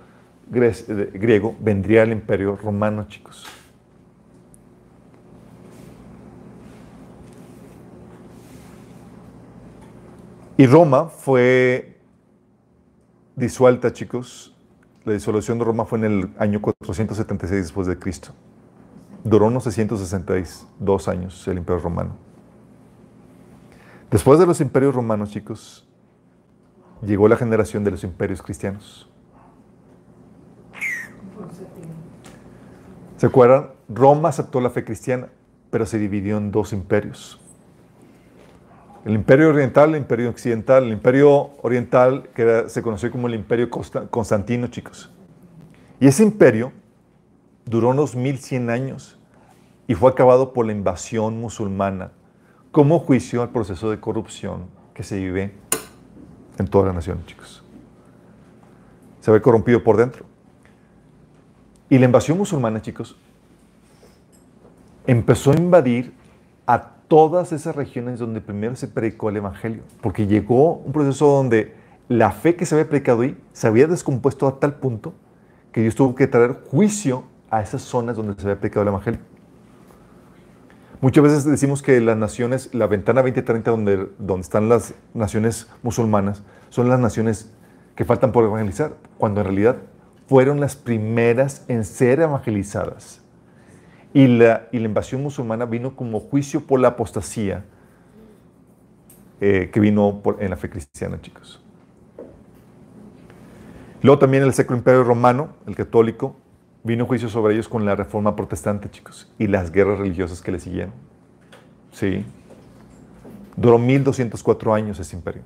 griego, 0.50 1.56
vendría 1.60 2.04
el 2.04 2.12
imperio 2.12 2.56
romano, 2.56 3.08
chicos. 3.08 3.46
Y 10.58 10.68
Roma 10.68 11.08
fue 11.08 11.98
disuelta, 13.36 13.92
chicos. 13.92 14.56
La 15.04 15.14
disolución 15.14 15.60
de 15.60 15.66
Roma 15.66 15.86
fue 15.86 16.00
en 16.00 16.06
el 16.06 16.30
año 16.40 16.62
476 16.62 17.62
después 17.62 17.88
de 17.88 18.00
Cristo. 18.00 18.34
Duró 19.26 19.48
unos 19.48 19.64
662 19.64 21.08
años 21.10 21.46
el 21.48 21.58
imperio 21.58 21.82
romano. 21.82 22.16
Después 24.12 24.40
de 24.40 24.46
los 24.46 24.62
imperios 24.62 24.94
romanos, 24.94 25.32
chicos, 25.32 25.86
llegó 27.02 27.28
la 27.28 27.36
generación 27.36 27.84
de 27.84 27.90
los 27.92 28.04
imperios 28.04 28.42
cristianos. 28.42 29.10
¿Se 33.18 33.26
acuerdan? 33.26 33.70
Roma 33.90 34.30
aceptó 34.30 34.62
la 34.62 34.70
fe 34.70 34.84
cristiana, 34.86 35.30
pero 35.72 35.88
se 35.88 35.98
dividió 35.98 36.38
en 36.38 36.52
dos 36.52 36.72
imperios. 36.72 37.42
El 39.06 39.14
imperio 39.16 39.50
oriental, 39.50 39.90
el 39.96 40.02
imperio 40.02 40.30
occidental. 40.30 40.84
El 40.84 40.92
imperio 40.94 41.50
oriental 41.64 42.30
que 42.36 42.66
se 42.68 42.82
conoció 42.84 43.12
como 43.12 43.28
el 43.28 43.34
imperio 43.36 43.70
Consta- 43.72 44.08
Constantino, 44.10 44.68
chicos. 44.68 45.12
Y 46.00 46.08
ese 46.08 46.24
imperio 46.24 46.72
duró 47.66 47.90
unos 47.90 48.16
1100 48.16 48.70
años 48.70 49.18
y 49.88 49.96
fue 49.96 50.10
acabado 50.10 50.54
por 50.54 50.66
la 50.66 50.72
invasión 50.72 51.40
musulmana 51.40 52.12
como 52.72 53.00
juicio 53.00 53.42
al 53.42 53.50
proceso 53.50 53.90
de 53.90 54.00
corrupción 54.00 54.66
que 54.94 55.04
se 55.04 55.18
vive 55.18 55.54
en 56.58 56.68
toda 56.68 56.88
la 56.88 56.94
nación, 56.94 57.24
chicos. 57.26 57.64
Se 59.20 59.32
ve 59.32 59.42
corrompido 59.42 59.84
por 59.84 59.98
dentro. 59.98 60.26
Y 61.90 61.98
la 61.98 62.06
invasión 62.06 62.38
musulmana, 62.38 62.82
chicos, 62.82 63.18
empezó 65.06 65.52
a 65.52 65.56
invadir 65.56 66.14
a 66.66 66.96
todas 67.08 67.52
esas 67.52 67.76
regiones 67.76 68.20
donde 68.20 68.42
primero 68.42 68.76
se 68.76 68.88
predicó 68.88 69.30
el 69.30 69.38
Evangelio, 69.38 69.84
porque 70.02 70.28
llegó 70.28 70.74
un 70.74 70.92
proceso 70.92 71.28
donde 71.28 71.76
la 72.08 72.32
fe 72.32 72.56
que 72.56 72.66
se 72.66 72.76
había 72.76 72.90
predicado 72.90 73.22
ahí 73.22 73.38
se 73.54 73.68
había 73.68 73.88
descompuesto 73.88 74.48
a 74.48 74.60
tal 74.60 74.76
punto 74.76 75.14
que 75.72 75.82
Dios 75.82 75.96
tuvo 75.96 76.16
que 76.16 76.28
traer 76.28 76.64
juicio 76.70 77.26
a 77.50 77.62
esas 77.62 77.82
zonas 77.82 78.16
donde 78.18 78.34
se 78.36 78.42
había 78.42 78.60
predicado 78.60 78.84
el 78.84 78.88
Evangelio. 78.90 79.20
Muchas 81.02 81.24
veces 81.24 81.46
decimos 81.46 81.82
que 81.84 82.00
las 82.02 82.18
naciones, 82.18 82.74
la 82.74 82.88
ventana 82.88 83.22
2030 83.22 83.70
donde, 83.72 84.10
donde 84.18 84.42
están 84.42 84.70
las 84.70 84.96
naciones 85.14 85.70
musulmanas, 85.84 86.44
son 86.70 86.90
las 86.90 87.00
naciones 87.00 87.52
que 87.96 88.06
faltan 88.06 88.32
por 88.32 88.44
evangelizar, 88.46 88.96
cuando 89.18 89.42
en 89.42 89.46
realidad 89.48 89.78
fueron 90.28 90.60
las 90.60 90.76
primeras 90.76 91.64
en 91.68 91.86
ser 91.86 92.20
evangelizadas. 92.22 93.22
Y 94.14 94.28
la, 94.28 94.68
y 94.72 94.80
la 94.80 94.86
invasión 94.86 95.22
musulmana 95.22 95.66
vino 95.66 95.96
como 95.96 96.20
juicio 96.22 96.66
por 96.66 96.80
la 96.80 96.90
apostasía 96.90 97.66
eh, 99.42 99.70
que 99.72 99.80
vino 99.82 100.22
por- 100.24 100.42
en 100.42 100.50
la 100.50 100.56
fe 100.56 100.70
cristiana, 100.70 101.20
chicos. 101.22 101.62
Luego 104.02 104.18
también 104.20 104.44
el 104.44 104.54
Sacro 104.54 104.76
Imperio 104.78 105.04
Romano, 105.04 105.50
el 105.68 105.76
católico, 105.76 106.38
vino 106.86 107.08
juicio 107.08 107.30
sobre 107.30 107.56
ellos 107.56 107.68
con 107.68 107.84
la 107.84 107.96
reforma 107.96 108.36
protestante, 108.36 108.90
chicos, 108.90 109.28
y 109.40 109.48
las 109.48 109.72
guerras 109.72 109.98
religiosas 109.98 110.42
que 110.42 110.52
le 110.52 110.60
siguieron. 110.60 110.94
Sí. 111.92 112.24
Duró 113.58 113.80
1204 113.80 114.74
años 114.74 115.00
ese 115.00 115.16
imperio. 115.16 115.42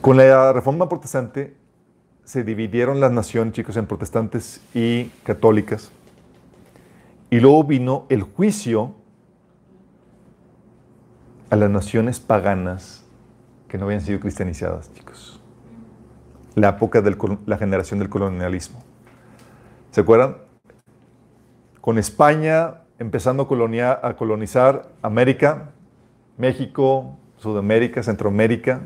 Con 0.00 0.16
la 0.16 0.52
reforma 0.52 0.88
protestante 0.88 1.56
se 2.24 2.42
dividieron 2.42 2.98
las 2.98 3.12
naciones, 3.12 3.54
chicos, 3.54 3.76
en 3.76 3.86
protestantes 3.86 4.60
y 4.74 5.04
católicas. 5.22 5.92
Y 7.30 7.38
luego 7.38 7.62
vino 7.64 8.06
el 8.08 8.22
juicio 8.22 8.94
a 11.50 11.56
las 11.56 11.70
naciones 11.70 12.18
paganas 12.18 13.04
que 13.68 13.78
no 13.78 13.86
habían 13.86 14.00
sido 14.00 14.18
cristianizadas, 14.18 14.92
chicos. 14.92 15.35
La 16.56 16.70
época 16.70 17.00
de 17.00 17.16
la 17.46 17.56
generación 17.56 18.00
del 18.00 18.08
colonialismo. 18.08 18.82
¿Se 19.92 20.00
acuerdan? 20.00 20.38
Con 21.80 21.98
España 21.98 22.82
empezando 22.98 23.42
a, 23.44 24.16
colonizar 24.16 24.88
América, 25.02 25.70
México, 26.38 27.16
Sudamérica, 27.36 28.02
Centroamérica. 28.02 28.80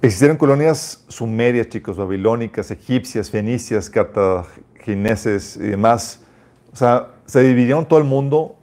Existieron 0.00 0.36
colonias 0.36 1.04
sumerias, 1.08 1.68
chicos, 1.68 1.96
babilónicas, 1.96 2.70
egipcias, 2.72 3.30
fenicias, 3.30 3.88
cartagineses 3.88 5.56
y 5.56 5.68
demás. 5.68 6.24
O 6.72 6.76
sea, 6.76 7.08
se 7.26 7.42
dividieron 7.42 7.86
todo 7.86 8.00
el 8.00 8.04
mundo. 8.04 8.56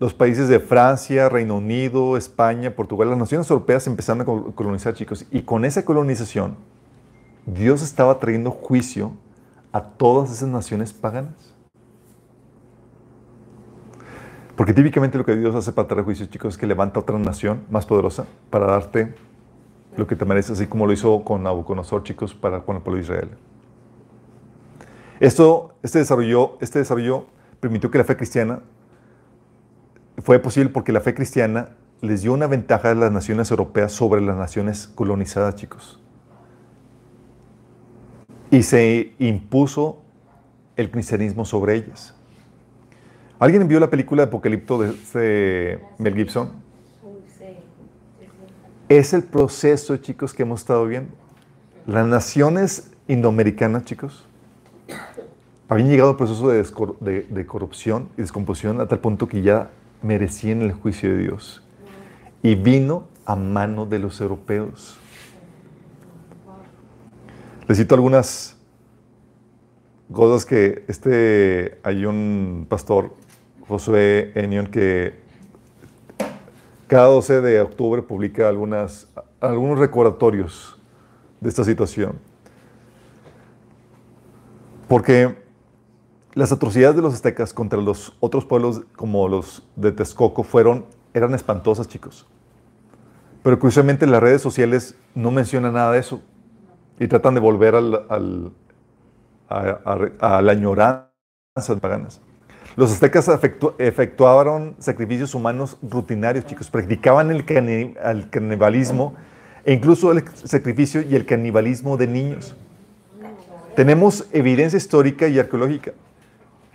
Los 0.00 0.14
países 0.14 0.48
de 0.48 0.60
Francia, 0.60 1.28
Reino 1.28 1.56
Unido, 1.56 2.16
España, 2.16 2.74
Portugal, 2.74 3.10
las 3.10 3.18
naciones 3.18 3.50
europeas 3.50 3.86
empezaron 3.88 4.20
a 4.20 4.24
col- 4.24 4.54
colonizar, 4.54 4.94
chicos. 4.94 5.26
Y 5.32 5.42
con 5.42 5.64
esa 5.64 5.84
colonización, 5.84 6.56
Dios 7.46 7.82
estaba 7.82 8.18
trayendo 8.20 8.52
juicio 8.52 9.12
a 9.72 9.82
todas 9.82 10.30
esas 10.30 10.48
naciones 10.48 10.92
paganas. 10.92 11.54
Porque 14.54 14.72
típicamente 14.72 15.18
lo 15.18 15.24
que 15.24 15.36
Dios 15.36 15.54
hace 15.54 15.72
para 15.72 15.88
traer 15.88 16.04
juicio, 16.04 16.26
chicos, 16.26 16.54
es 16.54 16.58
que 16.58 16.66
levanta 16.66 17.00
otra 17.00 17.18
nación 17.18 17.62
más 17.70 17.86
poderosa 17.86 18.26
para 18.50 18.66
darte 18.66 19.14
lo 19.96 20.06
que 20.06 20.14
te 20.14 20.24
mereces, 20.24 20.52
así 20.52 20.66
como 20.68 20.86
lo 20.86 20.92
hizo 20.92 21.24
con 21.24 21.42
Nabucodonosor, 21.42 22.04
chicos, 22.04 22.34
para 22.34 22.60
con 22.62 22.76
el 22.76 22.82
pueblo 22.82 22.98
de 22.98 23.04
Israel. 23.04 23.30
Esto, 25.18 25.74
este 25.82 25.98
desarrollo, 25.98 26.56
este 26.60 26.78
desarrollo 26.78 27.26
permitió 27.58 27.90
que 27.90 27.98
la 27.98 28.04
fe 28.04 28.16
cristiana 28.16 28.60
fue 30.22 30.38
posible 30.38 30.70
porque 30.70 30.92
la 30.92 31.00
fe 31.00 31.14
cristiana 31.14 31.70
les 32.00 32.22
dio 32.22 32.32
una 32.32 32.46
ventaja 32.46 32.90
a 32.90 32.94
las 32.94 33.10
naciones 33.12 33.50
europeas 33.50 33.92
sobre 33.92 34.20
las 34.20 34.36
naciones 34.36 34.88
colonizadas, 34.94 35.56
chicos. 35.56 36.00
Y 38.50 38.62
se 38.62 39.14
impuso 39.18 40.02
el 40.76 40.90
cristianismo 40.90 41.44
sobre 41.44 41.74
ellas. 41.74 42.14
¿Alguien 43.38 43.66
vio 43.68 43.78
la 43.78 43.90
película 43.90 44.22
de 44.22 44.28
Apocalipto 44.28 44.80
de 44.80 44.90
este 44.90 45.84
Mel 45.98 46.14
Gibson? 46.14 46.50
Es 48.88 49.12
el 49.12 49.22
proceso, 49.22 49.96
chicos, 49.98 50.32
que 50.32 50.42
hemos 50.42 50.60
estado 50.60 50.86
viendo. 50.86 51.12
Las 51.86 52.06
naciones 52.06 52.90
indoamericanas, 53.06 53.84
chicos, 53.84 54.26
habían 55.68 55.90
llegado 55.90 56.16
proceso 56.16 56.48
de- 56.48 57.22
de 57.28 57.46
corrupción 57.46 58.08
y 58.16 58.22
descomposición 58.22 58.80
a 58.80 58.86
tal 58.86 59.00
punto 59.00 59.28
que 59.28 59.42
ya 59.42 59.70
merecían 60.02 60.62
el 60.62 60.72
juicio 60.72 61.10
de 61.10 61.18
Dios. 61.18 61.62
Y 62.42 62.54
vino 62.54 63.08
a 63.24 63.36
mano 63.36 63.86
de 63.86 63.98
los 63.98 64.20
europeos. 64.20 64.98
Les 67.66 67.76
cito 67.76 67.94
algunas 67.94 68.56
cosas 70.10 70.46
que 70.46 70.84
este, 70.88 71.78
hay 71.82 72.06
un 72.06 72.66
pastor, 72.68 73.14
Josué 73.66 74.32
Enion, 74.34 74.66
que 74.68 75.20
cada 76.86 77.08
12 77.08 77.42
de 77.42 77.60
octubre 77.60 78.00
publica 78.00 78.48
algunas, 78.48 79.08
algunos 79.40 79.78
recordatorios 79.78 80.78
de 81.40 81.50
esta 81.50 81.64
situación. 81.64 82.18
Porque 84.88 85.47
las 86.34 86.52
atrocidades 86.52 86.96
de 86.96 87.02
los 87.02 87.14
aztecas 87.14 87.52
contra 87.52 87.80
los 87.80 88.16
otros 88.20 88.44
pueblos 88.44 88.82
como 88.96 89.28
los 89.28 89.66
de 89.76 89.92
Texcoco 89.92 90.42
fueron, 90.44 90.84
eran 91.14 91.34
espantosas, 91.34 91.88
chicos. 91.88 92.26
Pero 93.42 93.58
curiosamente 93.58 94.06
las 94.06 94.20
redes 94.22 94.42
sociales 94.42 94.94
no 95.14 95.30
mencionan 95.30 95.74
nada 95.74 95.92
de 95.92 96.00
eso 96.00 96.20
y 96.98 97.08
tratan 97.08 97.34
de 97.34 97.40
volver 97.40 97.74
al, 97.74 98.04
al- 98.08 98.52
a, 99.48 99.78
a- 100.20 100.36
a 100.38 100.42
la 100.42 100.52
añoranza 100.52 101.08
paganas. 101.80 102.20
Los 102.76 102.92
aztecas 102.92 103.28
efectu- 103.28 103.74
efectuaron 103.78 104.76
sacrificios 104.78 105.34
humanos 105.34 105.78
rutinarios, 105.82 106.46
chicos. 106.46 106.70
Practicaban 106.70 107.30
el, 107.30 107.44
cani- 107.44 107.94
el 108.04 108.30
canibalismo 108.30 109.14
e 109.64 109.72
incluso 109.72 110.12
el 110.12 110.24
sacrificio 110.44 111.02
y 111.02 111.16
el 111.16 111.26
canibalismo 111.26 111.96
de 111.96 112.06
niños. 112.06 112.54
Tenemos 113.74 114.26
evidencia 114.32 114.76
histórica 114.76 115.26
y 115.26 115.38
arqueológica. 115.38 115.92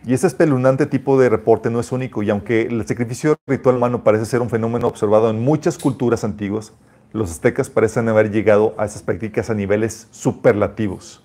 Y 0.05 0.13
este 0.13 0.27
espeluznante 0.27 0.85
tipo 0.85 1.17
de 1.17 1.29
reporte 1.29 1.69
no 1.69 1.79
es 1.79 1.93
único, 1.93 2.23
y 2.23 2.29
aunque 2.29 2.63
el 2.63 2.85
sacrificio 2.85 3.37
ritual 3.47 3.77
humano 3.77 4.03
parece 4.03 4.25
ser 4.25 4.41
un 4.41 4.49
fenómeno 4.49 4.87
observado 4.87 5.29
en 5.29 5.41
muchas 5.41 5.77
culturas 5.77 6.25
antiguas, 6.25 6.73
los 7.13 7.31
aztecas 7.31 7.69
parecen 7.69 8.09
haber 8.09 8.29
llegado 8.29 8.75
a 8.77 8.83
esas 8.83 9.01
prácticas 9.01 9.49
a 9.49 9.53
niveles 9.53 10.09
superlativos. 10.11 11.23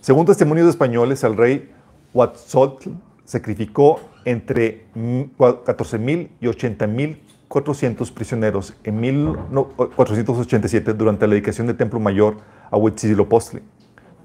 Según 0.00 0.26
testimonios 0.26 0.68
españoles, 0.68 1.24
el 1.24 1.36
rey 1.36 1.72
Huatzotl 2.14 2.90
sacrificó 3.24 4.00
entre 4.24 4.86
14.000 4.94 6.28
y 6.40 6.46
80.400 6.46 8.12
prisioneros 8.12 8.74
en 8.84 9.00
1487 9.00 10.92
durante 10.92 11.26
la 11.26 11.32
dedicación 11.32 11.66
del 11.66 11.76
Templo 11.76 11.98
Mayor 11.98 12.36
a 12.70 12.76
Huitzilopochtli. 12.76 13.60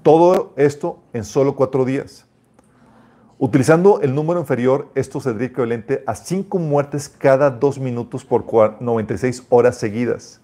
Todo 0.04 0.52
esto 0.56 1.00
en 1.12 1.24
solo 1.24 1.56
cuatro 1.56 1.84
días. 1.84 2.27
Utilizando 3.40 4.00
el 4.00 4.14
número 4.14 4.40
inferior, 4.40 4.88
esto 4.96 5.20
sería 5.20 5.46
equivalente 5.46 6.02
a 6.06 6.16
5 6.16 6.58
muertes 6.58 7.08
cada 7.08 7.50
2 7.50 7.78
minutos 7.78 8.24
por 8.24 8.44
cua- 8.44 8.76
96 8.80 9.44
horas 9.48 9.76
seguidas. 9.76 10.40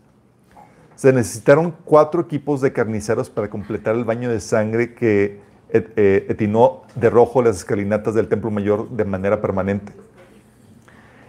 Se 0.94 1.12
necesitaron 1.12 1.74
cuatro 1.84 2.20
equipos 2.20 2.60
de 2.60 2.72
carniceros 2.72 3.28
para 3.28 3.50
completar 3.50 3.96
el 3.96 4.04
baño 4.04 4.30
de 4.30 4.38
sangre 4.40 4.94
que 4.94 5.40
et- 5.70 5.92
eh, 5.96 6.26
etinó 6.28 6.82
de 6.94 7.10
rojo 7.10 7.42
las 7.42 7.56
escalinatas 7.56 8.14
del 8.14 8.28
Templo 8.28 8.52
Mayor 8.52 8.88
de 8.90 9.04
manera 9.04 9.40
permanente. 9.40 9.92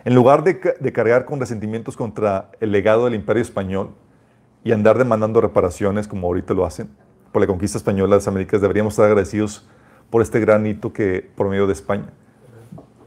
En 0.04 0.14
lugar 0.14 0.44
de, 0.44 0.60
de 0.80 0.94
cargar 0.94 1.26
con 1.26 1.40
resentimientos 1.40 1.98
contra 1.98 2.52
el 2.60 2.72
legado 2.72 3.06
del 3.06 3.16
Imperio 3.16 3.42
Español 3.42 3.90
y 4.64 4.72
andar 4.72 5.00
demandando 5.00 5.42
reparaciones 5.42 6.08
como 6.08 6.28
ahorita 6.28 6.54
lo 6.54 6.64
hacen, 6.64 6.90
por 7.32 7.42
la 7.42 7.48
conquista 7.48 7.80
española 7.80 8.12
de 8.12 8.18
las 8.20 8.28
Américas, 8.28 8.62
deberíamos 8.62 8.94
estar 8.94 9.06
agradecidos 9.08 9.68
por 10.10 10.22
este 10.22 10.40
gran 10.40 10.66
hito 10.66 10.94
que 10.94 11.30
por 11.36 11.50
medio 11.50 11.68
de 11.68 11.74
España. 11.74 12.10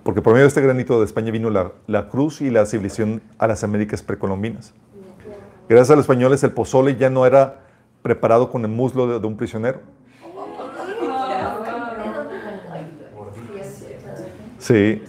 Porque 0.02 0.22
por 0.22 0.32
medio 0.32 0.44
de 0.44 0.48
este 0.48 0.60
granito 0.60 0.98
de 0.98 1.04
España 1.04 1.30
vino 1.30 1.50
la, 1.50 1.72
la 1.86 2.08
cruz 2.08 2.40
y 2.40 2.50
la 2.50 2.64
civilización 2.66 3.22
a 3.38 3.46
las 3.46 3.62
Américas 3.64 4.02
precolombinas. 4.02 4.72
Gracias 5.68 5.90
a 5.90 5.96
los 5.96 6.04
españoles 6.04 6.42
el 6.44 6.52
pozole 6.52 6.96
ya 6.96 7.10
no 7.10 7.26
era 7.26 7.60
preparado 8.02 8.50
con 8.50 8.64
el 8.64 8.70
muslo 8.70 9.06
de, 9.06 9.20
de 9.20 9.26
un 9.26 9.36
prisionero. 9.36 9.80
Sí, 14.58 15.02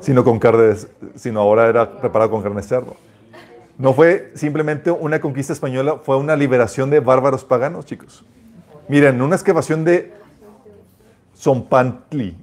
sino 0.00 0.24
con 0.24 0.38
carne, 0.38 0.74
sino 1.14 1.40
ahora 1.40 1.68
era 1.68 1.98
preparado 2.00 2.30
con 2.30 2.42
carne 2.42 2.60
de 2.60 2.66
cerdo. 2.66 2.96
No 3.76 3.92
fue 3.92 4.30
simplemente 4.34 4.90
una 4.90 5.20
conquista 5.20 5.52
española, 5.52 5.98
fue 6.02 6.16
una 6.16 6.36
liberación 6.36 6.90
de 6.90 7.00
bárbaros 7.00 7.44
paganos, 7.44 7.86
chicos. 7.86 8.24
Miren, 8.88 9.20
una 9.20 9.34
excavación 9.34 9.84
de 9.84 10.12
Zompantli. 11.44 12.34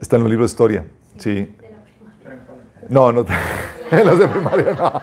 Está 0.00 0.14
en 0.14 0.22
los 0.22 0.30
libros 0.30 0.50
de 0.50 0.52
historia, 0.52 0.86
sí. 1.18 1.56
No, 2.88 3.10
no, 3.10 3.26
en 3.90 4.06
los 4.06 4.18
de 4.18 4.28
primaria 4.28 4.74
no. 4.74 5.02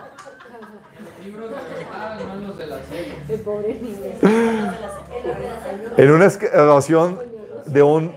En 5.98 6.10
una 6.10 6.24
excavación 6.24 7.18
de 7.66 7.82
un 7.82 8.12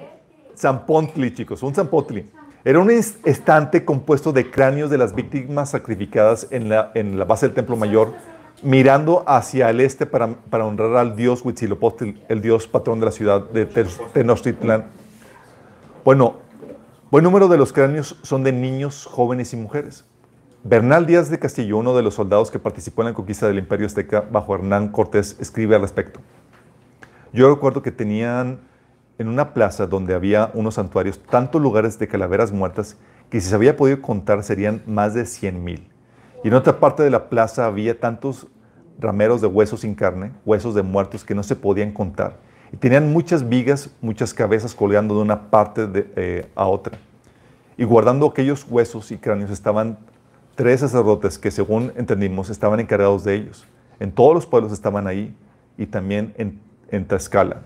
Zampontli, 0.58 1.34
chicos, 1.34 1.62
un 1.62 1.76
Zampontli. 1.76 2.32
Era 2.64 2.80
un 2.80 2.90
estante 2.92 3.84
compuesto 3.84 4.32
de 4.32 4.50
cráneos 4.50 4.90
de 4.90 4.98
las 5.00 5.14
víctimas 5.14 5.72
sacrificadas 5.72 6.48
en 6.52 6.70
la, 6.70 6.92
en 6.96 7.20
la 7.20 7.26
base 7.26 7.48
del 7.48 7.56
Templo 7.56 7.76
Mayor, 7.76 8.14
mirando 8.64 9.24
hacia 9.28 9.70
el 9.70 9.82
este 9.82 10.06
para, 10.06 10.36
honrar 10.52 10.96
al 10.98 11.16
dios 11.16 11.44
Huitzilopochtli, 11.44 12.24
el 12.30 12.42
dios 12.42 12.68
patrón 12.68 13.00
de 13.00 13.06
la 13.06 13.12
ciudad 13.12 13.42
de 13.50 13.66
Tenochtitlán. 13.66 14.86
Bueno, 16.04 16.38
buen 17.10 17.24
número 17.24 17.48
de 17.48 17.58
los 17.58 17.74
cráneos 17.74 18.18
son 18.22 18.44
de 18.44 18.52
niños, 18.52 19.06
jóvenes 19.06 19.54
y 19.54 19.58
mujeres. 19.58 20.06
Bernal 20.64 21.08
Díaz 21.08 21.30
de 21.30 21.40
Castillo, 21.40 21.78
uno 21.78 21.96
de 21.96 22.04
los 22.04 22.16
soldados 22.16 22.52
que 22.52 22.60
participó 22.60 23.02
en 23.02 23.10
la 23.10 23.14
conquista 23.14 23.48
del 23.48 23.58
Imperio 23.58 23.88
Azteca 23.88 24.24
bajo 24.32 24.54
Hernán 24.54 24.90
Cortés, 24.90 25.38
escribe 25.40 25.76
al 25.76 25.82
respecto. 25.82 26.20
Yo 27.34 27.50
recuerdo 27.50 27.82
que 27.82 27.92
tenían 27.92 28.60
en 29.18 29.28
una 29.28 29.54
plaza 29.54 29.88
donde 29.88 30.14
había 30.14 30.52
unos 30.54 30.76
santuarios, 30.76 31.20
tantos 31.24 31.62
lugares 31.62 31.98
de 31.98 32.08
calaveras 32.08 32.52
muertas 32.52 32.98
que 33.30 33.40
si 33.40 33.50
se 33.50 33.56
había 33.56 33.78
podido 33.78 34.02
contar 34.02 34.44
serían 34.44 34.84
más 34.86 35.14
de 35.14 35.26
100 35.26 35.64
mil. 35.64 35.91
Y 36.44 36.48
en 36.48 36.54
otra 36.56 36.80
parte 36.80 37.04
de 37.04 37.10
la 37.10 37.30
plaza 37.30 37.66
había 37.66 38.00
tantos 38.00 38.48
rameros 39.00 39.42
de 39.42 39.48
huesos 39.48 39.82
sin 39.82 39.96
carne, 39.96 40.32
huesos 40.46 40.74
de 40.74 40.82
muertos 40.82 41.24
que 41.24 41.36
no 41.36 41.44
se 41.44 41.56
podían 41.56 41.92
contar. 41.92 42.38
Y 42.72 42.78
tenían 42.78 43.12
muchas 43.12 43.48
vigas, 43.48 43.92
muchas 44.02 44.34
cabezas 44.34 44.74
colgando 44.74 45.16
de 45.16 45.22
una 45.22 45.50
parte 45.50 45.88
eh, 46.16 46.48
a 46.56 46.66
otra. 46.66 46.98
Y 47.78 47.84
guardando 47.84 48.28
aquellos 48.28 48.66
huesos 48.70 49.12
y 49.12 49.18
cráneos 49.18 49.52
estaban 49.52 50.00
tres 50.56 50.80
sacerdotes 50.80 51.38
que 51.38 51.52
según 51.52 51.92
entendimos 51.96 52.50
estaban 52.50 52.80
encargados 52.80 53.24
de 53.24 53.36
ellos. 53.36 53.68
En 54.00 54.12
todos 54.12 54.34
los 54.34 54.46
pueblos 54.46 54.72
estaban 54.72 55.08
ahí 55.08 55.36
y 55.78 55.86
también 55.86 56.34
en, 56.38 56.60
en 56.90 57.06
Tlaxcala. 57.06 57.62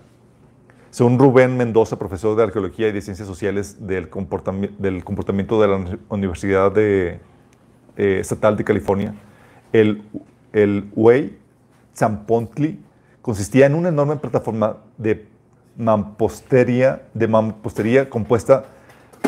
Según 0.90 1.18
Rubén 1.18 1.56
Mendoza, 1.56 1.98
profesor 1.98 2.36
de 2.36 2.44
Arqueología 2.44 2.88
y 2.88 2.92
de 2.92 3.02
Ciencias 3.02 3.28
Sociales 3.28 3.86
del, 3.86 4.08
del 4.78 5.04
comportamiento 5.04 5.60
de 5.60 5.68
la 5.68 5.98
Universidad 6.08 6.72
de, 6.72 7.20
eh, 7.96 8.18
Estatal 8.20 8.56
de 8.56 8.64
California, 8.64 9.14
el, 9.72 10.02
el 10.52 10.90
Huey 10.94 11.38
Zampontli 11.94 12.80
consistía 13.22 13.66
en 13.66 13.74
una 13.74 13.88
enorme 13.88 14.16
plataforma 14.16 14.76
de 14.98 15.26
mampostería, 15.76 17.02
de 17.14 17.28
mampostería 17.28 18.08
compuesta 18.08 18.66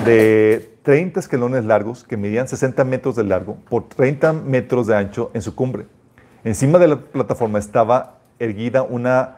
de 0.04 0.78
30 0.82 1.20
escalones 1.20 1.64
largos 1.64 2.04
que 2.04 2.16
medían 2.16 2.48
60 2.48 2.84
metros 2.84 3.16
de 3.16 3.24
largo 3.24 3.56
por 3.68 3.88
30 3.88 4.32
metros 4.32 4.86
de 4.86 4.96
ancho 4.96 5.30
en 5.34 5.42
su 5.42 5.54
cumbre. 5.54 5.86
Encima 6.44 6.78
de 6.78 6.88
la 6.88 6.96
plataforma 6.96 7.58
estaba 7.58 8.18
erguida 8.38 8.82
una 8.82 9.36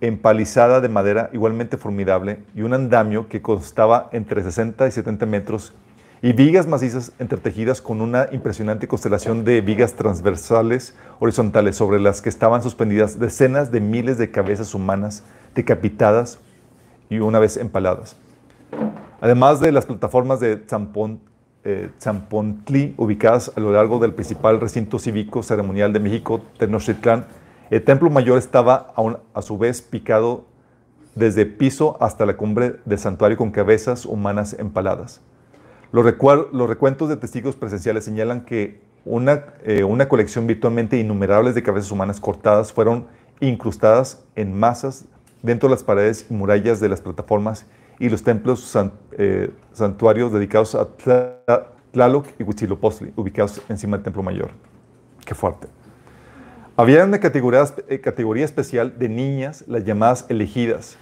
empalizada 0.00 0.80
de 0.80 0.88
madera 0.88 1.30
igualmente 1.32 1.76
formidable 1.76 2.38
y 2.54 2.62
un 2.62 2.74
andamio 2.74 3.28
que 3.28 3.42
costaba 3.42 4.08
entre 4.12 4.42
60 4.42 4.86
y 4.86 4.90
70 4.90 5.26
metros 5.26 5.74
y 6.24 6.32
vigas 6.32 6.66
macizas 6.66 7.12
entretejidas 7.18 7.82
con 7.82 8.00
una 8.00 8.28
impresionante 8.32 8.88
constelación 8.88 9.44
de 9.44 9.60
vigas 9.60 9.92
transversales 9.92 10.94
horizontales 11.20 11.76
sobre 11.76 12.00
las 12.00 12.22
que 12.22 12.30
estaban 12.30 12.62
suspendidas 12.62 13.18
decenas 13.18 13.70
de 13.70 13.82
miles 13.82 14.16
de 14.16 14.30
cabezas 14.30 14.74
humanas 14.74 15.22
decapitadas 15.54 16.38
y 17.10 17.18
una 17.18 17.40
vez 17.40 17.58
empaladas. 17.58 18.16
Además 19.20 19.60
de 19.60 19.70
las 19.70 19.84
plataformas 19.84 20.40
de 20.40 20.64
Zampont, 20.66 21.20
eh, 21.62 22.94
ubicadas 22.96 23.52
a 23.54 23.60
lo 23.60 23.72
largo 23.72 23.98
del 23.98 24.14
principal 24.14 24.62
recinto 24.62 24.98
cívico 24.98 25.42
ceremonial 25.42 25.92
de 25.92 26.00
México, 26.00 26.40
Tenochtitlán, 26.56 27.26
el 27.68 27.84
templo 27.84 28.08
mayor 28.08 28.38
estaba 28.38 28.94
a, 29.34 29.42
su 29.42 29.58
vez 29.58 29.82
picado 29.82 30.46
desde 31.14 31.44
piso 31.44 31.98
hasta 32.00 32.24
la 32.24 32.38
cumbre 32.38 32.76
del 32.86 32.98
santuario 32.98 33.36
con 33.36 33.50
cabezas 33.50 34.06
humanas 34.06 34.56
empaladas. 34.58 35.20
Los, 35.94 36.04
recuentos 36.04 37.08
de 37.08 37.16
testigos 37.16 37.54
presenciales 37.54 38.04
señalan 38.04 38.44
que 38.44 38.80
una, 39.04 39.44
eh, 39.62 39.84
una 39.84 40.08
colección 40.08 40.44
virtualmente 40.44 40.98
innumerable 40.98 41.52
de 41.52 41.62
cabezas 41.62 41.92
humanas 41.92 42.18
cortadas 42.18 42.72
fueron 42.72 43.06
incrustadas 43.38 44.20
en 44.34 44.58
masas 44.58 45.04
dentro 45.40 45.68
de 45.68 45.76
las 45.76 45.84
paredes 45.84 46.26
y 46.28 46.34
murallas 46.34 46.80
de 46.80 46.88
las 46.88 47.00
plataformas 47.00 47.66
y 48.00 48.08
los 48.08 48.24
templos 48.24 48.76
eh, 49.12 49.52
santuarios 49.72 50.32
dedicados 50.32 50.74
a 50.74 50.88
Tlaloc 51.92 52.26
y 52.40 52.42
Huitzilopochtli, 52.42 53.12
ubicados 53.14 53.62
encima 53.68 53.96
del 53.96 54.02
templo 54.02 54.24
mayor. 54.24 54.50
Qué 55.24 55.36
fuerte. 55.36 55.68
Había 56.76 57.04
una 57.04 57.20
categoría, 57.20 57.66
eh, 57.86 58.00
categoría 58.00 58.44
especial 58.44 58.98
de 58.98 59.08
niñas, 59.08 59.62
las 59.68 59.84
llamadas 59.84 60.26
elegidas. 60.28 60.96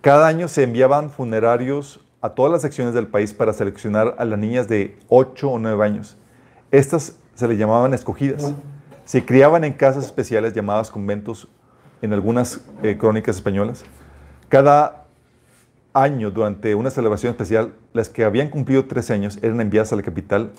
Cada 0.00 0.28
año 0.28 0.46
se 0.46 0.62
enviaban 0.62 1.10
funerarios 1.10 2.07
a 2.20 2.30
todas 2.30 2.50
las 2.50 2.62
secciones 2.62 2.94
del 2.94 3.06
país 3.06 3.32
para 3.32 3.52
seleccionar 3.52 4.16
a 4.18 4.24
las 4.24 4.38
niñas 4.38 4.68
de 4.68 4.96
8 5.08 5.50
o 5.50 5.58
9 5.58 5.84
años. 5.84 6.16
Estas 6.70 7.16
se 7.34 7.48
les 7.48 7.58
llamaban 7.58 7.94
escogidas. 7.94 8.52
Se 9.04 9.24
criaban 9.24 9.64
en 9.64 9.72
casas 9.72 10.04
especiales 10.04 10.52
llamadas 10.52 10.90
conventos 10.90 11.48
en 12.02 12.12
algunas 12.12 12.60
eh, 12.82 12.96
crónicas 12.98 13.36
españolas. 13.36 13.84
Cada 14.48 15.06
año, 15.94 16.30
durante 16.30 16.74
una 16.74 16.90
celebración 16.90 17.30
especial, 17.30 17.74
las 17.92 18.08
que 18.08 18.24
habían 18.24 18.50
cumplido 18.50 18.84
13 18.86 19.14
años 19.14 19.38
eran 19.42 19.60
enviadas 19.60 19.92
a 19.92 19.96
la 19.96 20.02
capital, 20.02 20.50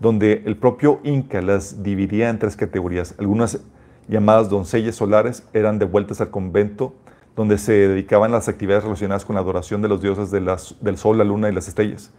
donde 0.00 0.42
el 0.44 0.56
propio 0.56 1.00
Inca 1.04 1.40
las 1.40 1.82
dividía 1.82 2.28
en 2.28 2.38
tres 2.38 2.56
categorías. 2.56 3.14
Algunas 3.18 3.60
llamadas 4.08 4.50
doncellas 4.50 4.96
solares 4.96 5.44
eran 5.52 5.78
devueltas 5.78 6.20
al 6.20 6.30
convento 6.30 6.94
donde 7.36 7.58
se 7.58 7.72
dedicaban 7.72 8.30
las 8.30 8.48
actividades 8.48 8.84
relacionadas 8.84 9.24
con 9.24 9.34
la 9.34 9.40
adoración 9.40 9.82
de 9.82 9.88
los 9.88 10.00
dioses 10.00 10.30
del 10.30 10.96
sol, 10.96 11.18
la 11.18 11.24
luna 11.24 11.48
y 11.48 11.52
las 11.52 11.68
estrellas. 11.68 12.12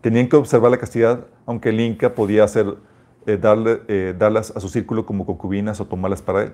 Tenían 0.00 0.28
que 0.28 0.36
observar 0.36 0.70
la 0.70 0.78
castidad, 0.78 1.26
aunque 1.46 1.70
el 1.70 1.80
Inca 1.80 2.14
podía 2.14 2.44
hacer, 2.44 2.76
eh, 3.26 3.40
eh, 3.88 4.14
darlas 4.18 4.52
a 4.54 4.60
su 4.60 4.68
círculo 4.68 5.06
como 5.06 5.24
concubinas 5.24 5.80
o 5.80 5.86
tomarlas 5.86 6.22
para 6.22 6.42
él. 6.42 6.52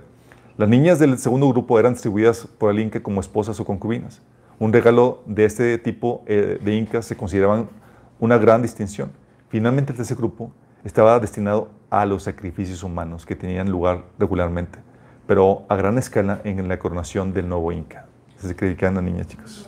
Las 0.58 0.68
niñas 0.68 0.98
del 0.98 1.16
segundo 1.18 1.48
grupo 1.48 1.78
eran 1.78 1.94
distribuidas 1.94 2.46
por 2.58 2.70
el 2.70 2.78
Inca 2.78 3.02
como 3.02 3.20
esposas 3.20 3.58
o 3.58 3.64
concubinas. 3.64 4.20
Un 4.58 4.72
regalo 4.72 5.22
de 5.26 5.44
este 5.44 5.78
tipo 5.78 6.22
eh, 6.26 6.58
de 6.62 6.76
Incas 6.76 7.06
se 7.06 7.16
consideraban 7.16 7.68
una 8.20 8.38
gran 8.38 8.62
distinción. 8.62 9.10
Finalmente, 9.48 9.92
el 9.92 9.96
tercer 9.96 10.16
grupo 10.16 10.52
estaba 10.84 11.18
destinado 11.18 11.70
a 11.90 12.06
los 12.06 12.22
sacrificios 12.22 12.82
humanos 12.82 13.26
que 13.26 13.34
tenían 13.34 13.70
lugar 13.70 14.04
regularmente, 14.18 14.78
pero 15.32 15.64
a 15.70 15.76
gran 15.76 15.96
escala 15.96 16.42
en 16.44 16.68
la 16.68 16.78
coronación 16.78 17.32
del 17.32 17.48
nuevo 17.48 17.72
Inca. 17.72 18.04
Se 18.36 18.48
sacrificaban 18.48 18.98
a 18.98 19.00
niñas, 19.00 19.28
chicos. 19.28 19.66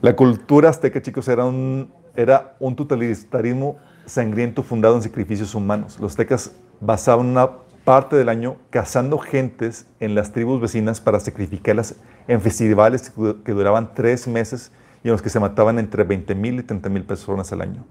La 0.00 0.14
cultura 0.14 0.68
azteca, 0.68 1.02
chicos, 1.02 1.26
era 1.26 1.44
un, 1.46 1.92
era 2.14 2.54
un 2.60 2.76
totalitarismo 2.76 3.78
sangriento 4.06 4.62
fundado 4.62 4.94
en 4.94 5.02
sacrificios 5.02 5.52
humanos. 5.56 5.98
Los 5.98 6.12
aztecas 6.12 6.52
basaban 6.80 7.26
una 7.26 7.50
parte 7.84 8.14
del 8.14 8.28
año 8.28 8.56
cazando 8.70 9.18
gentes 9.18 9.88
en 9.98 10.14
las 10.14 10.30
tribus 10.30 10.60
vecinas 10.60 11.00
para 11.00 11.18
sacrificarlas 11.18 11.96
en 12.28 12.40
festivales 12.40 13.12
que 13.44 13.50
duraban 13.50 13.94
tres 13.94 14.28
meses 14.28 14.70
y 15.02 15.08
en 15.08 15.12
los 15.12 15.22
que 15.22 15.28
se 15.28 15.40
mataban 15.40 15.80
entre 15.80 16.06
20.000 16.06 16.60
y 16.60 16.62
30.000 16.62 17.04
personas 17.04 17.52
al 17.52 17.62
año. 17.62 17.84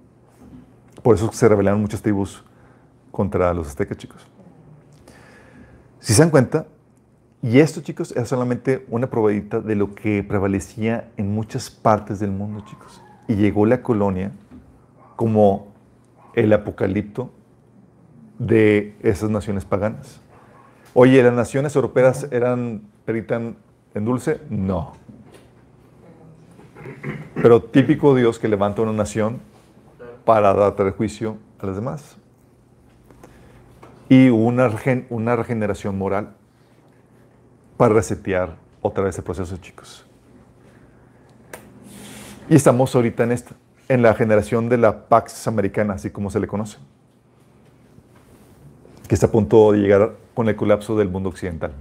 Por 1.01 1.15
eso 1.15 1.31
se 1.31 1.47
rebelaron 1.47 1.81
muchas 1.81 2.01
tribus 2.01 2.43
contra 3.11 3.53
los 3.53 3.67
aztecas, 3.67 3.97
chicos. 3.97 4.27
Si 5.99 6.13
se 6.13 6.21
dan 6.21 6.29
cuenta, 6.29 6.67
y 7.41 7.59
esto, 7.59 7.81
chicos, 7.81 8.11
es 8.11 8.27
solamente 8.27 8.85
una 8.89 9.09
probadita 9.09 9.61
de 9.61 9.75
lo 9.75 9.95
que 9.95 10.23
prevalecía 10.23 11.09
en 11.15 11.33
muchas 11.33 11.69
partes 11.69 12.19
del 12.19 12.31
mundo, 12.31 12.63
chicos. 12.65 13.01
Y 13.27 13.35
llegó 13.35 13.65
la 13.65 13.81
colonia 13.81 14.31
como 15.15 15.67
el 16.33 16.51
apocalipto 16.51 17.31
de 18.39 18.95
esas 19.01 19.29
naciones 19.29 19.65
paganas. 19.65 20.19
Oye, 20.93 21.21
¿las 21.23 21.33
naciones 21.33 21.75
europeas 21.75 22.27
eran 22.31 22.81
peritan 23.05 23.55
en 23.93 24.05
dulce? 24.05 24.41
No. 24.49 24.93
Pero 27.35 27.63
típico 27.63 28.15
Dios 28.15 28.39
que 28.39 28.47
levanta 28.47 28.81
una 28.81 28.91
nación 28.91 29.39
para 30.29 30.53
dar 30.53 30.91
juicio 30.91 31.37
a 31.57 31.65
las 31.65 31.75
demás. 31.75 32.15
Y 34.09 34.29
una, 34.29 34.67
regeneración 34.67 35.97
moral 35.97 36.35
para 37.77 37.95
resetear 37.95 38.55
otra 38.79 39.05
vez 39.05 39.17
el 39.17 39.23
proceso, 39.23 39.57
chicos. 39.57 40.05
Y 42.47 42.53
estamos 42.53 42.95
ahorita 42.95 43.23
en 43.23 43.43
en 43.87 44.03
la 44.03 44.13
generación 44.13 44.69
de 44.69 44.77
la 44.77 45.07
Pax 45.07 45.47
Americana, 45.47 45.95
así 45.95 46.11
como 46.11 46.29
se 46.29 46.39
le 46.39 46.45
conoce, 46.45 46.77
que 49.07 49.15
está 49.15 49.25
a 49.25 49.31
punto 49.31 49.71
de 49.71 49.79
llegar 49.79 50.11
con 50.35 50.47
el 50.47 50.55
colapso 50.55 50.95
del 50.95 51.09
mundo 51.09 51.29
occidental. 51.29 51.71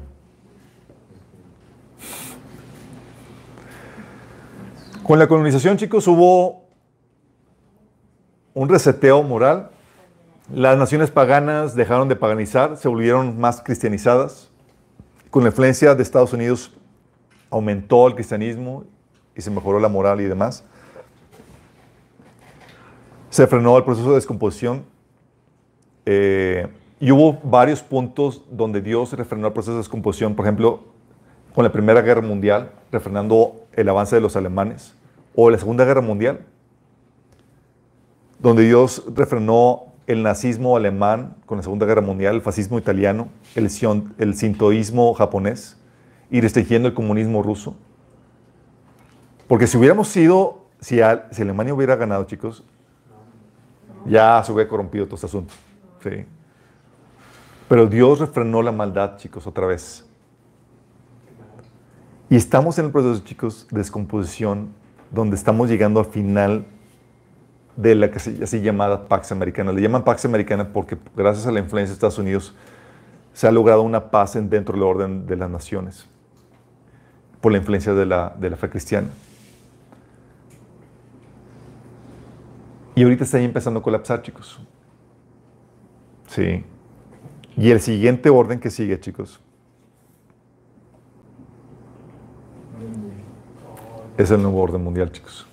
Con 5.03 5.19
la 5.19 5.29
colonización, 5.29 5.77
chicos, 5.77 6.09
hubo 6.09 6.68
un 8.59 8.69
reseteo 8.69 9.23
moral. 9.23 9.71
Las 10.53 10.77
naciones 10.77 11.13
paganas 11.13 11.77
dejaron 11.77 12.09
de 12.09 12.17
paganizar, 12.17 12.77
se 12.77 12.89
volvieron 12.89 13.39
más 13.39 13.63
cristianizadas. 13.63 14.51
Con 15.31 15.45
la 15.45 15.51
influencia 15.51 15.95
de 15.95 16.03
Estados 16.03 16.33
Unidos 16.33 16.73
aumentó 17.51 18.09
el 18.09 18.17
cristianismo 18.17 18.83
y 19.37 19.43
se 19.43 19.53
mejoró 19.53 19.79
la 19.79 19.89
moral 19.89 20.21
y 20.21 20.25
demás. 20.25 20.65
Se 23.31 23.47
frenó 23.47 23.79
el 23.79 23.85
proceso 23.85 24.09
de 24.09 24.17
descomposición 24.17 24.85
eh, 26.05 26.67
y 26.99 27.13
hubo 27.13 27.39
varios 27.45 27.81
puntos 27.81 28.43
donde 28.51 28.81
Dios 28.81 29.13
refrenó 29.13 29.47
el 29.47 29.53
proceso 29.53 29.75
de 29.75 29.79
descomposición. 29.79 30.35
Por 30.35 30.47
ejemplo, 30.47 30.83
con 31.55 31.63
la 31.63 31.71
Primera 31.71 32.03
Guerra 32.03 32.23
Mundial, 32.23 32.73
refrenando 32.91 33.69
el 33.75 33.89
avance 33.89 34.17
de 34.17 34.21
los 34.21 34.35
alemanes 34.35 34.97
o 35.37 35.49
la 35.49 35.59
Segunda 35.59 35.85
Guerra 35.85 36.01
Mundial, 36.01 36.41
donde 38.39 38.64
Dios 38.64 39.05
refrenó 39.14 39.89
el 40.07 40.22
nazismo 40.22 40.76
alemán 40.76 41.36
con 41.45 41.59
la 41.59 41.62
Segunda 41.62 41.84
Guerra 41.84 42.01
Mundial, 42.01 42.36
el 42.36 42.41
fascismo 42.41 42.78
italiano, 42.78 43.28
el, 43.55 43.68
el 44.18 44.34
sintoísmo 44.34 45.12
japonés 45.14 45.76
y 46.30 46.41
restringiendo 46.41 46.89
el 46.89 46.95
comunismo 46.95 47.43
ruso. 47.43 47.76
Porque 49.47 49.66
si 49.66 49.76
hubiéramos 49.76 50.09
sido, 50.09 50.66
si, 50.80 51.01
Alemania 51.01 51.74
hubiera 51.74 51.97
ganado, 51.97 52.24
chicos, 52.24 52.64
ya 54.07 54.43
se 54.45 54.53
hubiera 54.53 54.68
corrompido 54.68 55.07
todo 55.07 55.16
este 55.16 55.26
asunto. 55.26 55.55
¿sí? 56.03 56.24
Pero 57.68 57.86
Dios 57.86 58.20
refrenó 58.20 58.62
la 58.62 58.72
maldad, 58.72 59.16
chicos, 59.16 59.47
otra 59.47 59.66
vez. 59.66 60.07
Y 62.30 62.36
estamos 62.36 62.78
en 62.78 62.86
el 62.86 62.93
proceso, 62.93 63.24
chicos, 63.24 63.66
de 63.70 63.78
descomposición 63.78 64.74
donde 65.11 65.36
estamos 65.36 65.68
llegando 65.70 66.01
al 66.01 66.07
final 66.07 66.66
de 67.79 67.95
la 67.95 68.11
que 68.11 68.18
se 68.18 68.43
así 68.43 68.61
llamada 68.61 69.07
Pax 69.07 69.31
Americana. 69.31 69.72
Le 69.72 69.81
llaman 69.81 70.03
Pax 70.03 70.24
Americana 70.24 70.72
porque 70.72 70.99
gracias 71.16 71.47
a 71.47 71.53
la 71.53 71.61
influencia 71.61 71.91
de 71.91 71.95
Estados 71.95 72.18
Unidos 72.18 72.53
se 73.33 73.47
ha 73.47 73.53
logrado 73.53 73.83
una 73.83 74.11
paz 74.11 74.35
dentro 74.35 74.74
del 74.74 74.83
orden 74.83 75.26
de 75.26 75.37
las 75.37 75.49
naciones 75.49 76.07
por 77.41 77.53
la 77.53 77.59
influencia 77.59 77.95
de 77.95 78.05
la, 78.05 78.35
de 78.37 78.51
la 78.51 78.57
fe 78.57 78.68
cristiana. 78.68 79.09
Y 82.97 83.05
ahorita 83.05 83.22
está 83.22 83.39
ahí 83.39 83.45
empezando 83.45 83.79
a 83.79 83.83
colapsar, 83.83 84.22
chicos. 84.22 84.59
Sí. 86.26 86.64
Y 87.57 87.70
el 87.70 87.81
siguiente 87.81 88.29
orden 88.29 88.59
que 88.59 88.70
sigue, 88.70 88.99
chicos, 88.99 89.41
Es 94.16 94.33
el 94.33 94.43
nuevo 94.43 94.61
orden 94.61 94.83
mundial, 94.83 95.12
chicos. 95.12 95.47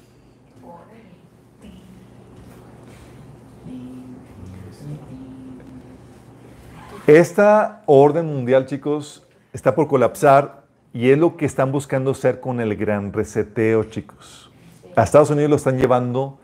Esta 7.08 7.84
orden 7.86 8.26
mundial, 8.26 8.66
chicos, 8.66 9.24
está 9.54 9.76
por 9.76 9.88
colapsar 9.88 10.64
y 10.92 11.12
es 11.12 11.18
lo 11.20 11.38
que 11.38 11.46
están 11.46 11.72
buscando 11.72 12.12
hacer 12.12 12.40
con 12.40 12.60
el 12.60 12.76
gran 12.76 13.14
reseteo, 13.14 13.84
chicos. 13.84 14.52
A 14.96 15.04
Estados 15.04 15.30
Unidos 15.30 15.50
lo 15.52 15.56
están 15.56 15.78
llevando 15.78 16.40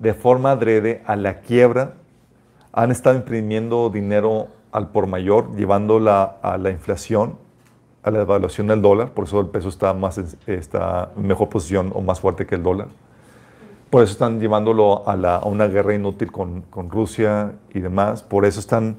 de 0.00 0.12
forma 0.12 0.50
adrede 0.50 1.02
a 1.06 1.14
la 1.14 1.40
quiebra. 1.40 1.94
Han 2.72 2.90
estado 2.90 3.16
imprimiendo 3.16 3.90
dinero 3.90 4.48
al 4.72 4.88
por 4.88 5.06
mayor, 5.06 5.54
llevándola 5.54 6.38
a 6.42 6.58
la 6.58 6.70
inflación 6.70 7.36
a 8.02 8.10
la 8.10 8.18
devaluación 8.18 8.66
del 8.66 8.82
dólar, 8.82 9.10
por 9.12 9.26
eso 9.26 9.40
el 9.40 9.46
peso 9.46 9.68
está, 9.68 9.94
más, 9.94 10.18
está 10.46 11.12
en 11.16 11.26
mejor 11.26 11.48
posición 11.48 11.92
o 11.94 12.00
más 12.00 12.20
fuerte 12.20 12.46
que 12.46 12.56
el 12.56 12.62
dólar. 12.62 12.88
Por 13.90 14.02
eso 14.02 14.12
están 14.12 14.40
llevándolo 14.40 15.06
a, 15.08 15.16
la, 15.16 15.40
una 15.44 15.68
guerra 15.68 15.94
inútil 15.94 16.32
con, 16.32 16.62
con, 16.62 16.90
Rusia 16.90 17.52
y 17.72 17.80
demás. 17.80 18.22
Por 18.22 18.44
eso 18.44 18.58
están 18.58 18.96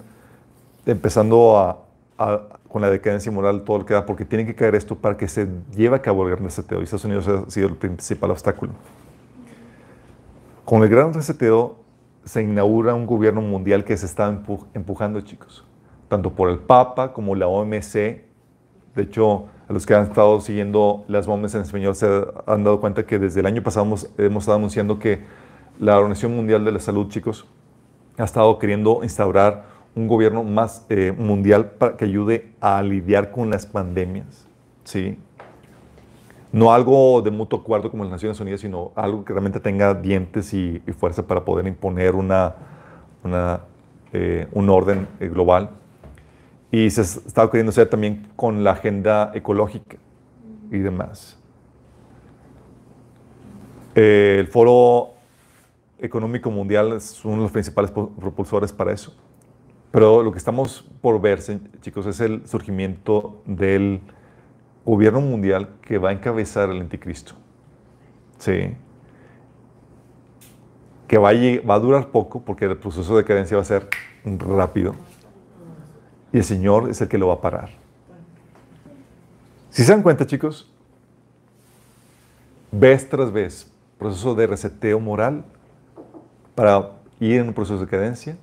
empezando 0.85 1.57
a, 1.57 1.77
con 2.67 2.81
la 2.81 2.89
decadencia 2.89 3.31
moral 3.31 3.63
todo 3.63 3.79
lo 3.79 3.85
que 3.85 3.93
da, 3.93 4.05
porque 4.05 4.25
tienen 4.25 4.47
que 4.47 4.55
caer 4.55 4.75
esto 4.75 4.95
para 4.95 5.17
que 5.17 5.27
se 5.27 5.47
lleve 5.75 5.95
a 5.95 6.01
cabo 6.01 6.23
el 6.23 6.31
gran 6.31 6.43
reseteo. 6.43 6.79
Y 6.79 6.83
Estados 6.83 7.05
Unidos 7.05 7.27
ha 7.27 7.49
sido 7.49 7.67
el 7.67 7.75
principal 7.75 8.31
obstáculo. 8.31 8.73
Con 10.65 10.83
el 10.83 10.89
gran 10.89 11.13
reseteo 11.13 11.77
se 12.23 12.41
inaugura 12.41 12.93
un 12.93 13.05
gobierno 13.05 13.41
mundial 13.41 13.83
que 13.83 13.97
se 13.97 14.05
está 14.05 14.27
empujando, 14.73 15.21
chicos, 15.21 15.65
tanto 16.07 16.33
por 16.33 16.49
el 16.49 16.59
Papa 16.59 17.11
como 17.11 17.35
la 17.35 17.47
OMC 17.47 18.23
de 18.95 19.03
hecho, 19.03 19.47
a 19.67 19.73
los 19.73 19.85
que 19.85 19.95
han 19.95 20.03
estado 20.03 20.39
siguiendo 20.41 21.03
las 21.07 21.25
bombas 21.25 21.55
en 21.55 21.61
español 21.61 21.95
se 21.95 22.07
han 22.45 22.63
dado 22.63 22.79
cuenta 22.79 23.05
que 23.05 23.17
desde 23.17 23.39
el 23.39 23.45
año 23.45 23.63
pasado 23.63 23.85
hemos, 23.85 24.03
estado 24.37 24.57
anunciando 24.57 24.99
que 24.99 25.23
la 25.79 25.97
Organización 25.97 26.35
Mundial 26.35 26.63
de 26.63 26.71
la 26.71 26.79
Salud, 26.79 27.09
chicos, 27.09 27.47
ha 28.17 28.23
estado 28.23 28.59
queriendo 28.59 28.99
instaurar 29.01 29.65
un 29.95 30.07
gobierno 30.07 30.43
más 30.43 30.85
eh, 30.89 31.13
mundial 31.15 31.71
para 31.71 31.97
que 31.97 32.05
ayude 32.05 32.51
a 32.59 32.81
lidiar 32.81 33.31
con 33.31 33.49
las 33.49 33.65
pandemias. 33.65 34.47
¿sí? 34.83 35.17
No 36.51 36.71
algo 36.71 37.21
de 37.21 37.31
mutuo 37.31 37.59
acuerdo 37.59 37.89
como 37.89 38.03
las 38.03 38.11
Naciones 38.11 38.39
Unidas, 38.39 38.61
sino 38.61 38.91
algo 38.95 39.25
que 39.25 39.33
realmente 39.33 39.59
tenga 39.59 39.93
dientes 39.93 40.53
y, 40.53 40.81
fuerza 40.97 41.25
para 41.25 41.43
poder 41.43 41.65
imponer 41.67 42.15
una, 42.15 42.55
una 43.23 43.61
eh, 44.15 44.47
un 44.51 44.69
orden 44.69 45.07
eh, 45.19 45.27
global. 45.27 45.71
Y 46.71 46.89
se 46.91 47.01
estaba 47.01 47.49
queriendo 47.49 47.71
hacer 47.71 47.89
también 47.89 48.27
con 48.35 48.63
la 48.63 48.71
agenda 48.71 49.31
ecológica 49.33 49.97
y 50.71 50.77
demás. 50.77 51.39
Eh, 53.95 54.37
el 54.39 54.47
Foro 54.47 55.13
Económico 55.99 56.51
Mundial 56.51 56.93
es 56.93 57.25
uno 57.25 57.37
de 57.37 57.41
los 57.43 57.51
principales 57.51 57.89
propulsores 57.91 58.71
para 58.71 58.91
eso. 58.91 59.15
Pero 59.93 60.23
lo 60.23 60.31
que 60.31 60.39
estamos 60.39 60.89
por 61.01 61.21
ver, 61.21 61.39
chicos, 61.81 62.07
es 62.07 62.19
el 62.19 62.47
surgimiento 62.47 63.43
del 63.45 64.01
gobierno 64.83 65.21
mundial 65.21 65.69
que 65.83 65.99
va 65.99 66.09
a 66.09 66.13
encabezar 66.13 66.71
el 66.71 66.81
anticristo. 66.81 67.35
Sí. 68.39 68.75
Que 71.07 71.19
va 71.19 71.29
a, 71.29 71.79
durar 71.79 72.07
poco 72.07 72.41
porque 72.41 72.65
el 72.65 72.75
proceso 72.75 73.15
de 73.15 73.21
decadencia 73.21 73.55
va 73.55 73.61
a 73.61 73.65
ser 73.65 73.87
rápido 74.25 74.95
y 76.31 76.37
el 76.37 76.43
Señor 76.43 76.89
es 76.89 76.99
el 76.99 77.07
que 77.07 77.19
lo 77.19 77.27
va 77.27 77.35
a 77.35 77.41
parar. 77.41 77.69
Si 79.69 79.83
se 79.83 79.91
dan 79.91 80.01
cuenta, 80.01 80.25
chicos, 80.25 80.73
vez 82.71 83.07
tras 83.07 83.31
vez, 83.31 83.71
proceso 83.99 84.33
de 84.33 84.47
reseteo 84.47 84.99
moral 84.99 85.45
para 86.55 86.93
ir 87.19 87.41
en 87.41 87.49
un 87.49 87.53
proceso 87.53 87.77
de 87.77 87.85
cadencia, 87.85 88.37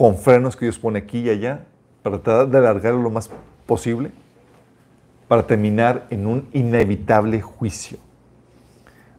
con 0.00 0.16
frenos 0.16 0.56
que 0.56 0.64
Dios 0.64 0.78
pone 0.78 0.98
aquí 0.98 1.18
y 1.18 1.28
allá, 1.28 1.66
para 2.02 2.22
tratar 2.22 2.48
de 2.48 2.56
alargarlo 2.56 3.02
lo 3.02 3.10
más 3.10 3.30
posible, 3.66 4.10
para 5.28 5.46
terminar 5.46 6.06
en 6.08 6.26
un 6.26 6.48
inevitable 6.54 7.42
juicio. 7.42 7.98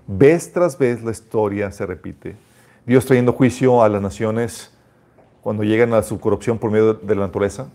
Vez 0.08 0.52
tras 0.52 0.80
vez 0.80 1.04
la 1.04 1.12
historia 1.12 1.70
se 1.72 1.86
repite. 1.86 2.36
Dios 2.84 3.06
trayendo 3.06 3.32
juicio 3.32 3.84
a 3.84 3.90
las 3.90 4.02
naciones 4.02 4.76
cuando 5.42 5.64
llegan 5.64 5.94
a 5.94 6.02
su 6.02 6.20
corrupción 6.20 6.58
por 6.58 6.72
medio 6.72 6.96
de 6.96 7.14
la 7.14 7.28
naturaleza, 7.28 7.68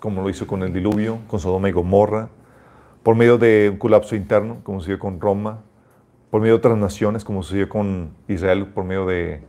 como 0.00 0.22
lo 0.22 0.30
hizo 0.30 0.46
con 0.46 0.62
el 0.62 0.72
diluvio, 0.72 1.18
con 1.26 1.38
Sodoma 1.38 1.68
y 1.68 1.72
Gomorra, 1.72 2.30
por 3.02 3.14
medio 3.14 3.36
de 3.36 3.68
un 3.72 3.76
colapso 3.76 4.16
interno, 4.16 4.60
como 4.62 4.80
sucedió 4.80 4.98
con 4.98 5.20
Roma, 5.20 5.64
por 6.30 6.40
medio 6.40 6.54
de 6.54 6.58
otras 6.60 6.78
naciones, 6.78 7.26
como 7.26 7.42
sucedió 7.42 7.68
con 7.68 8.14
Israel, 8.26 8.68
por 8.68 8.84
medio 8.84 9.04
de, 9.04 9.42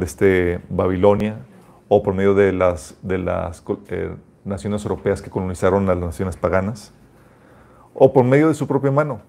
este 0.00 0.58
Babilonia, 0.68 1.44
o 1.88 2.02
por 2.02 2.14
medio 2.14 2.34
de 2.34 2.52
las, 2.52 2.96
de 3.02 3.18
las 3.18 3.64
eh, 3.88 4.14
naciones 4.44 4.84
europeas 4.84 5.22
que 5.22 5.30
colonizaron 5.30 5.86
las 5.86 5.96
naciones 5.96 6.36
paganas, 6.36 6.92
o 7.94 8.12
por 8.12 8.24
medio 8.24 8.48
de 8.48 8.54
su 8.54 8.66
propia 8.66 8.90
mano, 8.90 9.20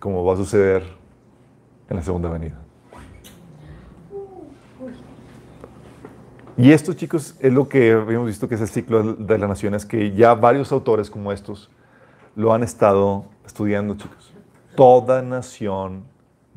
como 0.00 0.24
va 0.24 0.34
a 0.34 0.36
suceder 0.36 0.82
en 1.88 1.96
la 1.96 2.02
segunda 2.02 2.28
venida. 2.28 2.58
Y 6.56 6.72
esto, 6.72 6.92
chicos, 6.92 7.34
es 7.40 7.52
lo 7.52 7.68
que 7.68 7.92
habíamos 7.92 8.26
visto 8.26 8.46
que 8.48 8.56
es 8.56 8.60
el 8.60 8.68
ciclo 8.68 9.14
de 9.14 9.38
las 9.38 9.48
naciones, 9.48 9.86
que 9.86 10.12
ya 10.12 10.34
varios 10.34 10.70
autores 10.70 11.08
como 11.08 11.32
estos 11.32 11.70
lo 12.36 12.52
han 12.52 12.62
estado 12.62 13.24
estudiando, 13.46 13.94
chicos. 13.94 14.34
Toda 14.76 15.22
nación 15.22 16.04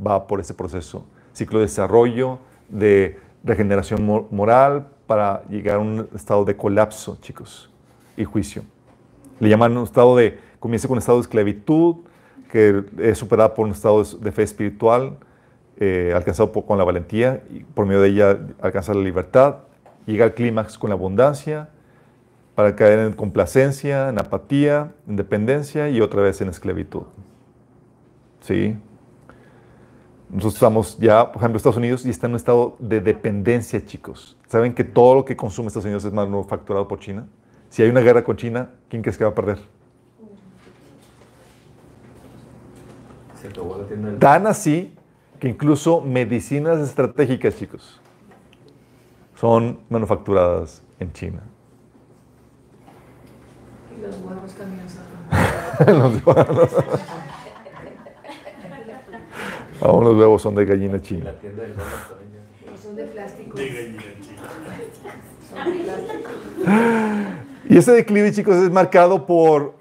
va 0.06 0.28
por 0.28 0.40
ese 0.40 0.54
proceso, 0.54 1.06
ciclo 1.34 1.60
de 1.60 1.66
desarrollo, 1.66 2.40
de 2.68 3.20
regeneración 3.44 4.28
moral, 4.32 4.90
para 5.08 5.44
llegar 5.50 5.78
a 5.78 5.80
un 5.80 6.08
estado 6.16 6.46
de 6.46 6.56
colapso, 6.56 7.18
chicos, 7.22 7.70
y 8.18 8.24
juicio. 8.24 8.64
Le 9.40 9.50
llaman 9.50 9.78
un 9.78 9.84
estado 9.84 10.16
de, 10.16 10.40
comienza 10.60 10.88
con 10.88 10.96
un 10.96 11.00
estado 11.00 11.18
de 11.18 11.24
esclavitud, 11.24 11.98
que 12.50 12.84
es 13.00 13.18
superada 13.18 13.54
por 13.54 13.66
un 13.66 13.72
estado 13.72 14.04
de 14.04 14.32
fe 14.32 14.44
espiritual, 14.44 15.18
eh, 15.78 16.14
alcanzado 16.16 16.52
con 16.52 16.78
la 16.78 16.84
valentía, 16.84 17.44
y 17.50 17.64
por 17.64 17.86
medio 17.86 18.02
de 18.02 18.10
ella 18.10 18.40
alcanza 18.62 18.94
la 18.94 19.02
libertad, 19.02 19.58
llega 20.06 20.26
al 20.26 20.34
clímax 20.34 20.78
con 20.78 20.90
la 20.90 20.96
abundancia, 20.96 21.70
para 22.56 22.76
caer 22.76 23.00
en 23.00 23.14
complacencia, 23.14 24.10
en 24.10 24.18
apatía, 24.18 24.94
en 25.08 25.18
dependencia 25.18 25.90
y 25.90 26.00
otra 26.00 26.22
vez 26.22 26.40
en 26.40 26.48
esclavitud. 26.48 27.04
¿Sí? 28.40 28.78
Nosotros 30.30 30.56
estamos 30.56 30.98
ya, 30.98 31.32
por 31.32 31.38
ejemplo, 31.38 31.58
Estados 31.58 31.78
Unidos 31.78 32.06
y 32.06 32.10
está 32.10 32.28
en 32.28 32.34
un 32.34 32.38
estado 32.38 32.76
de 32.80 33.00
dependencia, 33.00 33.86
chicos. 33.86 34.38
¿Saben 34.48 34.74
que 34.74 34.84
todo 34.84 35.16
lo 35.16 35.26
que 35.26 35.36
consume 35.36 35.68
Estados 35.68 35.86
Unidos 35.86 36.04
es 36.04 36.12
manufacturado 36.12 36.88
por 36.88 37.00
China? 37.00 37.28
Si 37.70 37.84
hay 37.84 37.90
una 37.90 38.02
guerra 38.02 38.24
con 38.24 38.36
China, 38.36 38.72
¿quién 38.90 39.02
crees 39.02 39.18
que 39.18 39.24
va 39.24 39.32
a 39.32 39.36
perder? 39.36 39.60
Tan 44.20 44.48
así 44.48 44.94
que 45.40 45.50
incluso 45.50 46.02
medicinas 46.02 46.80
estratégicas, 46.80 47.56
chicos, 47.56 48.02
son 49.36 49.80
manufacturadas 49.90 50.82
en 51.00 51.14
China. 51.14 51.42
Y 53.96 54.02
los 54.02 54.16
huevos 54.18 54.52
también 54.54 54.86
son. 54.90 56.00
los 56.00 56.26
huevos. 56.26 56.70
Aún 59.82 60.04
los 60.04 60.16
huevos 60.16 60.42
son 60.42 60.56
de 60.56 60.66
gallina 60.66 61.02
china. 61.02 61.34
Son 62.82 62.96
de 62.96 63.04
plástico. 63.06 63.58
De 63.58 63.70
gallina 63.70 64.02
plástico. 64.02 64.26
Y 67.70 67.78
este 67.78 67.92
declive, 67.92 68.32
chicos, 68.32 68.56
es 68.58 68.72
marcado 68.72 69.26
por 69.26 69.76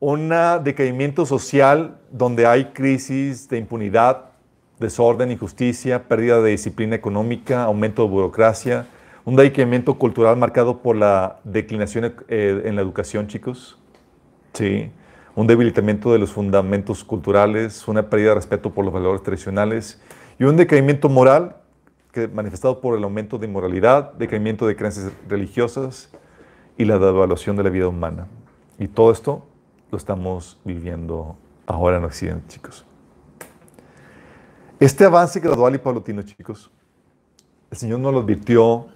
un 0.00 0.32
decaimiento 0.64 1.24
social 1.26 1.98
donde 2.10 2.46
hay 2.46 2.66
crisis 2.66 3.48
de 3.48 3.58
impunidad, 3.58 4.30
desorden, 4.78 5.30
injusticia, 5.30 6.08
pérdida 6.08 6.40
de 6.40 6.50
disciplina 6.50 6.96
económica, 6.96 7.64
aumento 7.64 8.02
de 8.02 8.08
burocracia, 8.08 8.86
un 9.24 9.36
decaimiento 9.36 9.94
cultural 9.98 10.36
marcado 10.36 10.78
por 10.78 10.96
la 10.96 11.38
declinación 11.44 12.14
eh, 12.28 12.62
en 12.64 12.76
la 12.76 12.82
educación, 12.82 13.28
chicos. 13.28 13.78
Sí. 14.54 14.90
Un 15.40 15.46
debilitamiento 15.46 16.12
de 16.12 16.18
los 16.18 16.32
fundamentos 16.32 17.02
culturales, 17.02 17.88
una 17.88 18.10
pérdida 18.10 18.28
de 18.28 18.34
respeto 18.34 18.74
por 18.74 18.84
los 18.84 18.92
valores 18.92 19.22
tradicionales 19.22 19.98
y 20.38 20.44
un 20.44 20.54
decaimiento 20.54 21.08
moral 21.08 21.56
que, 22.12 22.28
manifestado 22.28 22.82
por 22.82 22.94
el 22.94 23.02
aumento 23.02 23.38
de 23.38 23.46
inmoralidad, 23.46 24.12
decaimiento 24.12 24.66
de 24.66 24.76
creencias 24.76 25.10
religiosas 25.26 26.10
y 26.76 26.84
la 26.84 26.98
devaluación 26.98 27.56
de 27.56 27.62
la 27.62 27.70
vida 27.70 27.88
humana. 27.88 28.26
Y 28.78 28.88
todo 28.88 29.12
esto 29.12 29.46
lo 29.90 29.96
estamos 29.96 30.60
viviendo 30.62 31.38
ahora 31.64 31.96
en 31.96 32.04
Occidente, 32.04 32.46
chicos. 32.48 32.84
Este 34.78 35.06
avance 35.06 35.40
gradual 35.40 35.74
y 35.74 35.78
paulatino, 35.78 36.20
chicos, 36.20 36.70
el 37.70 37.78
Señor 37.78 38.00
nos 38.00 38.12
lo 38.12 38.20
advirtió 38.20 38.88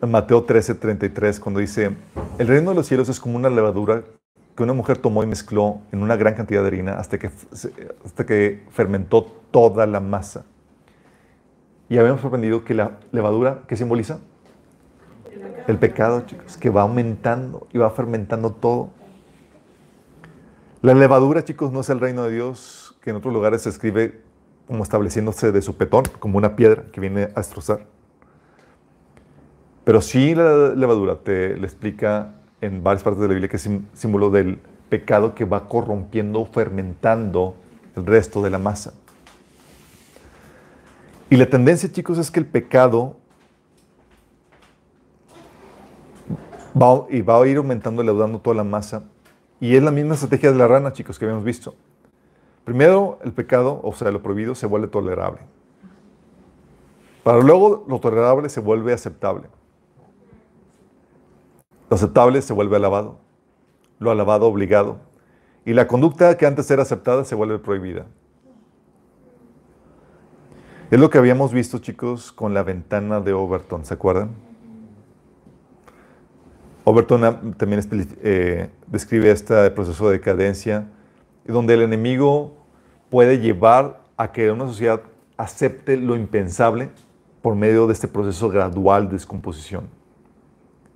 en 0.00 0.12
Mateo 0.12 0.44
13, 0.44 0.76
33, 0.76 1.40
cuando 1.40 1.58
dice, 1.58 1.90
el 2.38 2.46
reino 2.46 2.70
de 2.70 2.76
los 2.76 2.86
cielos 2.86 3.08
es 3.08 3.18
como 3.18 3.34
una 3.34 3.50
levadura 3.50 4.04
que 4.56 4.62
una 4.62 4.72
mujer 4.72 4.98
tomó 4.98 5.22
y 5.22 5.26
mezcló 5.26 5.82
en 5.92 6.02
una 6.02 6.16
gran 6.16 6.34
cantidad 6.34 6.62
de 6.62 6.68
harina 6.68 6.94
hasta 6.94 7.18
que, 7.18 7.30
hasta 8.04 8.24
que 8.24 8.64
fermentó 8.70 9.24
toda 9.50 9.86
la 9.86 10.00
masa. 10.00 10.46
Y 11.88 11.98
habíamos 11.98 12.24
aprendido 12.24 12.64
que 12.64 12.74
la 12.74 12.98
levadura, 13.12 13.62
¿qué 13.68 13.76
simboliza? 13.76 14.18
El 15.66 15.78
pecado, 15.78 16.22
chicos, 16.22 16.56
que 16.56 16.70
va 16.70 16.82
aumentando 16.82 17.68
y 17.72 17.78
va 17.78 17.90
fermentando 17.90 18.52
todo. 18.52 18.90
La 20.80 20.94
levadura, 20.94 21.44
chicos, 21.44 21.70
no 21.70 21.80
es 21.80 21.90
el 21.90 22.00
reino 22.00 22.24
de 22.24 22.32
Dios, 22.32 22.96
que 23.02 23.10
en 23.10 23.16
otros 23.16 23.34
lugares 23.34 23.62
se 23.62 23.68
escribe 23.68 24.22
como 24.66 24.82
estableciéndose 24.82 25.52
de 25.52 25.62
su 25.62 25.76
petón, 25.76 26.04
como 26.18 26.38
una 26.38 26.56
piedra 26.56 26.84
que 26.92 27.00
viene 27.00 27.24
a 27.24 27.40
destrozar. 27.40 27.86
Pero 29.84 30.00
sí 30.00 30.34
la 30.34 30.70
levadura 30.74 31.16
te 31.16 31.56
le 31.56 31.64
explica 31.64 32.34
en 32.60 32.82
varias 32.82 33.02
partes 33.02 33.20
de 33.20 33.28
la 33.28 33.34
Biblia 33.34 33.48
que 33.48 33.56
es 33.56 33.68
símbolo 33.94 34.30
del 34.30 34.58
pecado 34.88 35.34
que 35.34 35.44
va 35.44 35.68
corrompiendo, 35.68 36.44
fermentando 36.46 37.56
el 37.96 38.06
resto 38.06 38.42
de 38.42 38.50
la 38.50 38.58
masa. 38.58 38.94
Y 41.28 41.36
la 41.36 41.46
tendencia, 41.46 41.90
chicos, 41.90 42.18
es 42.18 42.30
que 42.30 42.38
el 42.38 42.46
pecado 42.46 43.16
va, 46.80 47.06
y 47.10 47.22
va 47.22 47.42
a 47.42 47.46
ir 47.46 47.56
aumentando, 47.56 48.02
leudando 48.02 48.38
toda 48.38 48.56
la 48.56 48.64
masa. 48.64 49.02
Y 49.58 49.74
es 49.74 49.82
la 49.82 49.90
misma 49.90 50.14
estrategia 50.14 50.52
de 50.52 50.58
la 50.58 50.68
rana, 50.68 50.92
chicos, 50.92 51.18
que 51.18 51.24
habíamos 51.24 51.44
visto. 51.44 51.74
Primero, 52.64 53.18
el 53.24 53.32
pecado, 53.32 53.80
o 53.82 53.92
sea, 53.92 54.10
lo 54.10 54.22
prohibido, 54.22 54.54
se 54.54 54.66
vuelve 54.66 54.88
tolerable. 54.88 55.40
Para 57.24 57.40
luego, 57.40 57.84
lo 57.88 57.98
tolerable 57.98 58.48
se 58.48 58.60
vuelve 58.60 58.92
aceptable. 58.92 59.48
Lo 61.88 61.96
aceptable 61.96 62.42
se 62.42 62.52
vuelve 62.52 62.76
alabado. 62.76 63.18
Lo 63.98 64.10
alabado 64.10 64.46
obligado. 64.46 64.98
Y 65.64 65.72
la 65.72 65.86
conducta 65.86 66.36
que 66.36 66.46
antes 66.46 66.70
era 66.70 66.82
aceptada 66.82 67.24
se 67.24 67.34
vuelve 67.34 67.58
prohibida. 67.58 68.06
Es 70.90 71.00
lo 71.00 71.10
que 71.10 71.18
habíamos 71.18 71.52
visto, 71.52 71.78
chicos, 71.78 72.30
con 72.30 72.54
la 72.54 72.62
ventana 72.62 73.20
de 73.20 73.32
Overton, 73.32 73.84
¿se 73.84 73.94
acuerdan? 73.94 74.30
Overton 76.84 77.54
también 77.56 77.82
eh, 78.22 78.70
describe 78.86 79.32
este 79.32 79.68
proceso 79.72 80.06
de 80.08 80.18
decadencia, 80.18 80.86
donde 81.44 81.74
el 81.74 81.82
enemigo 81.82 82.52
puede 83.10 83.40
llevar 83.40 84.00
a 84.16 84.30
que 84.30 84.52
una 84.52 84.68
sociedad 84.68 85.02
acepte 85.36 85.96
lo 85.96 86.14
impensable 86.14 86.90
por 87.42 87.56
medio 87.56 87.88
de 87.88 87.92
este 87.92 88.06
proceso 88.06 88.48
gradual 88.48 89.08
de 89.08 89.14
descomposición, 89.14 89.88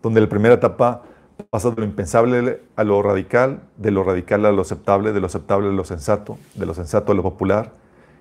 donde 0.02 0.20
la 0.20 0.28
primera 0.28 0.54
etapa 0.54 1.02
pasa 1.50 1.70
de 1.70 1.76
lo 1.76 1.84
impensable 1.84 2.62
a 2.76 2.84
lo 2.84 3.02
radical, 3.02 3.62
de 3.76 3.90
lo 3.90 4.04
radical 4.04 4.44
a 4.46 4.52
lo 4.52 4.62
aceptable, 4.62 5.12
de 5.12 5.20
lo 5.20 5.26
aceptable 5.26 5.68
a 5.68 5.72
lo 5.72 5.84
sensato, 5.84 6.38
de 6.54 6.66
lo 6.66 6.74
sensato 6.74 7.12
a 7.12 7.14
lo 7.14 7.22
popular 7.22 7.72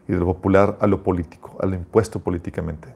y 0.08 0.14
de 0.14 0.20
lo 0.20 0.26
popular 0.26 0.78
a 0.80 0.88
lo 0.88 1.04
político, 1.04 1.58
a 1.60 1.66
lo 1.66 1.76
impuesto 1.76 2.20
políticamente. 2.20 2.90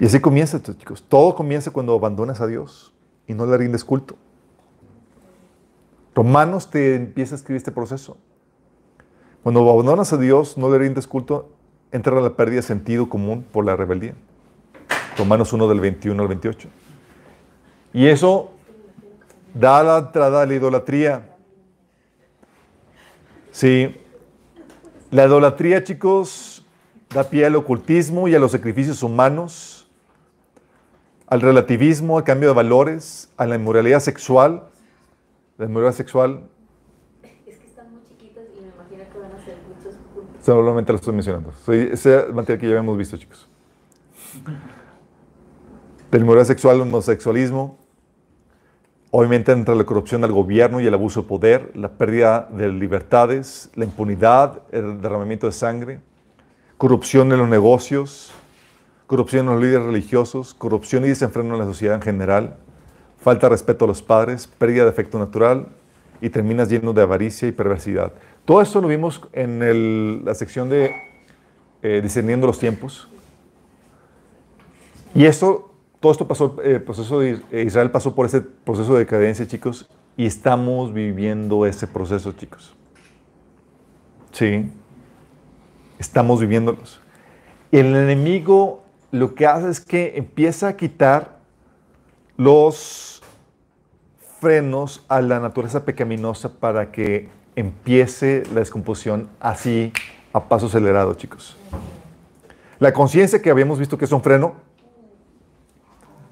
Y 0.00 0.06
así 0.06 0.20
comienza, 0.20 0.60
chicos. 0.60 1.04
Todo 1.08 1.34
comienza 1.34 1.70
cuando 1.70 1.94
abandonas 1.94 2.40
a 2.40 2.46
Dios 2.46 2.92
y 3.26 3.34
no 3.34 3.46
le 3.46 3.56
rindes 3.56 3.84
culto. 3.84 4.16
Romanos 6.14 6.70
te 6.70 6.94
empieza 6.94 7.34
a 7.34 7.38
escribir 7.38 7.58
este 7.58 7.72
proceso. 7.72 8.16
Cuando 9.42 9.68
abandonas 9.68 10.12
a 10.12 10.16
Dios, 10.16 10.56
no 10.56 10.70
le 10.70 10.78
rindes 10.78 11.06
culto, 11.06 11.50
entra 11.92 12.20
la 12.20 12.34
pérdida 12.34 12.56
de 12.56 12.62
sentido 12.62 13.08
común 13.08 13.44
por 13.52 13.64
la 13.64 13.76
rebeldía. 13.76 14.14
Romanos 15.16 15.52
1 15.52 15.68
del 15.68 15.80
21 15.80 16.22
al 16.22 16.28
28. 16.28 16.68
Y 17.92 18.06
eso 18.06 18.50
da 19.54 19.82
la 19.82 19.98
entrada 19.98 20.42
a 20.42 20.46
la 20.46 20.54
idolatría. 20.54 21.36
Sí. 23.52 23.96
La 25.10 25.26
idolatría, 25.26 25.84
chicos, 25.84 26.64
da 27.10 27.24
pie 27.24 27.46
al 27.46 27.54
ocultismo 27.54 28.26
y 28.26 28.34
a 28.34 28.38
los 28.38 28.50
sacrificios 28.50 29.02
humanos 29.02 29.84
al 31.26 31.40
relativismo, 31.40 32.18
al 32.18 32.24
cambio 32.24 32.50
de 32.50 32.54
valores, 32.54 33.32
a 33.36 33.46
la 33.46 33.56
inmoralidad 33.56 34.00
sexual. 34.00 34.68
La 35.56 35.66
inmoralidad 35.66 35.96
sexual. 35.96 36.48
Es 37.22 37.58
que 37.58 37.66
están 37.66 37.92
muy 37.92 38.02
chiquitas 38.04 38.44
y 38.56 38.60
me 38.60 38.68
imagino 38.68 39.04
que 39.12 39.18
van 39.18 39.32
a 39.32 39.44
ser 39.44 39.56
muchos 39.68 39.94
puntos. 40.12 40.44
Solamente 40.44 40.92
lo 40.92 40.96
estoy 40.96 41.14
mencionando. 41.14 41.52
Soy, 41.64 41.88
ese 41.92 42.26
material 42.32 42.60
que 42.60 42.68
ya 42.68 42.76
hemos 42.76 42.98
visto, 42.98 43.16
chicos. 43.16 43.48
La 46.14 46.20
inmoralidad 46.20 46.46
sexual, 46.46 46.76
el 46.76 46.82
homosexualismo. 46.82 47.76
Obviamente 49.10 49.50
entra 49.50 49.74
la 49.74 49.82
corrupción 49.82 50.20
del 50.20 50.30
gobierno 50.30 50.80
y 50.80 50.86
el 50.86 50.94
abuso 50.94 51.22
de 51.22 51.28
poder, 51.28 51.72
la 51.74 51.88
pérdida 51.88 52.48
de 52.52 52.68
libertades, 52.68 53.68
la 53.74 53.84
impunidad, 53.84 54.62
el 54.70 55.00
derramamiento 55.00 55.46
de 55.46 55.52
sangre, 55.52 55.98
corrupción 56.78 57.32
en 57.32 57.38
los 57.38 57.48
negocios, 57.48 58.30
corrupción 59.08 59.48
en 59.48 59.54
los 59.54 59.60
líderes 59.64 59.86
religiosos, 59.86 60.54
corrupción 60.54 61.04
y 61.04 61.08
desenfreno 61.08 61.54
en 61.54 61.58
la 61.58 61.66
sociedad 61.66 61.96
en 61.96 62.02
general, 62.02 62.58
falta 63.18 63.48
de 63.48 63.50
respeto 63.50 63.84
a 63.84 63.88
los 63.88 64.00
padres, 64.00 64.46
pérdida 64.46 64.84
de 64.84 64.90
efecto 64.90 65.18
natural 65.18 65.66
y 66.20 66.30
terminas 66.30 66.68
lleno 66.68 66.92
de 66.92 67.02
avaricia 67.02 67.48
y 67.48 67.50
perversidad. 67.50 68.12
Todo 68.44 68.62
esto 68.62 68.80
lo 68.80 68.86
vimos 68.86 69.20
en 69.32 70.24
la 70.24 70.34
sección 70.36 70.68
de 70.68 70.94
eh, 71.82 71.98
discerniendo 72.00 72.46
los 72.46 72.60
tiempos. 72.60 73.08
Y 75.12 75.24
esto, 75.24 75.73
todo 76.04 76.12
esto 76.12 76.28
pasó, 76.28 76.56
el 76.62 76.82
proceso 76.82 77.20
de 77.20 77.40
Israel 77.64 77.90
pasó 77.90 78.14
por 78.14 78.26
ese 78.26 78.42
proceso 78.42 78.92
de 78.92 78.98
decadencia, 78.98 79.46
chicos, 79.46 79.88
y 80.18 80.26
estamos 80.26 80.92
viviendo 80.92 81.64
ese 81.64 81.86
proceso, 81.86 82.32
chicos. 82.32 82.76
Sí, 84.30 84.70
estamos 85.98 86.40
viviéndolos. 86.40 87.00
El 87.72 87.96
enemigo 87.96 88.84
lo 89.12 89.34
que 89.34 89.46
hace 89.46 89.70
es 89.70 89.80
que 89.80 90.12
empieza 90.16 90.68
a 90.68 90.76
quitar 90.76 91.38
los 92.36 93.22
frenos 94.42 95.06
a 95.08 95.22
la 95.22 95.40
naturaleza 95.40 95.86
pecaminosa 95.86 96.50
para 96.50 96.92
que 96.92 97.30
empiece 97.56 98.42
la 98.52 98.60
descomposición 98.60 99.30
así 99.40 99.90
a 100.34 100.48
paso 100.50 100.66
acelerado, 100.66 101.14
chicos. 101.14 101.56
La 102.78 102.92
conciencia 102.92 103.40
que 103.40 103.48
habíamos 103.48 103.78
visto 103.78 103.96
que 103.96 104.04
es 104.04 104.12
un 104.12 104.20
freno, 104.20 104.73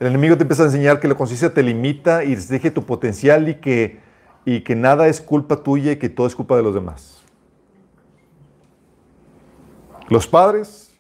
el 0.03 0.09
enemigo 0.09 0.37
te 0.37 0.43
empieza 0.43 0.65
a 0.65 0.67
enseñar 0.67 0.99
que 0.99 1.07
la 1.07 1.15
conciencia 1.15 1.55
te 1.55 1.63
limita 1.63 2.25
y 2.25 2.35
restringe 2.35 2.73
tu 2.73 2.85
potencial 2.85 3.49
y 3.49 3.55
que, 3.55 4.01
y 4.45 4.63
que 4.63 4.75
nada 4.75 5.07
es 5.07 5.21
culpa 5.21 5.63
tuya 5.63 5.93
y 5.93 5.97
que 5.97 6.09
todo 6.09 6.27
es 6.27 6.35
culpa 6.35 6.57
de 6.57 6.65
los 6.65 6.75
demás. 6.75 7.23
Los 10.09 10.27
padres, 10.27 10.93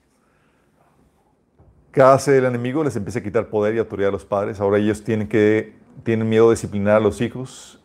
¿qué 1.90 2.00
hace 2.00 2.38
el 2.38 2.44
enemigo? 2.44 2.84
Les 2.84 2.94
empieza 2.94 3.18
a 3.18 3.22
quitar 3.24 3.48
poder 3.48 3.74
y 3.74 3.80
autoridad 3.80 4.11
a 4.11 4.12
los 4.12 4.24
padres. 4.24 4.61
Ahora 4.61 4.78
ellos 4.78 5.03
tienen, 5.03 5.26
que, 5.26 5.74
tienen 6.05 6.28
miedo 6.28 6.48
de 6.50 6.55
disciplinar 6.55 6.98
a 6.98 7.00
los 7.00 7.20
hijos 7.20 7.82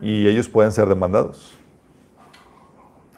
y 0.00 0.28
ellos 0.28 0.48
pueden 0.48 0.70
ser 0.70 0.86
demandados. 0.86 1.58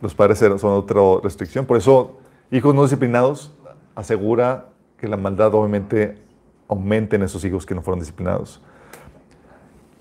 Los 0.01 0.15
padres 0.15 0.39
son 0.39 0.73
otra 0.73 1.03
restricción. 1.23 1.67
Por 1.67 1.77
eso, 1.77 2.19
hijos 2.51 2.75
no 2.75 2.83
disciplinados 2.85 3.53
asegura 3.95 4.69
que 4.97 5.07
la 5.07 5.19
maldad 5.19 5.55
obviamente 5.55 6.30
aumente 6.71 7.17
en 7.17 7.23
esos 7.23 7.45
hijos 7.45 7.67
que 7.67 7.75
no 7.75 7.83
fueron 7.83 7.99
disciplinados. 7.99 8.63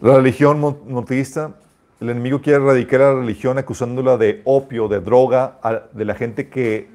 La 0.01 0.15
religión 0.15 0.59
monoteísta, 0.59 1.55
el 1.99 2.09
enemigo 2.09 2.41
quiere 2.41 2.63
erradicar 2.63 3.01
la 3.01 3.15
religión 3.15 3.57
acusándola 3.57 4.17
de 4.17 4.41
opio, 4.45 4.87
de 4.87 5.01
droga, 5.01 5.59
de 5.91 6.05
la 6.05 6.13
gente 6.13 6.47
que 6.47 6.87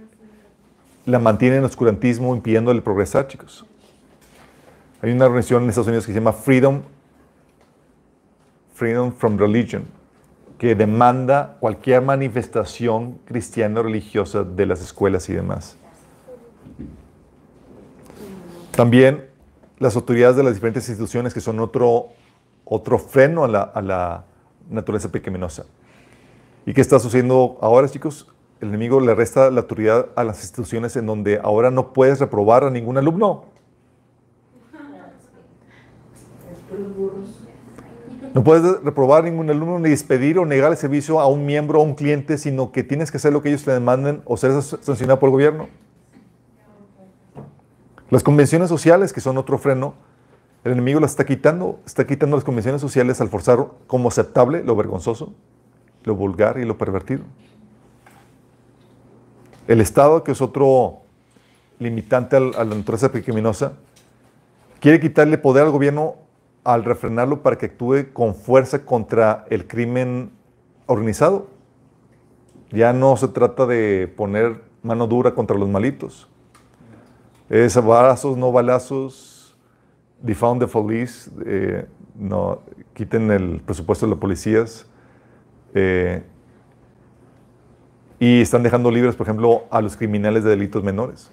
la 1.04 1.18
mantiene 1.18 1.56
en 1.56 1.64
oscurantismo, 1.64 2.34
impidiéndole 2.34 2.80
progresar, 2.80 3.26
chicos. 3.26 3.66
Hay 5.02 5.12
una 5.12 5.26
organización 5.26 5.64
en 5.64 5.68
Estados 5.68 5.88
Unidos 5.88 6.06
que 6.06 6.12
se 6.12 6.18
llama 6.18 6.32
Freedom, 6.32 6.80
Freedom 8.74 9.12
from 9.12 9.36
Religion, 9.36 9.84
que 10.56 10.74
demanda 10.74 11.56
cualquier 11.60 12.00
manifestación 12.00 13.18
cristiana 13.26 13.80
o 13.80 13.82
religiosa 13.82 14.44
de 14.44 14.66
las 14.66 14.80
escuelas 14.80 15.28
y 15.28 15.34
demás. 15.34 15.76
También 18.70 19.33
las 19.78 19.96
autoridades 19.96 20.36
de 20.36 20.42
las 20.42 20.54
diferentes 20.54 20.88
instituciones 20.88 21.34
que 21.34 21.40
son 21.40 21.60
otro, 21.60 22.08
otro 22.64 22.98
freno 22.98 23.44
a 23.44 23.48
la, 23.48 23.62
a 23.62 23.82
la 23.82 24.24
naturaleza 24.70 25.10
pecaminosa. 25.10 25.66
¿Y 26.66 26.72
qué 26.72 26.80
está 26.80 26.98
sucediendo 26.98 27.58
ahora, 27.60 27.88
chicos? 27.88 28.28
El 28.60 28.68
enemigo 28.68 29.00
le 29.00 29.14
resta 29.14 29.50
la 29.50 29.60
autoridad 29.60 30.06
a 30.16 30.24
las 30.24 30.40
instituciones 30.40 30.96
en 30.96 31.06
donde 31.06 31.38
ahora 31.42 31.70
no 31.70 31.92
puedes 31.92 32.20
reprobar 32.20 32.64
a 32.64 32.70
ningún 32.70 32.96
alumno. 32.96 33.44
No 38.32 38.42
puedes 38.42 38.82
reprobar 38.82 39.22
a 39.22 39.30
ningún 39.30 39.48
alumno 39.50 39.78
ni 39.78 39.90
despedir 39.90 40.38
o 40.38 40.46
negar 40.46 40.72
el 40.72 40.76
servicio 40.76 41.20
a 41.20 41.26
un 41.26 41.46
miembro 41.46 41.78
o 41.78 41.82
a 41.82 41.84
un 41.84 41.94
cliente, 41.94 42.36
sino 42.38 42.72
que 42.72 42.82
tienes 42.82 43.10
que 43.10 43.18
hacer 43.18 43.32
lo 43.32 43.42
que 43.42 43.48
ellos 43.48 43.64
te 43.64 43.70
demanden 43.70 44.22
o 44.24 44.36
ser 44.36 44.60
sancionado 44.60 45.20
por 45.20 45.28
el 45.28 45.32
gobierno. 45.32 45.68
Las 48.14 48.22
convenciones 48.22 48.68
sociales, 48.68 49.12
que 49.12 49.20
son 49.20 49.38
otro 49.38 49.58
freno, 49.58 49.94
el 50.62 50.70
enemigo 50.70 51.00
las 51.00 51.10
está 51.10 51.26
quitando, 51.26 51.80
está 51.84 52.06
quitando 52.06 52.36
las 52.36 52.44
convenciones 52.44 52.80
sociales 52.80 53.20
al 53.20 53.28
forzar 53.28 53.66
como 53.88 54.06
aceptable 54.06 54.62
lo 54.62 54.76
vergonzoso, 54.76 55.34
lo 56.04 56.14
vulgar 56.14 56.60
y 56.60 56.64
lo 56.64 56.78
pervertido. 56.78 57.22
El 59.66 59.80
Estado, 59.80 60.22
que 60.22 60.30
es 60.30 60.40
otro 60.40 61.00
limitante 61.80 62.36
a 62.36 62.40
la 62.40 62.64
naturaleza 62.66 63.10
pecaminosa, 63.10 63.72
quiere 64.78 65.00
quitarle 65.00 65.36
poder 65.36 65.64
al 65.64 65.72
gobierno 65.72 66.14
al 66.62 66.84
refrenarlo 66.84 67.42
para 67.42 67.58
que 67.58 67.66
actúe 67.66 68.12
con 68.12 68.36
fuerza 68.36 68.84
contra 68.84 69.44
el 69.50 69.66
crimen 69.66 70.30
organizado. 70.86 71.48
Ya 72.70 72.92
no 72.92 73.16
se 73.16 73.26
trata 73.26 73.66
de 73.66 74.06
poner 74.16 74.62
mano 74.84 75.08
dura 75.08 75.34
contra 75.34 75.58
los 75.58 75.68
malitos. 75.68 76.28
Es 77.48 77.76
balazos, 77.76 78.36
no 78.36 78.50
balazos, 78.50 79.56
defound 80.22 80.60
the 80.60 80.66
police, 80.66 81.30
eh, 81.44 81.86
no, 82.14 82.62
quiten 82.94 83.30
el 83.30 83.60
presupuesto 83.60 84.06
de 84.06 84.10
los 84.10 84.18
policías. 84.18 84.86
Eh, 85.74 86.22
y 88.18 88.40
están 88.40 88.62
dejando 88.62 88.90
libres, 88.90 89.16
por 89.16 89.26
ejemplo, 89.26 89.64
a 89.70 89.80
los 89.80 89.96
criminales 89.96 90.44
de 90.44 90.50
delitos 90.50 90.82
menores. 90.82 91.30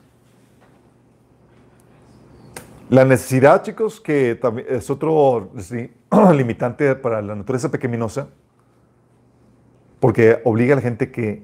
La 2.90 3.06
necesidad, 3.06 3.64
chicos, 3.64 4.02
que 4.02 4.38
es 4.68 4.90
otro 4.90 5.52
limitante 6.34 6.94
para 6.96 7.22
la 7.22 7.36
naturaleza 7.36 7.72
pecaminosa, 7.72 8.28
porque 10.02 10.42
obliga 10.44 10.74
a 10.74 10.76
la 10.78 10.82
gente 10.82 11.12
que 11.12 11.44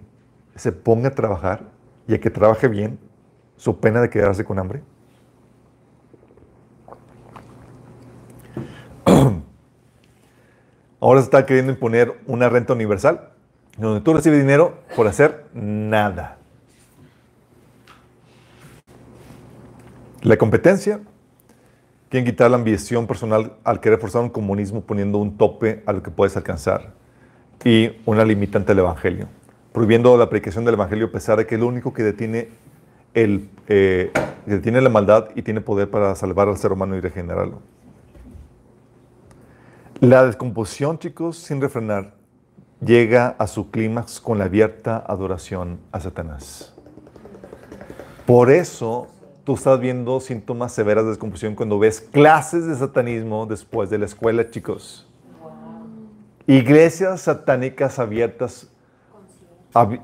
se 0.56 0.74
ponga 0.74 1.10
a 1.10 1.12
trabajar 1.12 1.70
y 2.08 2.16
a 2.16 2.20
que 2.20 2.30
trabaje 2.30 2.68
bien, 2.68 3.00
su 3.58 3.80
pena 3.80 4.02
de 4.02 4.10
quedarse 4.10 4.46
con 4.46 4.58
hambre. 4.60 4.82
Ahora 11.00 11.20
se 11.20 11.26
está 11.26 11.46
queriendo 11.46 11.72
imponer 11.72 12.20
una 12.26 12.50
renta 12.50 12.74
universal, 12.74 13.30
donde 13.78 14.02
tú 14.02 14.14
recibes 14.14 14.40
dinero 14.40 14.80
por 14.96 15.08
hacer 15.08 15.46
nada. 15.54 16.38
La 20.22 20.38
competencia, 20.38 21.00
quieren 22.10 22.26
quitar 22.26 22.50
la 22.50 22.58
ambición 22.58 23.06
personal 23.06 23.54
al 23.64 23.80
querer 23.80 24.00
forzar 24.00 24.22
un 24.24 24.30
comunismo 24.30 24.82
poniendo 24.82 25.20
un 25.20 25.38
tope 25.38 25.84
a 25.86 25.94
lo 25.94 26.02
que 26.02 26.12
puedes 26.12 26.36
alcanzar 26.36 26.94
y 27.64 27.92
una 28.06 28.24
limitante 28.24 28.72
al 28.72 28.80
Evangelio, 28.80 29.28
prohibiendo 29.74 30.18
la 30.18 30.24
aplicación 30.24 30.66
del 30.66 30.76
Evangelio 30.76 31.08
a 31.08 31.12
pesar 31.12 31.38
de 31.38 31.46
que 31.46 31.56
es 31.56 31.62
lo 31.62 31.68
único 31.68 31.94
que 31.94 32.04
detiene 32.04 32.50
el, 33.14 33.50
eh, 33.68 34.12
tiene 34.64 34.82
la 34.82 34.90
maldad 34.90 35.30
y 35.36 35.42
tiene 35.42 35.62
poder 35.62 35.90
para 35.90 36.14
salvar 36.16 36.48
al 36.48 36.58
ser 36.58 36.72
humano 36.72 36.96
y 36.96 37.00
regenerarlo. 37.00 37.62
La 40.00 40.26
descomposición, 40.26 41.00
chicos, 41.00 41.38
sin 41.38 41.60
refrenar, 41.60 42.14
llega 42.80 43.36
a 43.40 43.48
su 43.48 43.72
clímax 43.72 44.20
con 44.20 44.38
la 44.38 44.46
abierta 44.46 45.04
adoración 45.08 45.80
a 45.92 46.00
Satanás. 46.00 46.74
Por 48.26 48.52
eso 48.52 49.08
tú 49.44 49.56
estás 49.56 49.80
viendo 49.80 50.20
síntomas 50.20 50.74
severas 50.74 51.06
de 51.06 51.12
descomposición 51.12 51.56
cuando 51.56 51.80
ves 51.80 52.02
clases 52.02 52.68
de 52.68 52.76
satanismo 52.76 53.46
después 53.46 53.90
de 53.90 53.98
la 53.98 54.06
escuela, 54.06 54.50
chicos. 54.50 55.08
Iglesias 56.46 57.22
satánicas 57.22 58.00
abiertas 58.00 58.70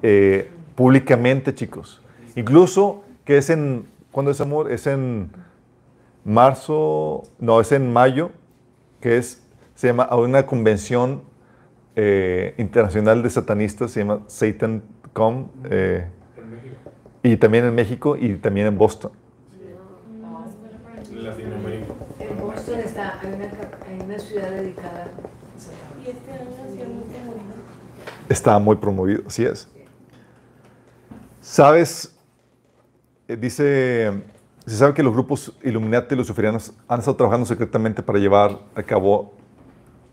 eh, 0.02 0.52
públicamente, 0.76 1.54
chicos. 1.54 2.03
Incluso 2.36 3.04
que 3.26 3.38
es 3.38 3.50
en, 3.50 3.88
¿cuándo 4.12 4.32
es 4.32 4.42
amor? 4.42 4.72
Es 4.72 4.88
en 4.88 5.32
marzo, 6.26 7.24
no, 7.40 7.62
es 7.62 7.72
en 7.72 7.92
mayo, 7.92 8.32
que 9.02 9.18
es, 9.18 9.44
se 9.76 9.88
llama 9.88 10.14
una 10.16 10.46
convención 10.46 11.24
eh, 11.96 12.56
internacional 12.58 13.22
de 13.22 13.30
satanistas, 13.30 13.92
se 13.92 14.00
llama 14.02 14.22
SatanCom, 14.28 15.50
eh, 15.70 16.08
y 17.22 17.38
también 17.38 17.66
en 17.66 17.76
México 17.76 18.18
y 18.18 18.36
también 18.36 18.68
en 18.68 18.78
Boston. 18.78 19.12
En 22.20 22.40
Boston 22.40 22.80
está, 22.80 23.20
hay 23.22 23.34
una, 23.34 24.04
una 24.06 24.20
ciudad 24.20 24.52
dedicada 24.52 25.04
a 25.04 25.60
Satanás. 25.60 26.54
Está 28.30 28.60
muy 28.60 28.76
promovido, 28.76 29.24
así 29.28 29.46
es. 29.46 29.70
¿Sabes 31.42 32.13
dice, 33.28 34.12
se 34.66 34.76
sabe 34.78 34.94
que 34.94 35.04
los 35.04 35.14
grupos 35.14 35.54
Illuminati 35.64 36.16
y 36.16 36.18
los 36.18 36.28
sufrianos 36.28 36.74
han 36.88 37.00
estado 37.00 37.18
trabajando 37.18 37.46
secretamente 37.46 38.04
para 38.04 38.20
llevar 38.20 38.60
a 38.76 38.84
cabo 38.84 39.34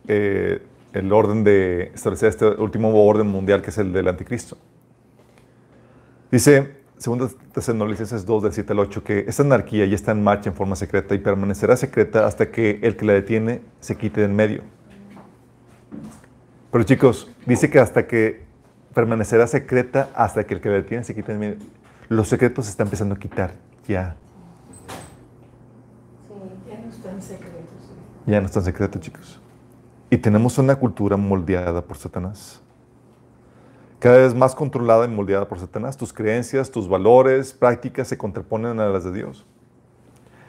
eh, 0.09 0.63
el 0.93 1.13
orden 1.13 1.45
de 1.45 1.93
establecer 1.95 2.31
este 2.31 2.47
último 2.47 2.93
orden 3.05 3.27
mundial 3.27 3.63
que 3.63 3.71
es 3.71 3.79
el 3.79 3.93
del 3.93 4.09
anticristo. 4.09 4.57
Dice, 6.31 6.77
segunda 6.99 7.29
Tesalonicenses 7.53 8.25
2, 8.25 8.43
del 8.45 8.53
7 8.53 8.73
al 8.73 8.79
8, 8.81 9.05
que 9.05 9.25
esta 9.27 9.43
anarquía 9.43 9.87
ya 9.87 9.95
está 9.95 10.13
en 10.13 10.23
marcha 10.23 10.51
en 10.51 10.57
forma 10.57 10.77
secreta 10.77 11.15
y 11.15 11.19
permanecerá 11.19 11.77
secreta 11.77 12.27
hasta 12.27 12.51
que 12.51 12.79
el 12.83 12.97
que 12.97 13.05
la 13.05 13.15
detiene 13.15 13.63
se 13.81 13.97
quite 13.97 14.21
de 14.21 14.27
en 14.27 14.37
medio. 14.37 14.63
Pero 16.71 16.85
chicos, 16.85 17.29
dice 17.47 17.69
que 17.69 17.81
hasta 17.81 18.07
que 18.07 18.43
permanecerá 18.95 19.49
secreta 19.49 20.11
hasta 20.15 20.45
que 20.45 20.55
el 20.55 20.61
que 20.61 20.69
la 20.69 20.77
detiene 20.77 21.03
se 21.03 21.15
quite 21.15 21.33
en 21.33 21.39
medio 21.39 21.57
los 22.11 22.27
secretos 22.27 22.65
se 22.65 22.73
están 22.73 22.89
empezando 22.89 23.15
a 23.15 23.19
quitar 23.19 23.55
ya. 23.87 24.17
Ya 28.27 28.41
no 28.41 28.47
está 28.47 28.59
en 28.59 28.65
secreto, 28.65 28.99
chicos. 28.99 29.41
Y 30.11 30.19
tenemos 30.19 30.59
una 30.59 30.75
cultura 30.75 31.17
moldeada 31.17 31.83
por 31.83 31.97
Satanás. 31.97 32.61
Cada 34.01 34.19
vez 34.19 34.35
más 34.35 34.57
controlada 34.57 35.05
y 35.05 35.09
moldeada 35.09 35.49
por 35.49 35.61
Satanás. 35.61 35.97
Tus 35.97 36.13
creencias, 36.13 36.73
tus 36.73 36.89
valores, 36.89 37.53
prácticas 37.53 38.09
se 38.09 38.19
contraponen 38.19 38.81
a 38.81 38.89
las 38.89 39.05
de 39.05 39.13
Dios. 39.13 39.47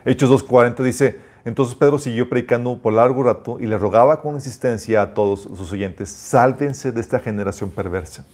Hechos 0.03 0.31
2.40 0.31 0.81
dice, 0.81 1.19
entonces 1.45 1.75
Pedro 1.75 1.99
siguió 1.99 2.27
predicando 2.27 2.79
por 2.79 2.93
largo 2.93 3.21
rato 3.21 3.59
y 3.59 3.67
le 3.67 3.77
rogaba 3.77 4.19
con 4.21 4.33
insistencia 4.33 5.03
a 5.03 5.13
todos 5.13 5.41
sus 5.41 5.71
oyentes, 5.71 6.09
sálvense 6.09 6.91
de 6.91 7.01
esta 7.01 7.19
generación 7.19 7.69
perversa. 7.69 8.25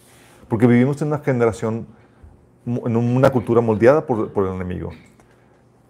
Porque 0.47 0.65
vivimos 0.65 1.01
en 1.01 1.09
una 1.09 1.19
generación, 1.19 1.87
en 2.68 2.95
una 2.95 3.30
cultura 3.30 3.61
moldeada 3.61 4.06
por, 4.06 4.31
por 4.31 4.45
el 4.45 4.53
enemigo. 4.53 4.91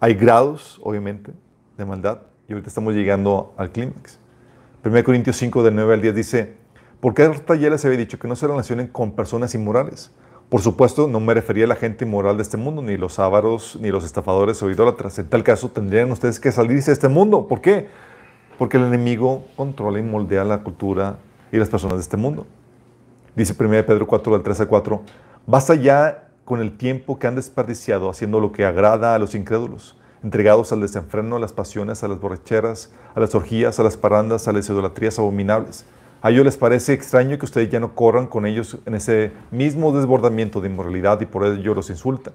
Hay 0.00 0.14
grados, 0.14 0.80
obviamente, 0.82 1.32
de 1.76 1.84
maldad 1.84 2.20
y 2.48 2.52
ahorita 2.52 2.68
estamos 2.68 2.94
llegando 2.94 3.52
al 3.56 3.70
clímax. 3.70 4.18
1 4.84 5.04
Corintios 5.04 5.36
5, 5.36 5.62
del 5.64 5.74
9 5.74 5.94
al 5.94 6.00
10 6.00 6.14
dice, 6.14 6.54
porque 7.00 7.22
hasta 7.22 7.56
ya 7.56 7.68
les 7.68 7.84
había 7.84 7.98
dicho 7.98 8.18
que 8.18 8.28
no 8.28 8.36
se 8.36 8.46
relacionen 8.46 8.86
con 8.86 9.12
personas 9.12 9.54
inmorales. 9.54 10.12
Por 10.48 10.62
supuesto, 10.62 11.08
no 11.08 11.20
me 11.20 11.34
refería 11.34 11.64
a 11.64 11.68
la 11.68 11.76
gente 11.76 12.06
inmoral 12.06 12.36
de 12.36 12.42
este 12.42 12.56
mundo, 12.56 12.80
ni 12.80 12.96
los 12.96 13.18
ávaros, 13.18 13.76
ni 13.80 13.90
los 13.90 14.04
estafadores 14.04 14.62
o 14.62 14.70
idólatras. 14.70 15.18
En 15.18 15.28
tal 15.28 15.42
caso, 15.42 15.68
tendrían 15.68 16.10
ustedes 16.10 16.40
que 16.40 16.50
salirse 16.52 16.90
de 16.90 16.94
este 16.94 17.08
mundo. 17.08 17.46
¿Por 17.48 17.60
qué? 17.60 17.88
Porque 18.56 18.78
el 18.78 18.84
enemigo 18.84 19.44
controla 19.56 19.98
y 19.98 20.02
moldea 20.02 20.44
la 20.44 20.62
cultura 20.62 21.18
y 21.52 21.58
las 21.58 21.68
personas 21.68 21.98
de 21.98 22.02
este 22.02 22.16
mundo. 22.16 22.46
Dice 23.36 23.54
1 23.58 23.84
Pedro 23.84 24.06
4, 24.06 24.32
del 24.32 24.42
3 24.42 24.60
al 24.60 24.68
4, 24.68 25.02
basta 25.46 25.74
ya 25.74 26.27
con 26.48 26.62
el 26.62 26.78
tiempo 26.78 27.18
que 27.18 27.26
han 27.26 27.34
desperdiciado 27.34 28.08
haciendo 28.08 28.40
lo 28.40 28.52
que 28.52 28.64
agrada 28.64 29.14
a 29.14 29.18
los 29.18 29.34
incrédulos 29.34 29.98
entregados 30.22 30.72
al 30.72 30.80
desenfreno, 30.80 31.36
a 31.36 31.38
las 31.38 31.52
pasiones, 31.52 32.02
a 32.02 32.08
las 32.08 32.18
borracheras, 32.18 32.90
a 33.14 33.20
las 33.20 33.34
orgías, 33.34 33.78
a 33.78 33.82
las 33.82 33.98
parandas, 33.98 34.48
a 34.48 34.52
las 34.52 34.66
idolatrías 34.66 35.18
abominables. 35.18 35.84
A 36.22 36.30
ellos 36.30 36.46
les 36.46 36.56
parece 36.56 36.94
extraño 36.94 37.38
que 37.38 37.44
ustedes 37.44 37.68
ya 37.68 37.80
no 37.80 37.94
corran 37.94 38.26
con 38.26 38.46
ellos 38.46 38.78
en 38.86 38.94
ese 38.94 39.30
mismo 39.50 39.92
desbordamiento 39.92 40.62
de 40.62 40.70
inmoralidad 40.70 41.20
y 41.20 41.26
por 41.26 41.44
ello 41.44 41.74
los 41.74 41.90
insultan. 41.90 42.32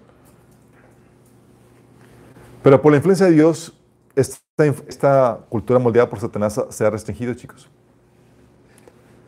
Pero 2.61 2.79
por 2.83 2.91
la 2.91 2.97
influencia 2.97 3.25
de 3.25 3.31
Dios, 3.31 3.73
esta, 4.15 4.63
esta 4.87 5.39
cultura 5.49 5.79
moldeada 5.79 6.07
por 6.07 6.19
Satanás 6.19 6.63
se 6.69 6.85
ha 6.85 6.89
restringido, 6.91 7.33
chicos. 7.33 7.67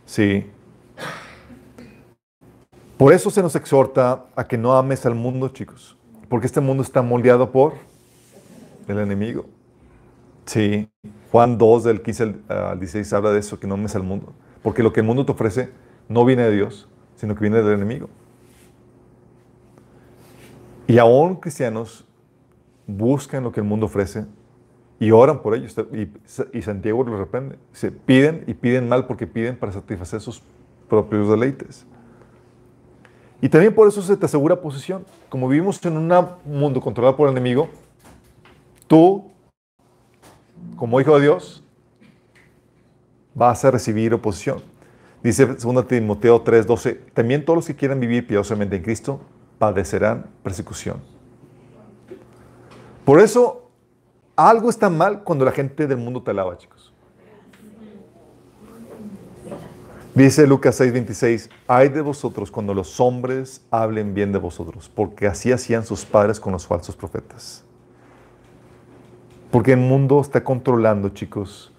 Sí. 0.05 0.45
Por 2.97 3.11
eso 3.11 3.29
se 3.29 3.41
nos 3.41 3.55
exhorta 3.55 4.25
a 4.35 4.47
que 4.47 4.57
no 4.57 4.73
ames 4.73 5.05
al 5.05 5.15
mundo, 5.15 5.49
chicos. 5.49 5.97
Porque 6.29 6.47
este 6.47 6.61
mundo 6.61 6.81
está 6.81 7.01
moldeado 7.01 7.51
por 7.51 7.73
el 8.87 8.99
enemigo. 8.99 9.45
Sí, 10.45 10.89
Juan 11.31 11.57
2 11.57 11.83
del 11.83 12.01
15 12.01 12.35
al 12.47 12.79
16 12.79 13.13
habla 13.13 13.31
de 13.31 13.39
eso, 13.39 13.59
que 13.59 13.67
no 13.67 13.73
ames 13.73 13.95
al 13.95 14.03
mundo. 14.03 14.33
Porque 14.63 14.81
lo 14.81 14.93
que 14.93 15.01
el 15.01 15.05
mundo 15.05 15.25
te 15.25 15.31
ofrece 15.31 15.69
no 16.07 16.23
viene 16.23 16.43
de 16.43 16.51
Dios, 16.51 16.87
sino 17.15 17.35
que 17.35 17.41
viene 17.41 17.61
del 17.61 17.73
enemigo. 17.73 18.09
Y 20.87 20.97
aún 20.99 21.35
cristianos 21.35 22.05
buscan 22.87 23.43
lo 23.43 23.51
que 23.51 23.59
el 23.59 23.65
mundo 23.65 23.87
ofrece 23.87 24.25
y 24.99 25.11
oran 25.11 25.41
por 25.41 25.55
ellos. 25.55 25.75
Y, 26.53 26.61
Santiago 26.61 27.03
lo 27.03 27.17
reprende. 27.17 27.57
Se 27.73 27.91
piden 27.91 28.43
y 28.47 28.53
piden 28.53 28.87
mal 28.87 29.07
porque 29.07 29.27
piden 29.27 29.57
para 29.57 29.71
satisfacer 29.71 30.21
sus 30.21 30.41
propios 30.87 31.29
deleites. 31.29 31.85
Y 33.45 33.49
también 33.49 33.75
por 33.75 33.87
eso 33.87 34.01
se 34.01 34.17
te 34.17 34.25
asegura 34.25 34.59
posición. 34.59 35.05
Como 35.29 35.47
vivimos 35.47 35.79
en 35.85 35.97
un 35.97 36.11
mundo 36.45 36.81
controlado 36.81 37.15
por 37.15 37.29
el 37.29 37.33
enemigo, 37.33 37.69
tú, 38.87 39.31
como 40.75 40.99
hijo 40.99 41.13
de 41.13 41.25
Dios, 41.25 41.63
vas 43.35 43.63
a 43.63 43.69
recibir 43.69 44.15
oposición. 44.15 44.63
Dice 45.21 45.45
2 45.45 45.87
Timoteo 45.87 46.43
3:12, 46.43 46.99
también 47.13 47.45
todos 47.45 47.57
los 47.57 47.67
que 47.67 47.75
quieran 47.75 47.99
vivir 47.99 48.25
piadosamente 48.25 48.77
en 48.77 48.81
Cristo 48.81 49.19
padecerán 49.59 50.25
persecución. 50.41 51.03
Por 53.05 53.19
eso, 53.19 53.69
algo 54.35 54.71
está 54.71 54.89
mal 54.89 55.23
cuando 55.23 55.45
la 55.45 55.51
gente 55.51 55.85
del 55.85 55.99
mundo 55.99 56.23
te 56.23 56.31
alaba, 56.31 56.57
chicos. 56.57 56.74
Dice 60.15 60.47
Lucas 60.47 60.79
6:26, 60.79 61.49
hay 61.67 61.89
de 61.89 61.99
vosotros 61.99 62.49
cuando 62.49 62.73
los 62.73 63.01
hombres 63.01 63.65
hablen 63.69 64.13
bien 64.13 64.31
de 64.31 64.37
vosotros, 64.37 64.89
porque 64.95 65.27
así 65.27 65.51
hacían 65.51 65.85
sus 65.85 66.05
padres 66.05 66.39
con 66.39 66.53
los 66.53 66.65
falsos 66.65 66.95
profetas. 66.95 67.65
Porque 69.51 69.73
el 69.73 69.79
mundo 69.79 70.21
está 70.21 70.41
controlando, 70.41 71.09
chicos. 71.09 71.73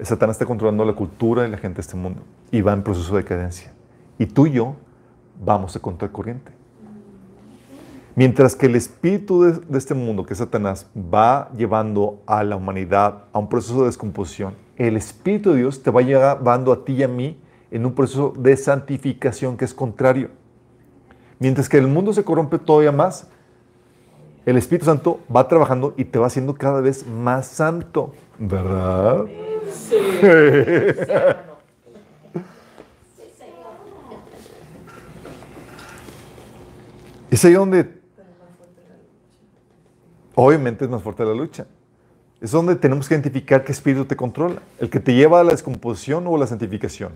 Satanás 0.00 0.34
está 0.34 0.44
controlando 0.44 0.84
la 0.84 0.94
cultura 0.94 1.46
y 1.46 1.50
la 1.50 1.56
gente 1.56 1.76
de 1.76 1.82
este 1.82 1.96
mundo. 1.96 2.22
Y 2.50 2.62
va 2.62 2.72
en 2.72 2.82
proceso 2.82 3.14
de 3.14 3.22
decadencia. 3.22 3.72
Y 4.18 4.26
tú 4.26 4.48
y 4.48 4.52
yo 4.52 4.74
vamos 5.44 5.76
a 5.76 5.78
contracorriente. 5.78 6.50
Mientras 8.16 8.56
que 8.56 8.66
el 8.66 8.74
espíritu 8.74 9.42
de, 9.42 9.78
este 9.78 9.94
mundo, 9.94 10.26
que 10.26 10.34
es 10.34 10.38
Satanás, 10.38 10.90
va 10.96 11.48
llevando 11.56 12.22
a 12.26 12.42
la 12.42 12.56
humanidad 12.56 13.24
a 13.32 13.38
un 13.38 13.48
proceso 13.48 13.80
de 13.80 13.86
descomposición, 13.86 14.54
el 14.76 14.96
Espíritu 14.96 15.52
de 15.52 15.58
Dios 15.58 15.82
te 15.82 15.90
va 15.90 16.02
llevando 16.02 16.72
a 16.72 16.84
ti 16.84 16.94
y 16.94 17.02
a 17.04 17.08
mí 17.08 17.38
en 17.72 17.84
un 17.86 17.94
proceso 17.94 18.32
de 18.36 18.56
santificación 18.56 19.56
que 19.56 19.64
es 19.64 19.74
contrario. 19.74 20.28
Mientras 21.38 21.68
que 21.68 21.78
el 21.78 21.88
mundo 21.88 22.12
se 22.12 22.22
corrompe 22.22 22.58
todavía 22.58 22.92
más, 22.92 23.26
el 24.44 24.58
Espíritu 24.58 24.84
Santo 24.84 25.20
va 25.34 25.48
trabajando 25.48 25.94
y 25.96 26.04
te 26.04 26.18
va 26.18 26.26
haciendo 26.26 26.54
cada 26.54 26.82
vez 26.82 27.06
más 27.06 27.46
santo, 27.46 28.12
¿verdad? 28.38 29.24
Sí. 29.72 29.96
es 37.30 37.44
ahí 37.44 37.54
donde, 37.54 38.00
obviamente 40.34 40.84
es 40.84 40.90
más 40.90 41.02
fuerte 41.02 41.24
la 41.24 41.32
lucha. 41.34 41.66
Es 42.40 42.50
donde 42.50 42.76
tenemos 42.76 43.08
que 43.08 43.14
identificar 43.14 43.64
qué 43.64 43.72
espíritu 43.72 44.04
te 44.04 44.16
controla, 44.16 44.60
el 44.78 44.90
que 44.90 45.00
te 45.00 45.14
lleva 45.14 45.40
a 45.40 45.44
la 45.44 45.52
descomposición 45.52 46.26
o 46.26 46.36
a 46.36 46.38
la 46.40 46.46
santificación. 46.46 47.12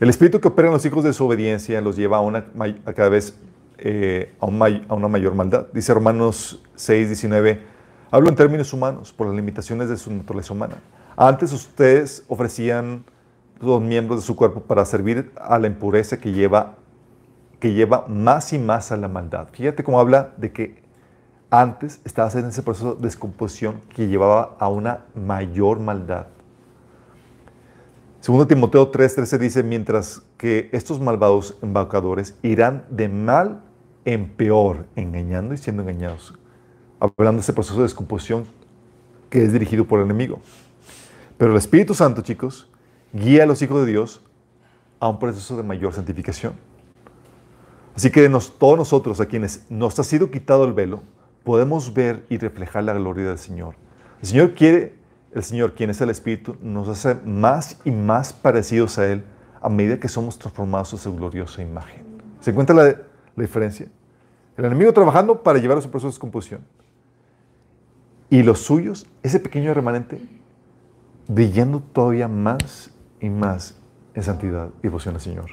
El 0.00 0.08
espíritu 0.08 0.40
que 0.40 0.46
opera 0.46 0.68
en 0.68 0.74
los 0.74 0.86
hijos 0.86 1.02
de 1.02 1.10
desobediencia 1.10 1.80
los 1.80 1.96
lleva 1.96 2.18
a, 2.18 2.20
una, 2.20 2.46
cada 2.94 3.08
vez 3.08 3.36
eh, 3.78 4.32
a, 4.38 4.46
una 4.46 5.08
mayor 5.08 5.34
maldad. 5.34 5.66
Dice 5.72 5.92
Romanos 5.92 6.62
6, 6.76 7.08
19, 7.08 7.60
hablo 8.12 8.28
en 8.28 8.36
términos 8.36 8.72
humanos 8.72 9.12
por 9.12 9.26
las 9.26 9.34
limitaciones 9.34 9.88
de 9.88 9.96
su 9.96 10.12
naturaleza 10.12 10.52
humana. 10.52 10.76
Antes 11.16 11.52
ustedes 11.52 12.22
ofrecían 12.28 13.04
los 13.60 13.82
miembros 13.82 14.20
de 14.20 14.26
su 14.26 14.36
cuerpo 14.36 14.60
para 14.60 14.84
servir 14.84 15.32
a 15.34 15.58
la 15.58 15.66
impureza 15.66 16.20
que 16.20 16.30
lleva, 16.30 16.76
que 17.58 17.72
lleva 17.72 18.06
más 18.06 18.52
y 18.52 18.58
más 18.60 18.92
a 18.92 18.96
la 18.96 19.08
maldad. 19.08 19.48
Fíjate 19.50 19.82
cómo 19.82 19.98
habla 19.98 20.30
de 20.36 20.52
que 20.52 20.80
antes 21.50 22.00
estabas 22.04 22.36
en 22.36 22.46
ese 22.46 22.62
proceso 22.62 22.94
de 22.94 23.02
descomposición 23.02 23.80
que 23.96 24.06
llevaba 24.06 24.54
a 24.60 24.68
una 24.68 25.06
mayor 25.16 25.80
maldad. 25.80 26.26
Segundo 28.20 28.46
Timoteo 28.46 28.90
3:13 28.90 29.38
dice, 29.38 29.62
mientras 29.62 30.22
que 30.36 30.68
estos 30.72 31.00
malvados 31.00 31.56
embaucadores 31.62 32.36
irán 32.42 32.84
de 32.90 33.08
mal 33.08 33.62
en 34.04 34.28
peor, 34.28 34.86
engañando 34.96 35.54
y 35.54 35.58
siendo 35.58 35.82
engañados. 35.82 36.34
Hablando 36.98 37.38
de 37.38 37.42
ese 37.42 37.52
proceso 37.52 37.76
de 37.76 37.82
descomposición 37.84 38.46
que 39.30 39.44
es 39.44 39.52
dirigido 39.52 39.86
por 39.86 40.00
el 40.00 40.06
enemigo. 40.06 40.40
Pero 41.36 41.52
el 41.52 41.58
Espíritu 41.58 41.94
Santo, 41.94 42.22
chicos, 42.22 42.68
guía 43.12 43.44
a 43.44 43.46
los 43.46 43.62
hijos 43.62 43.84
de 43.84 43.92
Dios 43.92 44.22
a 44.98 45.08
un 45.08 45.18
proceso 45.18 45.56
de 45.56 45.62
mayor 45.62 45.92
santificación. 45.92 46.54
Así 47.94 48.10
que 48.10 48.28
todos 48.58 48.78
nosotros, 48.78 49.20
a 49.20 49.26
quienes 49.26 49.64
nos 49.68 49.98
ha 49.98 50.04
sido 50.04 50.30
quitado 50.30 50.64
el 50.64 50.72
velo, 50.72 51.02
podemos 51.44 51.94
ver 51.94 52.24
y 52.28 52.38
reflejar 52.38 52.84
la 52.84 52.94
gloria 52.94 53.26
del 53.26 53.38
Señor. 53.38 53.74
El 54.22 54.28
Señor 54.28 54.54
quiere, 54.54 54.94
el 55.32 55.42
Señor, 55.42 55.74
quien 55.74 55.90
es 55.90 56.00
el 56.00 56.10
Espíritu, 56.10 56.56
nos 56.62 56.88
hace 56.88 57.14
más 57.24 57.78
y 57.84 57.90
más 57.90 58.32
parecidos 58.32 58.98
a 58.98 59.06
Él 59.06 59.24
a 59.60 59.68
medida 59.68 59.98
que 59.98 60.08
somos 60.08 60.38
transformados 60.38 60.94
a 60.94 60.96
su 60.96 61.14
gloriosa 61.14 61.62
imagen. 61.62 62.04
¿Se 62.40 62.50
encuentra 62.50 62.74
la, 62.74 62.84
la 62.84 63.42
diferencia? 63.42 63.88
El 64.56 64.64
enemigo 64.64 64.92
trabajando 64.92 65.42
para 65.42 65.58
llevar 65.58 65.78
a 65.78 65.80
su 65.80 65.90
proceso 65.90 66.08
de 66.08 66.12
descomposición. 66.12 66.60
Y 68.30 68.42
los 68.42 68.60
suyos, 68.60 69.06
ese 69.22 69.40
pequeño 69.40 69.72
remanente, 69.74 70.20
brillando 71.26 71.80
todavía 71.80 72.28
más 72.28 72.90
y 73.20 73.28
más 73.28 73.76
en 74.14 74.22
santidad 74.22 74.70
y 74.78 74.82
devoción 74.82 75.14
al 75.14 75.20
Señor. 75.20 75.50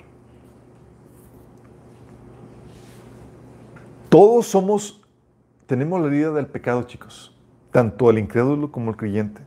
Todos 4.09 4.47
somos, 4.47 5.01
tenemos 5.65 5.99
la 5.99 6.07
herida 6.07 6.31
del 6.31 6.47
pecado, 6.47 6.83
chicos, 6.83 7.35
tanto 7.71 8.09
el 8.09 8.17
incrédulo 8.17 8.71
como 8.71 8.91
el 8.91 8.97
creyente. 8.97 9.41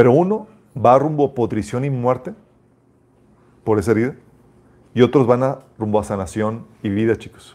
Pero 0.00 0.12
uno 0.12 0.46
va 0.74 0.98
rumbo 0.98 1.26
a 1.26 1.34
podrición 1.34 1.84
y 1.84 1.90
muerte 1.90 2.32
por 3.64 3.78
esa 3.78 3.90
herida, 3.90 4.14
y 4.94 5.02
otros 5.02 5.26
van 5.26 5.42
a 5.42 5.58
rumbo 5.78 6.00
a 6.00 6.04
sanación 6.04 6.64
y 6.82 6.88
vida, 6.88 7.16
chicos. 7.16 7.54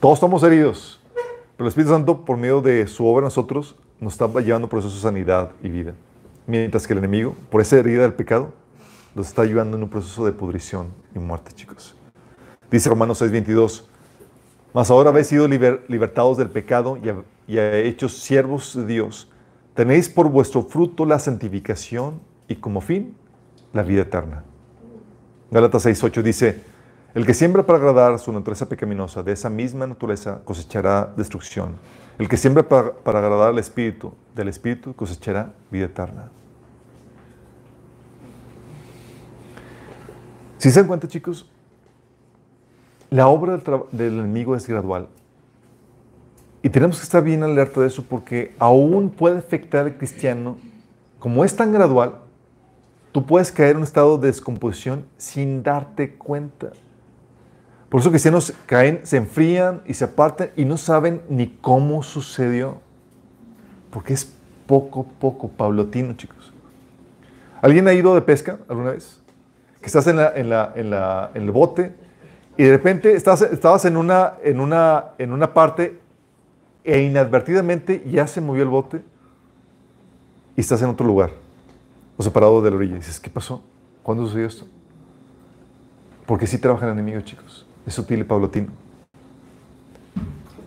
Todos 0.00 0.18
estamos 0.18 0.42
heridos, 0.42 1.00
pero 1.56 1.64
el 1.64 1.68
Espíritu 1.68 1.94
Santo, 1.94 2.26
por 2.26 2.36
medio 2.36 2.60
de 2.60 2.86
su 2.88 3.06
obra 3.06 3.20
en 3.20 3.24
nosotros, 3.24 3.74
nos 3.98 4.12
está 4.12 4.26
llevando 4.42 4.68
por 4.68 4.80
proceso 4.80 4.96
de 4.96 5.00
sanidad 5.00 5.52
y 5.62 5.70
vida. 5.70 5.94
Mientras 6.46 6.86
que 6.86 6.92
el 6.92 6.98
enemigo, 6.98 7.34
por 7.48 7.62
esa 7.62 7.78
herida 7.78 8.02
del 8.02 8.12
pecado, 8.12 8.52
nos 9.14 9.28
está 9.28 9.46
llevando 9.46 9.78
en 9.78 9.82
un 9.84 9.88
proceso 9.88 10.26
de 10.26 10.32
pudrición 10.32 10.88
y 11.14 11.20
muerte, 11.20 11.52
chicos. 11.54 11.94
Dice 12.70 12.90
Romanos 12.90 13.22
6:22, 13.22 13.84
mas 14.74 14.90
ahora 14.90 15.08
habéis 15.08 15.28
sido 15.28 15.48
liber- 15.48 15.80
libertados 15.88 16.36
del 16.36 16.50
pecado 16.50 16.98
y, 16.98 17.08
y 17.50 17.58
hechos 17.58 18.18
siervos 18.18 18.76
de 18.76 18.84
Dios. 18.84 19.30
Tenéis 19.74 20.08
por 20.08 20.28
vuestro 20.28 20.62
fruto 20.62 21.04
la 21.04 21.18
santificación 21.18 22.20
y 22.48 22.56
como 22.56 22.80
fin 22.80 23.16
la 23.72 23.82
vida 23.82 24.02
eterna. 24.02 24.44
Gálatas 25.50 25.86
6:8 25.86 26.22
dice, 26.22 26.62
el 27.14 27.26
que 27.26 27.34
siembra 27.34 27.64
para 27.64 27.78
agradar 27.78 28.18
su 28.18 28.32
naturaleza 28.32 28.68
pecaminosa, 28.68 29.22
de 29.22 29.32
esa 29.32 29.48
misma 29.48 29.86
naturaleza 29.86 30.40
cosechará 30.44 31.12
destrucción. 31.16 31.76
El 32.18 32.28
que 32.28 32.36
siembra 32.36 32.68
para, 32.68 32.92
para 32.92 33.20
agradar 33.20 33.48
al 33.50 33.58
Espíritu, 33.58 34.12
del 34.34 34.48
Espíritu 34.48 34.94
cosechará 34.94 35.52
vida 35.70 35.86
eterna. 35.86 36.30
Si 40.58 40.70
se 40.70 40.80
dan 40.80 40.88
cuenta, 40.88 41.06
chicos, 41.06 41.46
la 43.10 43.28
obra 43.28 43.60
del, 43.92 44.18
enemigo 44.18 44.56
es 44.56 44.66
gradual. 44.66 45.08
Y 46.64 46.70
tenemos 46.70 46.96
que 46.96 47.02
estar 47.02 47.22
bien 47.22 47.42
alerta 47.42 47.82
de 47.82 47.88
eso 47.88 48.02
porque 48.08 48.54
aún 48.58 49.10
puede 49.10 49.36
afectar 49.36 49.84
al 49.84 49.98
cristiano. 49.98 50.56
Como 51.18 51.44
es 51.44 51.54
tan 51.54 51.72
gradual, 51.72 52.14
tú 53.12 53.26
puedes 53.26 53.52
caer 53.52 53.72
en 53.72 53.76
un 53.76 53.82
estado 53.82 54.16
de 54.16 54.28
descomposición 54.28 55.04
sin 55.18 55.62
darte 55.62 56.14
cuenta. 56.14 56.70
Por 57.90 58.00
eso 58.00 58.08
cristianos 58.08 58.54
caen, 58.64 59.00
se 59.02 59.18
enfrían 59.18 59.82
y 59.84 59.92
se 59.92 60.06
apartan 60.06 60.52
y 60.56 60.64
no 60.64 60.78
saben 60.78 61.20
ni 61.28 61.48
cómo 61.48 62.02
sucedió. 62.02 62.80
Porque 63.90 64.14
es 64.14 64.34
poco, 64.66 65.04
poco, 65.20 65.48
paulatino, 65.48 66.14
chicos. 66.14 66.50
¿Alguien 67.60 67.86
ha 67.88 67.92
ido 67.92 68.14
de 68.14 68.22
pesca 68.22 68.56
alguna 68.70 68.92
vez? 68.92 69.20
Que 69.82 69.86
estás 69.86 70.06
en, 70.06 70.16
la, 70.16 70.32
en, 70.34 70.48
la, 70.48 70.72
en, 70.74 70.88
la, 70.88 71.30
en 71.34 71.42
el 71.42 71.50
bote 71.50 71.92
y 72.56 72.62
de 72.62 72.70
repente 72.70 73.12
estás, 73.12 73.42
estabas 73.42 73.84
en 73.84 73.98
una, 73.98 74.34
en, 74.42 74.60
una, 74.60 75.06
en 75.18 75.30
una 75.30 75.52
parte 75.52 76.03
e 76.84 77.02
inadvertidamente 77.02 78.04
ya 78.06 78.26
se 78.26 78.42
movió 78.42 78.62
el 78.62 78.68
bote 78.68 79.02
y 80.54 80.60
estás 80.60 80.82
en 80.82 80.90
otro 80.90 81.06
lugar 81.06 81.30
o 82.16 82.22
separado 82.22 82.60
de 82.62 82.70
la 82.70 82.76
orilla. 82.76 82.94
Y 82.94 82.98
dices, 82.98 83.18
¿qué 83.18 83.30
pasó? 83.30 83.62
¿Cuándo 84.02 84.26
sucedió 84.26 84.46
esto? 84.46 84.66
Porque 86.26 86.46
sí 86.46 86.58
trabaja 86.58 86.86
el 86.86 86.92
enemigo, 86.92 87.20
chicos. 87.22 87.66
Es 87.86 87.94
sutil 87.94 88.20
y 88.20 88.24
paulatino. 88.24 88.68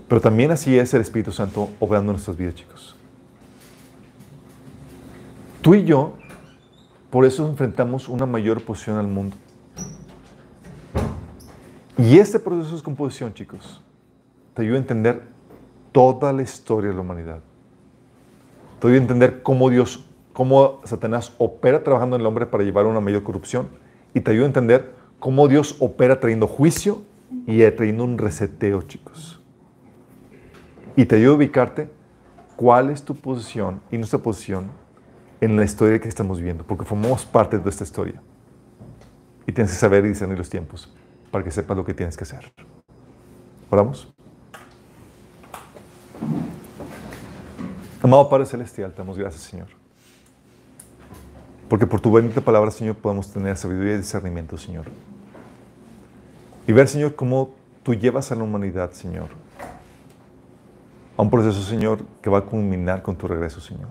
Pero 0.08 0.22
también 0.22 0.52
así 0.52 0.78
es 0.78 0.94
el 0.94 1.02
Espíritu 1.02 1.32
Santo 1.32 1.70
obrando 1.80 2.12
en 2.12 2.16
nuestras 2.16 2.36
vidas, 2.36 2.56
chicos. 2.56 2.96
Tú 5.62 5.76
y 5.76 5.84
yo, 5.84 6.18
por 7.10 7.26
eso 7.26 7.48
enfrentamos 7.48 8.08
una 8.08 8.26
mayor 8.26 8.58
oposición 8.58 8.98
al 8.98 9.08
mundo. 9.08 9.36
Y 11.98 12.20
este 12.20 12.40
proceso 12.40 12.70
de 12.70 12.74
descomposición, 12.76 13.34
chicos, 13.34 13.82
te 14.54 14.62
ayuda 14.62 14.76
a 14.76 14.80
entender 14.80 15.37
toda 15.98 16.32
la 16.32 16.44
historia 16.44 16.92
de 16.92 16.96
la 16.96 17.02
humanidad. 17.02 17.40
Te 18.80 18.86
ayuda 18.86 19.00
a 19.00 19.02
entender 19.02 19.42
cómo 19.42 19.72
Dios, 19.72 20.06
cómo 20.32 20.80
Satanás 20.84 21.34
opera 21.40 21.84
trabajando 21.84 22.16
en 22.16 22.22
el 22.22 22.28
hombre 22.28 22.46
para 22.46 22.64
llevar 22.64 22.86
a 22.86 22.90
una 22.90 23.00
mayor 23.00 23.24
corrupción. 23.24 23.70
Y 24.14 24.22
te 24.22 24.30
ayuda 24.30 24.44
a 24.44 24.48
entender 24.50 24.94
cómo 25.18 25.48
Dios 25.48 25.76
opera 25.80 26.20
trayendo 26.20 26.46
juicio 26.46 27.02
y 27.48 27.68
trayendo 27.72 28.04
un 28.04 28.20
reseteo, 28.20 28.84
chicos. 28.84 29.42
Y 30.96 31.06
te 31.06 31.16
ayuda 31.16 31.32
a 31.32 31.36
ubicarte 31.38 31.90
cuál 32.56 32.92
es 32.92 33.02
tu 33.02 33.16
posición 33.16 33.82
y 33.90 33.98
nuestra 33.98 34.20
posición 34.20 34.70
en 35.42 35.56
la 35.56 35.64
historia 35.64 36.00
que 36.00 36.10
estamos 36.10 36.38
viviendo, 36.38 36.64
porque 36.64 36.86
formamos 36.86 37.26
parte 37.26 37.58
de 37.58 37.68
esta 37.72 37.84
historia. 37.84 38.22
Y 39.48 39.52
tienes 39.52 39.72
que 39.72 39.80
saber 39.80 40.06
y 40.06 40.10
discernir 40.10 40.38
los 40.38 40.52
tiempos 40.52 40.96
para 41.32 41.44
que 41.44 41.50
sepas 41.50 41.76
lo 41.76 41.84
que 41.84 41.96
tienes 41.96 42.16
que 42.16 42.24
hacer. 42.24 42.54
¿Oramos? 43.72 44.14
Amado 48.02 48.30
Padre 48.30 48.46
Celestial, 48.46 48.94
damos 48.96 49.18
gracias, 49.18 49.44
Señor. 49.44 49.68
Porque 51.68 51.86
por 51.86 52.00
tu 52.00 52.12
bendita 52.12 52.40
palabra, 52.42 52.72
Señor, 52.72 52.96
podemos 52.96 53.32
tener 53.32 53.58
sabiduría 53.58 53.96
y 53.96 53.98
discernimiento, 53.98 54.58
Señor. 54.58 54.86
Y 56.66 56.72
ver, 56.72 56.88
Señor, 56.88 57.16
cómo 57.16 57.56
tú 57.84 57.94
llevas 57.94 58.32
a 58.32 58.36
la 58.36 58.44
humanidad, 58.44 58.92
Señor, 58.92 59.30
a 61.18 61.22
un 61.22 61.30
proceso, 61.30 61.62
Señor, 61.64 62.00
que 62.22 62.30
va 62.30 62.40
a 62.40 62.42
culminar 62.46 63.02
con 63.02 63.16
tu 63.16 63.28
regreso, 63.28 63.60
Señor. 63.60 63.90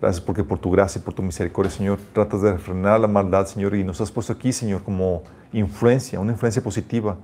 Gracias 0.00 0.24
porque 0.24 0.42
por 0.44 0.58
tu 0.58 0.70
gracia 0.70 1.00
y 1.00 1.02
por 1.02 1.12
tu 1.14 1.22
misericordia, 1.22 1.70
Señor, 1.70 1.98
tratas 2.12 2.42
de 2.42 2.56
frenar 2.58 2.98
la 3.00 3.08
maldad, 3.08 3.46
Señor, 3.46 3.74
y 3.74 3.84
nos 3.84 4.00
has 4.00 4.10
puesto 4.10 4.32
aquí, 4.32 4.52
Señor, 4.52 4.82
como 4.82 5.22
influencia, 5.52 6.18
una 6.20 6.32
influencia 6.32 6.62
positiva 6.62 7.16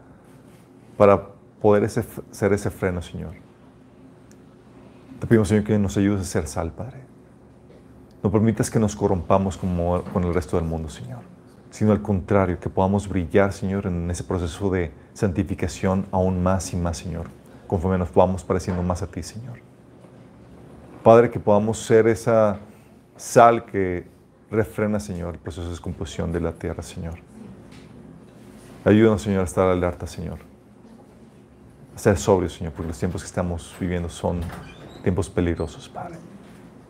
para 0.96 1.28
poder 1.60 1.84
ese- 1.84 2.04
ser 2.32 2.52
ese 2.52 2.70
freno, 2.70 3.00
Señor. 3.00 3.34
Te 5.24 5.28
pedimos, 5.28 5.48
Señor, 5.48 5.64
que 5.64 5.78
nos 5.78 5.96
ayudes 5.96 6.20
a 6.20 6.24
ser 6.24 6.46
sal, 6.46 6.70
Padre. 6.70 6.98
No 8.22 8.30
permitas 8.30 8.70
que 8.70 8.78
nos 8.78 8.94
corrompamos 8.94 9.56
como 9.56 10.04
con 10.12 10.22
el 10.22 10.34
resto 10.34 10.58
del 10.58 10.66
mundo, 10.66 10.90
Señor, 10.90 11.20
sino 11.70 11.92
al 11.92 12.02
contrario, 12.02 12.60
que 12.60 12.68
podamos 12.68 13.08
brillar, 13.08 13.54
Señor, 13.54 13.86
en 13.86 14.10
ese 14.10 14.22
proceso 14.22 14.68
de 14.68 14.92
santificación 15.14 16.04
aún 16.12 16.42
más 16.42 16.74
y 16.74 16.76
más, 16.76 16.98
Señor, 16.98 17.28
conforme 17.66 17.96
nos 17.96 18.12
vamos 18.12 18.44
pareciendo 18.44 18.82
más 18.82 19.00
a 19.00 19.06
ti, 19.06 19.22
Señor. 19.22 19.60
Padre, 21.02 21.30
que 21.30 21.40
podamos 21.40 21.78
ser 21.78 22.06
esa 22.06 22.58
sal 23.16 23.64
que 23.64 24.06
refrena, 24.50 25.00
Señor, 25.00 25.36
el 25.36 25.40
proceso 25.40 25.64
de 25.64 25.70
descomposición 25.70 26.32
de 26.32 26.40
la 26.40 26.52
tierra, 26.52 26.82
Señor. 26.82 27.14
Ayúdanos, 28.84 29.22
Señor, 29.22 29.40
a 29.40 29.44
estar 29.44 29.68
alerta, 29.68 30.06
Señor. 30.06 30.40
A 31.96 31.98
ser 31.98 32.18
sobrios, 32.18 32.52
Señor, 32.52 32.74
porque 32.74 32.88
los 32.88 32.98
tiempos 32.98 33.22
que 33.22 33.26
estamos 33.26 33.74
viviendo 33.80 34.10
son 34.10 34.42
tiempos 35.04 35.28
peligrosos, 35.28 35.88
Padre. 35.88 36.16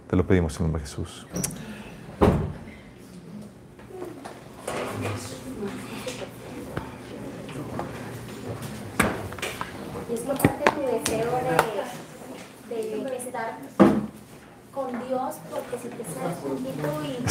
Te 0.09 0.15
lo 0.17 0.25
pedimos 0.25 0.55
en 0.55 0.59
el 0.59 0.63
nombre 0.63 0.83
de 0.83 0.89
Jesús. 0.89 1.27
Y 10.09 10.15
es 10.15 10.21
que 10.21 10.27
parte 10.27 10.65
tu 10.71 10.81
deseo 10.81 11.33
de, 12.69 13.11
de 13.11 13.17
estar 13.17 13.59
con 14.73 14.93
Dios, 15.09 15.35
porque 15.51 15.79
si 15.83 15.89
te 15.89 16.05
sales 16.05 16.37
poquito 16.39 17.05
y 17.05 17.25